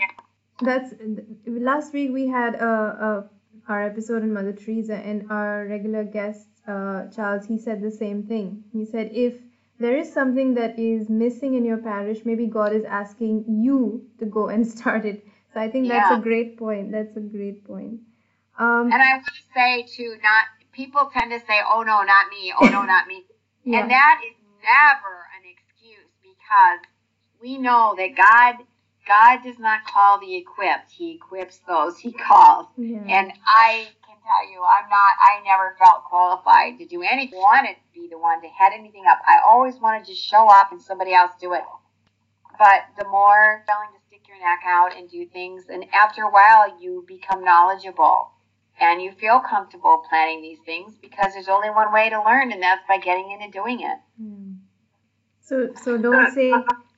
that's 0.61 0.95
last 1.47 1.93
week 1.93 2.11
we 2.13 2.27
had 2.27 2.55
a, 2.55 2.67
a 2.67 3.31
our 3.69 3.85
episode 3.85 4.23
on 4.23 4.33
Mother 4.33 4.53
Teresa, 4.53 4.97
and 4.97 5.31
our 5.31 5.67
regular 5.67 6.05
guest 6.05 6.49
uh, 6.67 7.07
Charles 7.15 7.47
he 7.47 7.59
said 7.59 7.83
the 7.83 7.91
same 7.91 8.23
thing. 8.25 8.65
He 8.73 8.85
said 8.85 9.11
if 9.13 9.35
there 9.79 9.97
is 9.97 10.13
something 10.13 10.55
that 10.55 10.79
is 10.79 11.09
missing 11.09 11.55
in 11.55 11.65
your 11.65 11.79
parish, 11.79 12.25
maybe 12.25 12.47
God 12.47 12.73
is 12.73 12.85
asking 12.85 13.45
you 13.47 14.07
to 14.19 14.27
go 14.27 14.49
and 14.49 14.67
start 14.77 15.05
it. 15.05 15.27
So 15.55 15.61
I 15.61 15.71
think 15.71 15.87
yeah. 15.87 16.01
that's 16.01 16.21
a 16.21 16.23
great 16.23 16.59
point. 16.59 16.93
That's 16.93 17.17
a 17.17 17.21
great 17.21 17.65
point. 17.65 18.01
Um, 18.59 18.91
and 18.93 19.01
I 19.01 19.15
want 19.15 19.27
to 19.27 19.43
say 19.55 19.83
too, 19.83 20.17
not 20.23 20.47
people 20.73 21.11
tend 21.13 21.31
to 21.31 21.39
say, 21.41 21.61
"Oh 21.67 21.83
no, 21.83 22.03
not 22.03 22.29
me. 22.31 22.53
Oh 22.61 22.67
no, 22.67 22.83
not 22.83 23.07
me." 23.07 23.25
Yeah. 23.69 23.81
And 23.81 23.91
that 23.91 24.21
is 24.25 24.35
never 24.65 25.29
an 25.37 25.45
excuse 25.45 26.09
because 26.23 26.81
we 27.39 27.59
know 27.59 27.95
that 27.99 28.17
God 28.17 28.65
God 29.07 29.43
does 29.45 29.59
not 29.59 29.85
call 29.85 30.19
the 30.21 30.37
equipped. 30.37 30.91
He 30.91 31.13
equips 31.13 31.61
those 31.69 31.99
he 31.99 32.13
calls. 32.13 32.67
Yeah. 32.79 33.05
And 33.07 33.31
I 33.47 33.89
can 34.07 34.17
tell 34.25 34.51
you, 34.51 34.65
I'm 34.65 34.89
not 34.89 35.13
I 35.21 35.43
never 35.45 35.77
felt 35.79 36.05
qualified 36.05 36.79
to 36.79 36.87
do 36.87 37.03
anything. 37.03 37.39
I 37.39 37.43
wanted 37.43 37.75
to 37.75 37.93
be 37.93 38.09
the 38.09 38.17
one 38.19 38.41
to 38.41 38.49
head 38.49 38.73
anything 38.73 39.05
up. 39.07 39.19
I 39.29 39.41
always 39.47 39.77
wanted 39.77 40.07
to 40.07 40.15
show 40.15 40.49
up 40.49 40.73
and 40.73 40.81
somebody 40.81 41.13
else 41.13 41.33
do 41.39 41.53
it. 41.53 41.65
But 42.59 42.87
the 42.99 43.07
more 43.07 43.65
willing 43.69 43.93
to 43.93 44.01
stick 44.07 44.27
your 44.29 44.39
neck 44.39 44.61
out 44.67 44.97
and 44.97 45.11
do 45.11 45.27
things 45.27 45.67
and 45.69 45.85
after 45.93 46.23
a 46.23 46.31
while 46.31 46.81
you 46.81 47.05
become 47.07 47.45
knowledgeable 47.45 48.31
and 48.81 49.03
you 49.03 49.13
feel 49.13 49.41
comfortable 49.41 50.03
planning 50.09 50.43
these 50.43 50.59
things 50.65 50.95
because 51.01 51.35
there's 51.35 51.49
only 51.49 51.71
one 51.71 51.93
way 51.93 52.09
to 52.11 52.23
learn 52.23 52.53
and 52.53 52.63
that's 52.63 52.83
by 52.89 52.99
getting 52.99 53.31
in 53.31 53.43
and 53.43 53.53
doing 53.53 53.81
it 53.81 53.99
mm. 54.21 54.57
so 55.41 55.69
so 55.75 55.97
don't 55.99 56.33
say 56.33 56.53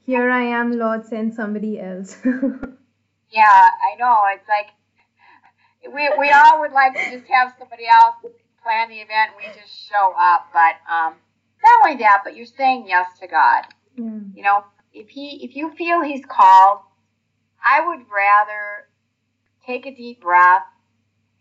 here 0.06 0.30
i 0.30 0.42
am 0.42 0.78
lord 0.78 1.04
send 1.04 1.34
somebody 1.34 1.80
else 1.80 2.16
yeah 2.24 3.68
i 3.82 3.96
know 3.98 4.16
it's 4.34 4.48
like 4.48 4.68
we, 5.94 6.10
we 6.18 6.30
all 6.30 6.60
would 6.60 6.72
like 6.72 6.94
to 6.94 7.10
just 7.10 7.30
have 7.30 7.54
somebody 7.58 7.84
else 7.86 8.16
plan 8.62 8.88
the 8.88 8.96
event 8.96 9.32
and 9.32 9.36
we 9.38 9.60
just 9.60 9.88
show 9.88 10.14
up 10.18 10.48
but 10.52 10.76
um 10.92 11.14
not 11.62 11.84
only 11.84 11.98
that 11.98 12.20
but 12.24 12.36
you're 12.36 12.46
saying 12.46 12.84
yes 12.86 13.06
to 13.18 13.26
god 13.26 13.64
yeah. 13.96 14.18
you 14.34 14.42
know 14.42 14.64
if 14.92 15.08
he 15.08 15.42
if 15.44 15.56
you 15.56 15.70
feel 15.76 16.02
he's 16.02 16.24
called 16.26 16.80
i 17.66 17.86
would 17.86 18.00
rather 18.12 18.88
take 19.64 19.86
a 19.86 19.94
deep 19.94 20.20
breath 20.20 20.64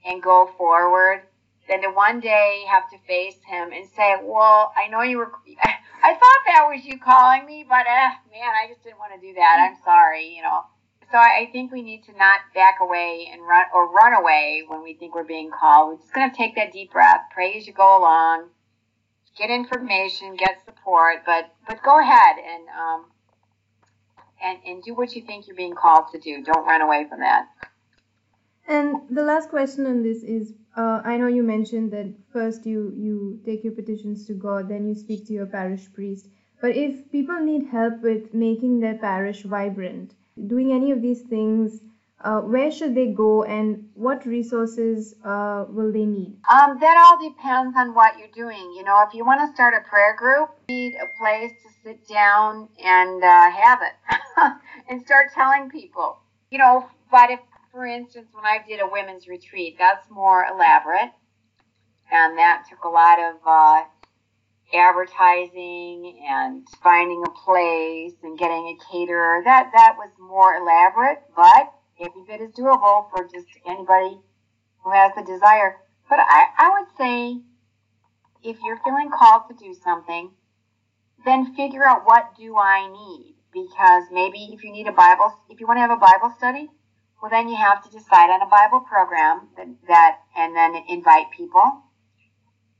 and 0.06 0.22
go 0.22 0.50
forward 0.58 1.24
than 1.68 1.82
to 1.84 1.90
one 1.90 2.20
day 2.20 2.66
have 2.70 2.90
to 2.90 2.98
face 3.08 3.38
him 3.48 3.72
and 3.72 3.88
say, 3.88 4.16
well, 4.24 4.74
I 4.76 4.88
know 4.88 5.02
you 5.02 5.18
were, 5.18 5.32
I 6.04 6.14
thought 6.14 6.42
that 6.48 6.68
was 6.68 6.84
you 6.84 7.00
calling 7.00 7.46
me, 7.46 7.66
but 7.68 7.86
uh, 7.86 8.10
man, 8.32 8.54
I 8.64 8.68
just 8.68 8.84
didn't 8.84 9.00
want 9.00 9.14
to 9.14 9.28
do 9.28 9.34
that. 9.36 9.70
I'm 9.70 9.78
sorry, 9.84 10.34
you 10.36 10.42
know. 10.42 10.62
So 11.12 11.18
I 11.18 11.50
think 11.52 11.72
we 11.72 11.82
need 11.82 12.04
to 12.06 12.12
not 12.18 12.42
back 12.54 12.78
away 12.82 13.30
and 13.32 13.42
run 13.42 13.66
or 13.74 13.92
run 13.92 14.14
away 14.14 14.64
when 14.68 14.84
we 14.84 14.94
think 14.94 15.16
we're 15.16 15.24
being 15.24 15.50
called. 15.50 15.90
We're 15.90 15.98
just 15.98 16.14
going 16.14 16.30
to 16.30 16.36
take 16.36 16.56
that 16.56 16.72
deep 16.72 16.92
breath, 16.92 17.22
pray 17.34 17.58
as 17.58 17.66
you 17.66 17.74
go 17.74 17.98
along, 17.98 18.50
get 19.36 19.50
information, 19.50 20.36
get 20.36 20.64
support, 20.66 21.24
but 21.26 21.52
but 21.68 21.82
go 21.84 22.00
ahead 22.00 22.36
and 22.38 22.68
um 22.70 23.06
and 24.44 24.60
and 24.66 24.84
do 24.84 24.94
what 24.94 25.16
you 25.16 25.24
think 25.24 25.48
you're 25.48 25.56
being 25.56 25.74
called 25.76 26.12
to 26.12 26.20
do. 26.20 26.44
Don't 26.44 26.66
run 26.66 26.82
away 26.82 27.08
from 27.10 27.22
that. 27.22 27.48
And 28.70 28.98
the 29.10 29.24
last 29.24 29.50
question 29.50 29.88
on 29.88 30.04
this 30.04 30.22
is 30.22 30.54
uh, 30.78 31.02
I 31.04 31.18
know 31.18 31.26
you 31.26 31.42
mentioned 31.42 31.92
that 31.92 32.14
first 32.32 32.68
you, 32.68 32.94
you 32.96 33.42
take 33.44 33.64
your 33.64 33.74
petitions 33.74 34.28
to 34.28 34.34
God, 34.34 34.70
then 34.70 34.88
you 34.88 34.94
speak 34.94 35.26
to 35.28 35.34
your 35.34 35.48
parish 35.48 35.92
priest. 35.92 36.28
But 36.62 36.76
if 36.76 37.12
people 37.12 37.40
need 37.40 37.66
help 37.66 38.02
with 38.02 38.32
making 38.34 38.80
their 38.80 38.96
parish 38.96 39.42
vibrant, 39.42 40.14
doing 40.48 40.72
any 40.72 40.92
of 40.92 41.02
these 41.02 41.22
things, 41.24 41.82
uh, 42.22 42.42
where 42.42 42.70
should 42.70 42.94
they 42.94 43.08
go 43.08 43.44
and 43.44 43.90
what 43.96 44.26
resources 44.26 45.16
uh, 45.24 45.66
will 45.70 45.92
they 45.92 46.06
need? 46.06 46.38
Um, 46.52 46.78
that 46.80 46.98
all 47.04 47.18
depends 47.18 47.76
on 47.76 47.96
what 47.96 48.20
you're 48.20 48.36
doing. 48.36 48.74
You 48.78 48.84
know, 48.84 49.04
if 49.08 49.16
you 49.16 49.26
want 49.26 49.42
to 49.42 49.54
start 49.56 49.74
a 49.74 49.90
prayer 49.90 50.16
group, 50.16 50.50
you 50.68 50.76
need 50.76 50.96
a 50.96 51.08
place 51.18 51.54
to 51.64 51.70
sit 51.84 52.08
down 52.08 52.70
and 52.84 53.24
uh, 53.24 53.50
have 53.50 53.80
it 53.82 54.54
and 54.90 55.02
start 55.02 55.28
telling 55.34 55.70
people. 55.70 56.20
You 56.52 56.60
know, 56.60 56.86
but 57.10 57.32
if 57.32 57.40
for 57.72 57.86
instance, 57.86 58.28
when 58.34 58.46
I 58.46 58.60
did 58.68 58.80
a 58.80 58.88
women's 58.88 59.28
retreat, 59.28 59.76
that's 59.78 60.10
more 60.10 60.46
elaborate, 60.46 61.12
and 62.12 62.38
that 62.38 62.66
took 62.70 62.84
a 62.84 62.90
lot 62.90 63.20
of 63.20 63.36
uh, 63.46 63.84
advertising 64.74 66.26
and 66.28 66.68
finding 66.84 67.24
a 67.26 67.30
place 67.30 68.14
and 68.24 68.38
getting 68.38 68.76
a 68.76 68.92
caterer. 68.92 69.42
That 69.44 69.72
that 69.74 69.96
was 69.98 70.10
more 70.20 70.56
elaborate, 70.56 71.22
but 71.36 71.74
every 72.00 72.24
bit 72.28 72.42
is 72.42 72.52
doable 72.52 73.10
for 73.12 73.28
just 73.32 73.48
anybody 73.68 74.20
who 74.84 74.92
has 74.92 75.12
the 75.16 75.24
desire. 75.24 75.78
But 76.10 76.20
I, 76.20 76.46
I 76.58 76.80
would 76.80 76.98
say 76.98 77.42
if 78.44 78.58
you're 78.64 78.80
feeling 78.84 79.12
called 79.12 79.44
to 79.50 79.56
do 79.56 79.76
something, 79.84 80.32
then 81.26 81.54
figure 81.56 81.86
out 81.86 82.06
what 82.06 82.36
do 82.38 82.58
I 82.58 82.88
need. 82.88 83.36
Because 83.52 84.04
maybe 84.12 84.52
if 84.54 84.64
you 84.64 84.72
need 84.72 84.88
a 84.88 84.92
Bible, 84.92 85.34
if 85.50 85.60
you 85.60 85.68
want 85.68 85.78
to 85.78 85.82
have 85.82 85.92
a 85.92 85.98
Bible 85.98 86.34
study, 86.38 86.70
well, 87.22 87.32
then 87.32 87.50
you 87.50 87.56
have 87.56 87.84
to 87.84 87.90
decide 87.90 88.30
on 88.30 88.42
a 88.42 88.46
Bible 88.46 88.82
program 88.82 89.50
that, 89.58 89.68
that 89.88 90.20
and 90.38 90.56
then 90.56 90.76
invite 90.88 91.32
people. 91.36 91.84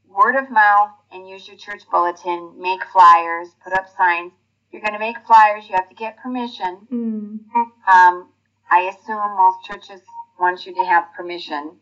word 0.08 0.36
of 0.36 0.50
mouth 0.50 0.92
and 1.12 1.28
use 1.28 1.48
your 1.48 1.58
church 1.58 1.84
bulletin, 1.92 2.56
make 2.60 2.84
flyers, 2.86 3.50
put 3.64 3.74
up 3.74 3.88
signs. 3.98 4.32
You're 4.72 4.82
going 4.82 4.94
to 4.94 5.00
make 5.00 5.18
flyers, 5.26 5.68
you 5.68 5.76
have 5.76 5.90
to 5.90 5.96
get 5.96 6.18
permission. 6.18 6.88
Mm. 6.92 7.40
Um, 7.88 8.30
I 8.72 8.92
assume 8.94 9.36
most 9.36 9.66
churches 9.66 10.02
want 10.40 10.66
you 10.66 10.74
to 10.76 10.84
have 10.86 11.06
permission 11.16 11.78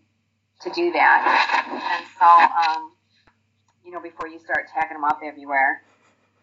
to 0.62 0.70
do 0.72 0.92
that. 0.94 2.00
And 2.00 2.06
so, 2.18 2.26
um, 2.26 2.92
you 3.86 3.92
know, 3.92 4.00
before 4.00 4.28
you 4.28 4.40
start 4.40 4.68
tagging 4.74 4.96
them 4.96 5.04
up 5.04 5.20
everywhere, 5.24 5.84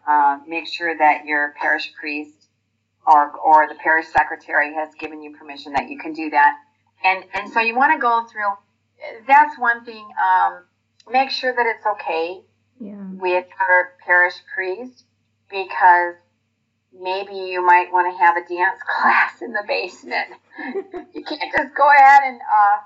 uh, 0.07 0.39
make 0.47 0.67
sure 0.67 0.97
that 0.97 1.25
your 1.25 1.53
parish 1.59 1.91
priest 1.99 2.44
or, 3.07 3.31
or 3.37 3.67
the 3.67 3.75
parish 3.75 4.07
secretary 4.07 4.73
has 4.73 4.89
given 4.99 5.21
you 5.21 5.35
permission 5.37 5.73
that 5.73 5.89
you 5.89 5.97
can 5.97 6.13
do 6.13 6.29
that. 6.31 6.55
And, 7.03 7.23
and 7.33 7.51
so 7.51 7.59
you 7.59 7.75
want 7.75 7.93
to 7.93 7.99
go 7.99 8.25
through, 8.31 8.53
that's 9.27 9.57
one 9.59 9.85
thing. 9.85 10.07
Um, 10.23 10.63
make 11.11 11.29
sure 11.29 11.53
that 11.55 11.65
it's 11.65 11.85
okay 11.85 12.41
Yeah. 12.79 12.95
with 13.11 13.45
your 13.59 13.93
parish 14.05 14.35
priest 14.53 15.05
because 15.49 16.15
maybe 16.97 17.35
you 17.35 17.65
might 17.65 17.91
want 17.91 18.11
to 18.11 18.17
have 18.17 18.37
a 18.37 18.47
dance 18.47 18.79
class 18.99 19.41
in 19.41 19.51
the 19.53 19.63
basement. 19.67 20.29
you 21.13 21.23
can't 21.23 21.51
just 21.55 21.75
go 21.75 21.89
ahead 21.91 22.21
and 22.25 22.39
uh, 22.41 22.77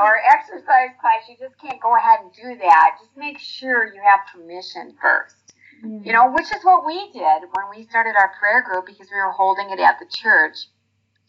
or 0.00 0.16
exercise 0.32 0.90
class. 1.00 1.22
You 1.28 1.36
just 1.38 1.58
can't 1.60 1.80
go 1.80 1.96
ahead 1.96 2.20
and 2.22 2.32
do 2.32 2.58
that. 2.62 2.96
Just 3.00 3.16
make 3.16 3.38
sure 3.38 3.92
you 3.92 4.00
have 4.02 4.20
permission 4.32 4.94
first. 5.00 5.36
Yeah. 5.82 6.00
You 6.04 6.12
know, 6.12 6.32
which 6.32 6.52
is 6.54 6.62
what 6.64 6.86
we 6.86 7.10
did 7.12 7.42
when 7.52 7.66
we 7.74 7.86
started 7.86 8.14
our 8.16 8.32
prayer 8.38 8.62
group 8.62 8.86
because 8.86 9.08
we 9.10 9.18
were 9.18 9.32
holding 9.32 9.70
it 9.70 9.80
at 9.80 9.98
the 9.98 10.06
church. 10.06 10.56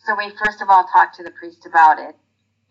So 0.06 0.16
we 0.16 0.30
first 0.32 0.62
of 0.62 0.70
all 0.70 0.86
talked 0.86 1.16
to 1.18 1.24
the 1.24 1.32
priest 1.32 1.66
about 1.66 1.99
it, 1.99 2.16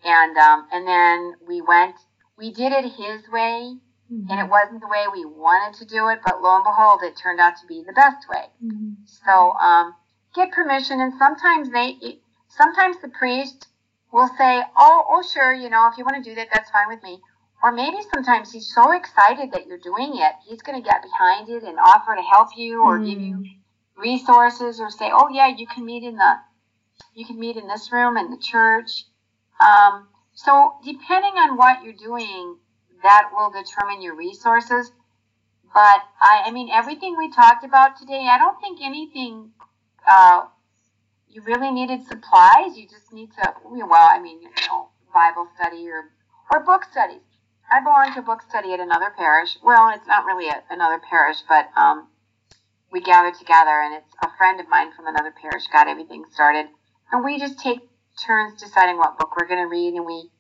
and 0.05 0.37
um, 0.37 0.67
and 0.73 0.87
then 0.87 1.35
we 1.47 1.61
went. 1.61 1.97
We 2.37 2.53
did 2.53 2.73
it 2.73 2.85
his 2.93 3.29
way, 3.31 3.77
Mhm. 4.11 4.27
and 4.31 4.41
it 4.41 4.51
wasn't 4.51 4.81
the 4.81 4.89
way 4.89 5.07
we 5.13 5.25
wanted 5.25 5.79
to 5.79 5.85
do 5.85 6.09
it, 6.09 6.21
but 6.25 6.43
lo 6.43 6.57
and 6.57 6.65
behold, 6.65 7.03
it 7.03 7.17
turned 7.17 7.41
out 7.41 7.57
to 7.59 7.67
be 7.67 7.83
the 7.85 7.93
best 7.93 8.29
way. 8.29 8.51
Mhm. 8.65 8.97
So 9.07 9.53
um, 9.53 9.95
get 10.35 10.53
permission, 10.53 11.01
and 11.01 11.15
sometimes 11.19 11.71
they, 11.71 12.21
sometimes 12.49 12.99
the 13.01 13.09
priest 13.09 13.69
will 14.13 14.29
say, 14.37 14.65
"Oh, 14.77 15.05
oh, 15.09 15.23
sure, 15.23 15.53
you 15.53 15.71
know, 15.71 15.87
if 15.89 15.97
you 15.99 16.05
want 16.05 16.17
to 16.23 16.29
do 16.31 16.35
that, 16.35 16.49
that's 16.53 16.71
fine 16.71 16.89
with 16.89 17.03
me." 17.03 17.23
Or 17.63 17.73
maybe 17.73 17.99
sometimes 18.13 18.53
he's 18.53 18.73
so 18.75 18.93
excited 18.93 19.53
that 19.53 19.67
you're 19.67 19.79
doing 19.79 20.13
it, 20.17 20.33
he's 20.49 20.63
going 20.63 20.83
to 20.83 20.89
get 20.89 21.03
behind 21.03 21.49
it 21.49 21.63
and 21.63 21.79
offer 21.79 22.15
to 22.17 22.23
help 22.23 22.49
you 22.57 22.83
or 22.83 22.99
give 22.99 23.21
you 23.21 23.45
resources 23.97 24.81
or 24.81 24.91
say, 24.91 25.11
"Oh, 25.13 25.29
yeah, 25.29 25.49
you 25.49 25.67
can 25.67 25.85
meet 25.85 26.03
in 26.03 26.17
the, 26.17 26.35
you 27.15 27.27
can 27.27 27.39
meet 27.39 27.57
in 27.57 27.69
this 27.69 27.93
room 27.93 28.17
in 28.17 28.31
the 28.31 28.39
church." 28.39 29.05
Um, 29.61 30.09
so 30.33 30.75
depending 30.85 31.35
on 31.35 31.57
what 31.59 31.85
you're 31.85 31.93
doing, 31.93 32.57
that 33.03 33.31
will 33.33 33.51
determine 33.51 34.01
your 34.01 34.17
resources. 34.17 34.93
But 35.73 36.03
I, 36.21 36.45
I 36.47 36.51
mean, 36.51 36.71
everything 36.71 37.17
we 37.17 37.31
talked 37.31 37.65
about 37.65 37.99
today, 37.99 38.27
I 38.29 38.39
don't 38.39 38.61
think 38.61 38.81
anything. 38.83 39.51
Uh, 40.09 40.47
you 41.29 41.43
really 41.43 41.71
needed 41.71 42.07
supplies. 42.07 42.77
You 42.77 42.89
just 42.89 43.13
need 43.13 43.31
to. 43.33 43.53
Well, 43.65 44.09
I 44.11 44.19
mean, 44.19 44.41
you 44.41 44.49
know, 44.67 44.89
Bible 45.13 45.47
study 45.57 45.89
or 45.89 46.11
or 46.51 46.65
book 46.65 46.85
studies. 46.91 47.21
I 47.71 47.81
belong 47.81 48.13
to 48.15 48.21
a 48.21 48.23
book 48.23 48.43
study 48.43 48.73
at 48.73 48.81
another 48.81 49.13
parish. 49.17 49.57
Well, 49.63 49.91
it's 49.95 50.07
not 50.07 50.25
really 50.25 50.49
a, 50.49 50.63
another 50.71 50.99
parish, 50.99 51.39
but 51.49 51.69
um, 51.77 52.09
we 52.91 53.01
gather 53.01 53.31
together, 53.31 53.71
and 53.71 53.95
it's 53.95 54.13
a 54.25 54.37
friend 54.37 54.59
of 54.59 54.69
mine 54.69 54.93
from 54.93 55.07
another 55.07 55.33
parish 55.41 55.69
got 55.69 55.87
everything 55.87 56.25
started, 56.33 56.67
and 57.13 57.25
we 57.25 57.39
just 57.39 57.61
take 57.61 57.79
turns 58.27 58.61
deciding 58.61 58.99
what 58.99 59.19
book 59.19 59.37
we're 59.37 59.47
going 59.47 59.63
to 59.63 59.69
read, 59.69 59.95
and 59.95 60.05
we 60.05 60.31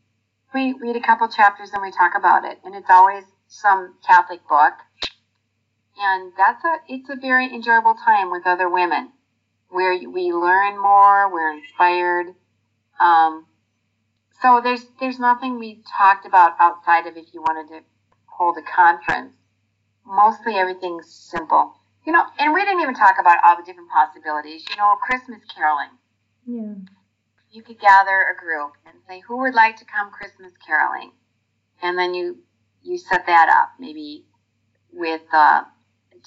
we 0.52 0.74
read 0.80 0.96
a 0.96 1.00
couple 1.00 1.28
chapters 1.28 1.70
and 1.72 1.80
we 1.80 1.92
talk 1.92 2.12
about 2.16 2.44
it, 2.44 2.58
and 2.64 2.74
it's 2.74 2.90
always 2.90 3.22
some 3.46 3.94
Catholic 4.04 4.40
book, 4.48 4.74
and 5.96 6.32
that's 6.36 6.64
a 6.64 6.78
it's 6.88 7.08
a 7.10 7.16
very 7.16 7.46
enjoyable 7.46 7.94
time 7.94 8.32
with 8.32 8.44
other 8.44 8.68
women, 8.68 9.12
where 9.68 9.92
we 9.92 10.32
learn 10.32 10.80
more, 10.80 11.32
we're 11.32 11.56
inspired. 11.56 12.34
Um, 12.98 13.46
so 14.42 14.60
there's 14.62 14.86
there's 14.98 15.18
nothing 15.18 15.58
we 15.58 15.82
talked 15.96 16.26
about 16.26 16.54
outside 16.60 17.06
of 17.06 17.16
if 17.16 17.26
you 17.32 17.40
wanted 17.42 17.68
to 17.72 17.80
hold 18.26 18.56
a 18.58 18.62
conference. 18.62 19.34
Mostly 20.06 20.54
everything's 20.54 21.12
simple, 21.12 21.74
you 22.06 22.12
know. 22.12 22.24
And 22.38 22.52
we 22.54 22.60
didn't 22.64 22.80
even 22.80 22.94
talk 22.94 23.16
about 23.20 23.38
all 23.44 23.56
the 23.56 23.62
different 23.64 23.90
possibilities. 23.90 24.64
You 24.70 24.76
know, 24.76 24.96
Christmas 25.02 25.40
caroling 25.54 25.90
Yeah. 26.46 26.74
you 27.50 27.62
could 27.62 27.78
gather 27.78 28.26
a 28.32 28.36
group 28.40 28.72
and 28.86 28.96
say 29.08 29.20
who 29.20 29.38
would 29.38 29.54
like 29.54 29.76
to 29.76 29.84
come 29.84 30.10
Christmas 30.10 30.52
caroling, 30.66 31.12
and 31.82 31.98
then 31.98 32.14
you 32.14 32.38
you 32.82 32.96
set 32.98 33.26
that 33.26 33.48
up 33.48 33.72
maybe 33.78 34.24
with 34.92 35.22
uh, 35.32 35.62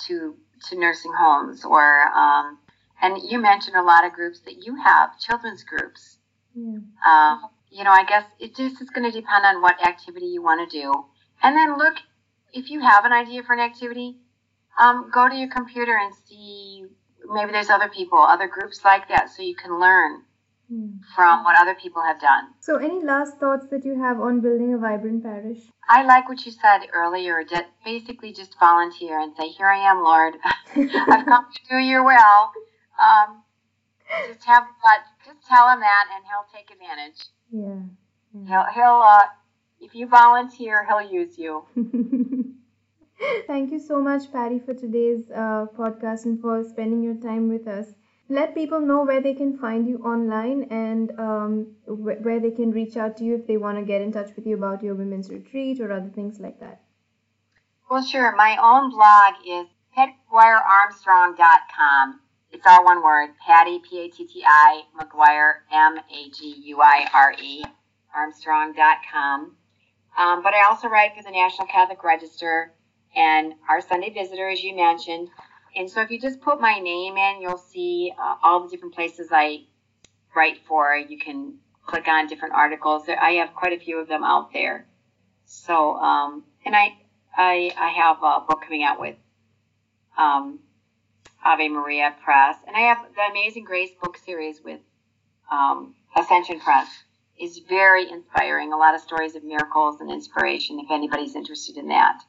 to 0.07 0.35
to 0.69 0.79
nursing 0.79 1.11
homes 1.17 1.65
or 1.65 2.07
um, 2.15 2.59
and 3.01 3.17
you 3.29 3.39
mentioned 3.39 3.75
a 3.75 3.81
lot 3.81 4.05
of 4.05 4.13
groups 4.13 4.39
that 4.41 4.65
you 4.65 4.75
have 4.75 5.19
children's 5.19 5.63
groups. 5.63 6.19
Yeah. 6.55 6.77
Um, 7.07 7.49
you 7.73 7.83
know, 7.83 7.91
I 7.91 8.03
guess 8.05 8.25
it 8.39 8.55
just 8.55 8.81
is 8.81 8.89
going 8.89 9.09
to 9.11 9.11
depend 9.11 9.45
on 9.45 9.61
what 9.61 9.85
activity 9.85 10.27
you 10.27 10.41
want 10.43 10.69
to 10.69 10.81
do, 10.81 11.05
and 11.41 11.55
then 11.57 11.77
look 11.77 11.95
if 12.53 12.69
you 12.69 12.81
have 12.81 13.05
an 13.05 13.11
idea 13.13 13.43
for 13.43 13.53
an 13.53 13.59
activity. 13.59 14.17
Um, 14.79 15.11
go 15.13 15.29
to 15.29 15.35
your 15.35 15.49
computer 15.49 15.95
and 15.95 16.13
see 16.27 16.85
maybe 17.31 17.51
there's 17.51 17.69
other 17.69 17.89
people, 17.89 18.17
other 18.19 18.47
groups 18.47 18.81
like 18.83 19.07
that, 19.09 19.29
so 19.29 19.43
you 19.43 19.55
can 19.55 19.79
learn 19.79 20.23
Yeah. 20.69 20.87
from 21.15 21.43
what 21.43 21.59
other 21.59 21.75
people 21.75 22.01
have 22.01 22.19
done. 22.19 22.45
So, 22.59 22.77
any 22.77 23.03
last 23.03 23.37
thoughts 23.39 23.67
that 23.69 23.85
you 23.85 23.99
have 24.01 24.19
on 24.19 24.39
building 24.41 24.73
a 24.73 24.77
vibrant 24.79 25.23
parish? 25.23 25.59
I 25.87 26.03
like 26.03 26.27
what 26.29 26.45
you 26.45 26.51
said 26.51 26.87
earlier. 26.93 27.43
That 27.51 27.67
basically 27.85 28.33
just 28.33 28.57
volunteer 28.59 29.19
and 29.19 29.35
say, 29.37 29.49
"Here 29.49 29.67
I 29.67 29.77
am, 29.91 30.03
Lord. 30.03 30.35
I've 30.75 31.25
come 31.25 31.45
to 31.53 31.61
do 31.69 31.77
Your 31.77 32.03
will." 32.03 32.51
Um, 32.99 33.43
just 34.27 34.45
have. 34.45 34.63
Just 35.25 35.45
tell 35.47 35.69
him 35.69 35.79
that, 35.81 36.05
and 36.15 36.23
he'll 36.25 36.47
take 36.53 36.71
advantage. 36.71 37.19
Yeah. 37.53 37.81
yeah. 38.33 38.47
He'll 38.47 38.65
he'll. 38.73 39.03
Uh, 39.05 39.27
if 39.79 39.93
you 39.93 40.07
volunteer, 40.07 40.83
he'll 40.87 41.01
use 41.01 41.37
you. 41.37 41.65
Thank 43.47 43.71
you 43.71 43.79
so 43.79 44.01
much, 44.01 44.31
Patti, 44.31 44.59
for 44.59 44.73
today's 44.73 45.29
uh, 45.29 45.67
podcast 45.77 46.25
and 46.25 46.41
for 46.41 46.63
spending 46.63 47.03
your 47.03 47.13
time 47.15 47.47
with 47.47 47.67
us. 47.67 47.93
Let 48.29 48.55
people 48.55 48.79
know 48.79 49.03
where 49.03 49.21
they 49.21 49.35
can 49.35 49.55
find 49.57 49.87
you 49.87 49.99
online 49.99 50.63
and 50.71 51.11
um, 51.19 51.75
wh- 51.85 52.19
where 52.25 52.39
they 52.39 52.49
can 52.51 52.71
reach 52.71 52.97
out 52.97 53.17
to 53.17 53.23
you 53.23 53.35
if 53.35 53.45
they 53.45 53.57
want 53.57 53.77
to 53.77 53.83
get 53.83 54.01
in 54.01 54.11
touch 54.11 54.35
with 54.35 54.47
you 54.47 54.55
about 54.55 54.81
your 54.81 54.95
women's 54.95 55.29
retreat 55.29 55.79
or 55.79 55.91
other 55.91 56.09
things 56.09 56.39
like 56.39 56.59
that. 56.59 56.81
Well, 57.89 58.03
sure. 58.03 58.35
My 58.35 58.57
own 58.57 58.89
blog 58.89 59.35
is 59.45 59.67
pattimaguirearmstrong.com. 59.95 62.19
It's 62.53 62.65
all 62.67 62.85
one 62.85 63.03
word. 63.03 63.31
Patti, 63.43 63.79
P-A-T-T-I, 63.79 64.83
Maguire, 64.95 65.63
M-A-G-U-I-R-E, 65.71 67.63
Armstrong.com. 68.15 69.55
Um, 70.15 70.43
but 70.43 70.53
I 70.53 70.67
also 70.69 70.87
write 70.87 71.15
for 71.17 71.23
the 71.23 71.31
National 71.31 71.65
Catholic 71.67 72.03
Register 72.03 72.71
and 73.15 73.53
our 73.67 73.81
Sunday 73.81 74.11
Visitor, 74.13 74.49
as 74.49 74.63
you 74.63 74.75
mentioned. 74.75 75.29
And 75.75 75.89
so 75.89 76.01
if 76.01 76.11
you 76.11 76.19
just 76.19 76.41
put 76.41 76.61
my 76.61 76.77
name 76.77 77.17
in, 77.17 77.41
you'll 77.41 77.57
see 77.57 78.13
uh, 78.21 78.35
all 78.43 78.63
the 78.63 78.69
different 78.69 78.93
places 78.93 79.29
I 79.31 79.63
write 80.35 80.59
for. 80.67 80.95
You 80.95 81.17
can 81.17 81.55
click 81.87 82.07
on 82.07 82.27
different 82.27 82.53
articles. 82.53 83.09
I 83.09 83.31
have 83.31 83.55
quite 83.55 83.73
a 83.73 83.79
few 83.83 83.97
of 83.97 84.07
them 84.07 84.23
out 84.23 84.53
there. 84.53 84.85
So, 85.45 85.95
um, 85.95 86.43
and 86.65 86.75
I, 86.75 86.97
I, 87.35 87.71
I 87.75 87.89
have 87.89 88.17
a 88.21 88.45
book 88.47 88.61
coming 88.61 88.83
out 88.83 88.99
with 88.99 89.15
um, 90.19 90.59
Ave 91.45 91.69
Maria 91.69 92.15
Press, 92.23 92.57
and 92.67 92.75
I 92.75 92.81
have 92.81 92.99
the 93.15 93.21
Amazing 93.31 93.65
Grace 93.65 93.91
book 94.01 94.17
series 94.17 94.61
with 94.63 94.79
um, 95.51 95.95
Ascension 96.15 96.59
Press. 96.59 96.87
is 97.39 97.59
very 97.67 98.09
inspiring. 98.09 98.71
A 98.71 98.77
lot 98.77 98.95
of 98.95 99.01
stories 99.01 99.35
of 99.35 99.43
miracles 99.43 99.99
and 99.99 100.09
inspiration. 100.11 100.79
If 100.79 100.91
anybody's 100.91 101.35
interested 101.35 101.77
in 101.77 101.87
that, 101.89 102.21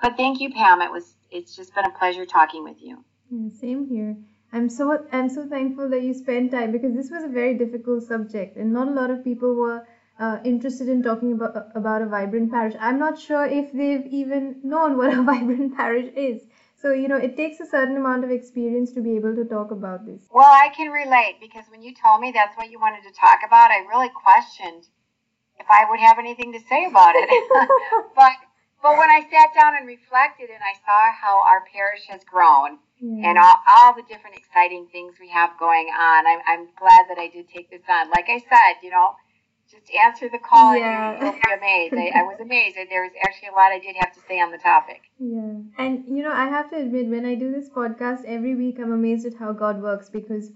but 0.00 0.16
thank 0.16 0.40
you, 0.40 0.50
Pam. 0.50 0.80
It 0.80 0.90
was 0.90 1.14
it's 1.30 1.54
just 1.54 1.74
been 1.74 1.84
a 1.84 1.98
pleasure 1.98 2.26
talking 2.26 2.64
with 2.64 2.80
you. 2.80 3.04
Yeah, 3.30 3.48
same 3.60 3.86
here. 3.88 4.16
I'm 4.52 4.68
so 4.68 5.06
I'm 5.12 5.28
so 5.28 5.46
thankful 5.48 5.88
that 5.90 6.02
you 6.02 6.14
spent 6.14 6.50
time 6.52 6.72
because 6.72 6.94
this 6.94 7.10
was 7.10 7.24
a 7.24 7.28
very 7.28 7.54
difficult 7.54 8.02
subject 8.04 8.56
and 8.56 8.72
not 8.72 8.88
a 8.88 8.90
lot 8.90 9.10
of 9.10 9.24
people 9.24 9.54
were 9.54 9.86
uh, 10.18 10.38
interested 10.44 10.88
in 10.88 11.02
talking 11.02 11.32
about 11.32 11.56
about 11.74 12.02
a 12.02 12.06
vibrant 12.06 12.50
parish. 12.52 12.74
I'm 12.78 12.98
not 12.98 13.18
sure 13.18 13.46
if 13.46 13.72
they've 13.72 14.06
even 14.06 14.60
known 14.62 14.96
what 14.96 15.12
a 15.12 15.22
vibrant 15.30 15.76
parish 15.76 16.12
is. 16.14 16.42
So 16.82 16.92
you 16.92 17.06
know, 17.06 17.16
it 17.16 17.36
takes 17.36 17.60
a 17.60 17.66
certain 17.66 17.96
amount 17.96 18.24
of 18.24 18.30
experience 18.32 18.90
to 18.92 19.00
be 19.00 19.14
able 19.14 19.36
to 19.36 19.44
talk 19.44 19.70
about 19.70 20.04
this. 20.04 20.26
Well, 20.34 20.50
I 20.50 20.68
can 20.74 20.90
relate 20.90 21.38
because 21.40 21.64
when 21.70 21.80
you 21.80 21.94
told 21.94 22.20
me 22.20 22.32
that's 22.34 22.56
what 22.56 22.72
you 22.72 22.80
wanted 22.80 23.06
to 23.06 23.14
talk 23.14 23.38
about, 23.46 23.70
I 23.70 23.86
really 23.88 24.10
questioned 24.10 24.88
if 25.60 25.66
I 25.70 25.86
would 25.88 26.00
have 26.00 26.18
anything 26.18 26.52
to 26.52 26.58
say 26.68 26.86
about 26.86 27.14
it. 27.14 27.30
but 28.16 28.32
but 28.82 28.98
when 28.98 29.10
I 29.10 29.22
sat 29.30 29.54
down 29.54 29.76
and 29.78 29.86
reflected 29.86 30.50
and 30.50 30.58
I 30.58 30.74
saw 30.82 31.12
how 31.14 31.40
our 31.46 31.62
parish 31.72 32.02
has 32.08 32.24
grown 32.24 32.78
and 33.02 33.38
all, 33.38 33.54
all 33.66 33.94
the 33.94 34.02
different 34.02 34.36
exciting 34.36 34.86
things 34.90 35.14
we 35.20 35.28
have 35.30 35.50
going 35.58 35.86
on, 35.86 36.26
I'm, 36.26 36.38
I'm 36.46 36.66
glad 36.78 37.06
that 37.08 37.18
I 37.18 37.28
did 37.28 37.48
take 37.48 37.70
this 37.70 37.82
on. 37.88 38.10
Like 38.10 38.26
I 38.28 38.38
said, 38.38 38.82
you 38.82 38.90
know, 38.90 39.14
just 39.72 39.90
answer 39.94 40.28
the 40.28 40.38
call 40.38 40.76
yeah. 40.76 41.12
and 41.12 41.22
you'll 41.22 41.32
be 41.32 41.52
amazed. 41.58 41.94
I, 41.94 42.20
I 42.20 42.22
was 42.22 42.38
amazed. 42.40 42.76
and 42.76 42.88
There 42.90 43.02
was 43.02 43.12
actually 43.24 43.48
a 43.48 43.52
lot 43.52 43.72
I 43.72 43.78
did 43.78 43.96
have 43.98 44.12
to 44.12 44.20
say 44.28 44.38
on 44.40 44.50
the 44.50 44.58
topic. 44.58 45.02
Yeah. 45.18 45.54
And, 45.78 46.04
you 46.06 46.22
know, 46.22 46.32
I 46.32 46.46
have 46.46 46.70
to 46.70 46.76
admit, 46.76 47.08
when 47.08 47.24
I 47.24 47.34
do 47.34 47.50
this 47.50 47.70
podcast 47.70 48.24
every 48.26 48.54
week, 48.54 48.78
I'm 48.78 48.92
amazed 48.92 49.26
at 49.26 49.34
how 49.34 49.52
God 49.52 49.82
works 49.82 50.10
because 50.10 50.52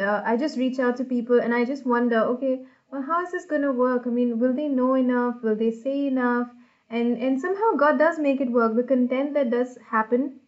uh, 0.00 0.22
I 0.24 0.36
just 0.36 0.56
reach 0.56 0.78
out 0.78 0.96
to 0.96 1.04
people 1.04 1.40
and 1.40 1.54
I 1.54 1.64
just 1.64 1.84
wonder, 1.86 2.20
okay, 2.20 2.60
well, 2.90 3.02
how 3.02 3.22
is 3.22 3.32
this 3.32 3.44
going 3.44 3.62
to 3.62 3.72
work? 3.72 4.04
I 4.06 4.10
mean, 4.10 4.38
will 4.38 4.54
they 4.54 4.68
know 4.68 4.94
enough? 4.94 5.36
Will 5.42 5.56
they 5.56 5.70
say 5.70 6.06
enough? 6.06 6.48
And, 6.88 7.18
and 7.18 7.40
somehow 7.40 7.72
God 7.76 7.98
does 7.98 8.18
make 8.18 8.40
it 8.40 8.50
work. 8.50 8.76
The 8.76 8.82
content 8.82 9.34
that 9.34 9.50
does 9.50 9.78
happen, 9.90 10.40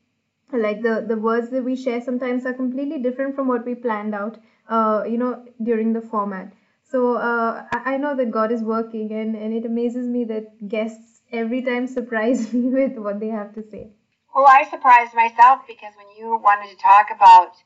like 0.53 0.83
the, 0.83 1.05
the 1.07 1.17
words 1.17 1.51
that 1.51 1.65
we 1.65 1.77
share 1.77 2.01
sometimes 2.01 2.47
are 2.47 2.55
completely 2.55 2.99
different 2.99 3.35
from 3.35 3.49
what 3.49 3.67
we 3.67 3.75
planned 3.75 4.15
out, 4.15 4.39
uh, 4.69 5.03
you 5.07 5.19
know, 5.19 5.45
during 5.63 5.93
the 5.93 6.01
format. 6.01 6.53
So 6.89 7.17
uh, 7.17 7.67
I 7.73 7.97
know 7.97 8.15
that 8.17 8.31
God 8.31 8.53
is 8.53 8.63
working, 8.63 9.13
and, 9.13 9.35
and 9.35 9.53
it 9.53 9.67
amazes 9.67 10.07
me 10.07 10.25
that 10.25 10.69
guests 10.69 11.23
every 11.33 11.63
time 11.63 11.87
surprise 11.99 12.53
me 12.53 12.69
with 12.69 12.97
what 12.97 13.21
they 13.21 13.29
have 13.29 13.55
to 13.55 13.63
say. 13.63 13.91
Well, 14.35 14.47
I 14.47 14.65
surprised 14.71 15.15
myself 15.15 15.63
because 15.67 15.95
when 15.97 16.07
you 16.17 16.37
wanted 16.37 16.71
to 16.71 16.77
talk 16.77 17.09
about 17.15 17.57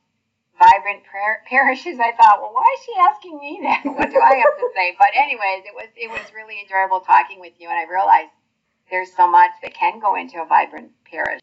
vibrant 0.58 1.02
parishes, 1.46 1.98
I 1.98 2.12
thought, 2.12 2.40
well, 2.40 2.52
why 2.54 2.76
is 2.78 2.84
she 2.84 2.94
asking 2.98 3.38
me 3.40 3.60
that? 3.62 3.82
What 3.84 4.10
do 4.10 4.20
I 4.20 4.36
have 4.36 4.56
to 4.56 4.68
say? 4.74 4.96
But 4.98 5.08
anyways, 5.14 5.66
it 5.66 5.74
was 5.74 5.88
it 5.96 6.10
was 6.10 6.32
really 6.34 6.60
enjoyable 6.62 7.00
talking 7.00 7.40
with 7.40 7.52
you, 7.58 7.68
and 7.68 7.78
I 7.78 7.90
realized 7.90 8.30
there's 8.90 9.12
so 9.14 9.28
much 9.28 9.50
that 9.62 9.74
can 9.74 10.00
go 10.00 10.14
into 10.14 10.40
a 10.40 10.46
vibrant 10.46 10.92
parish. 11.04 11.39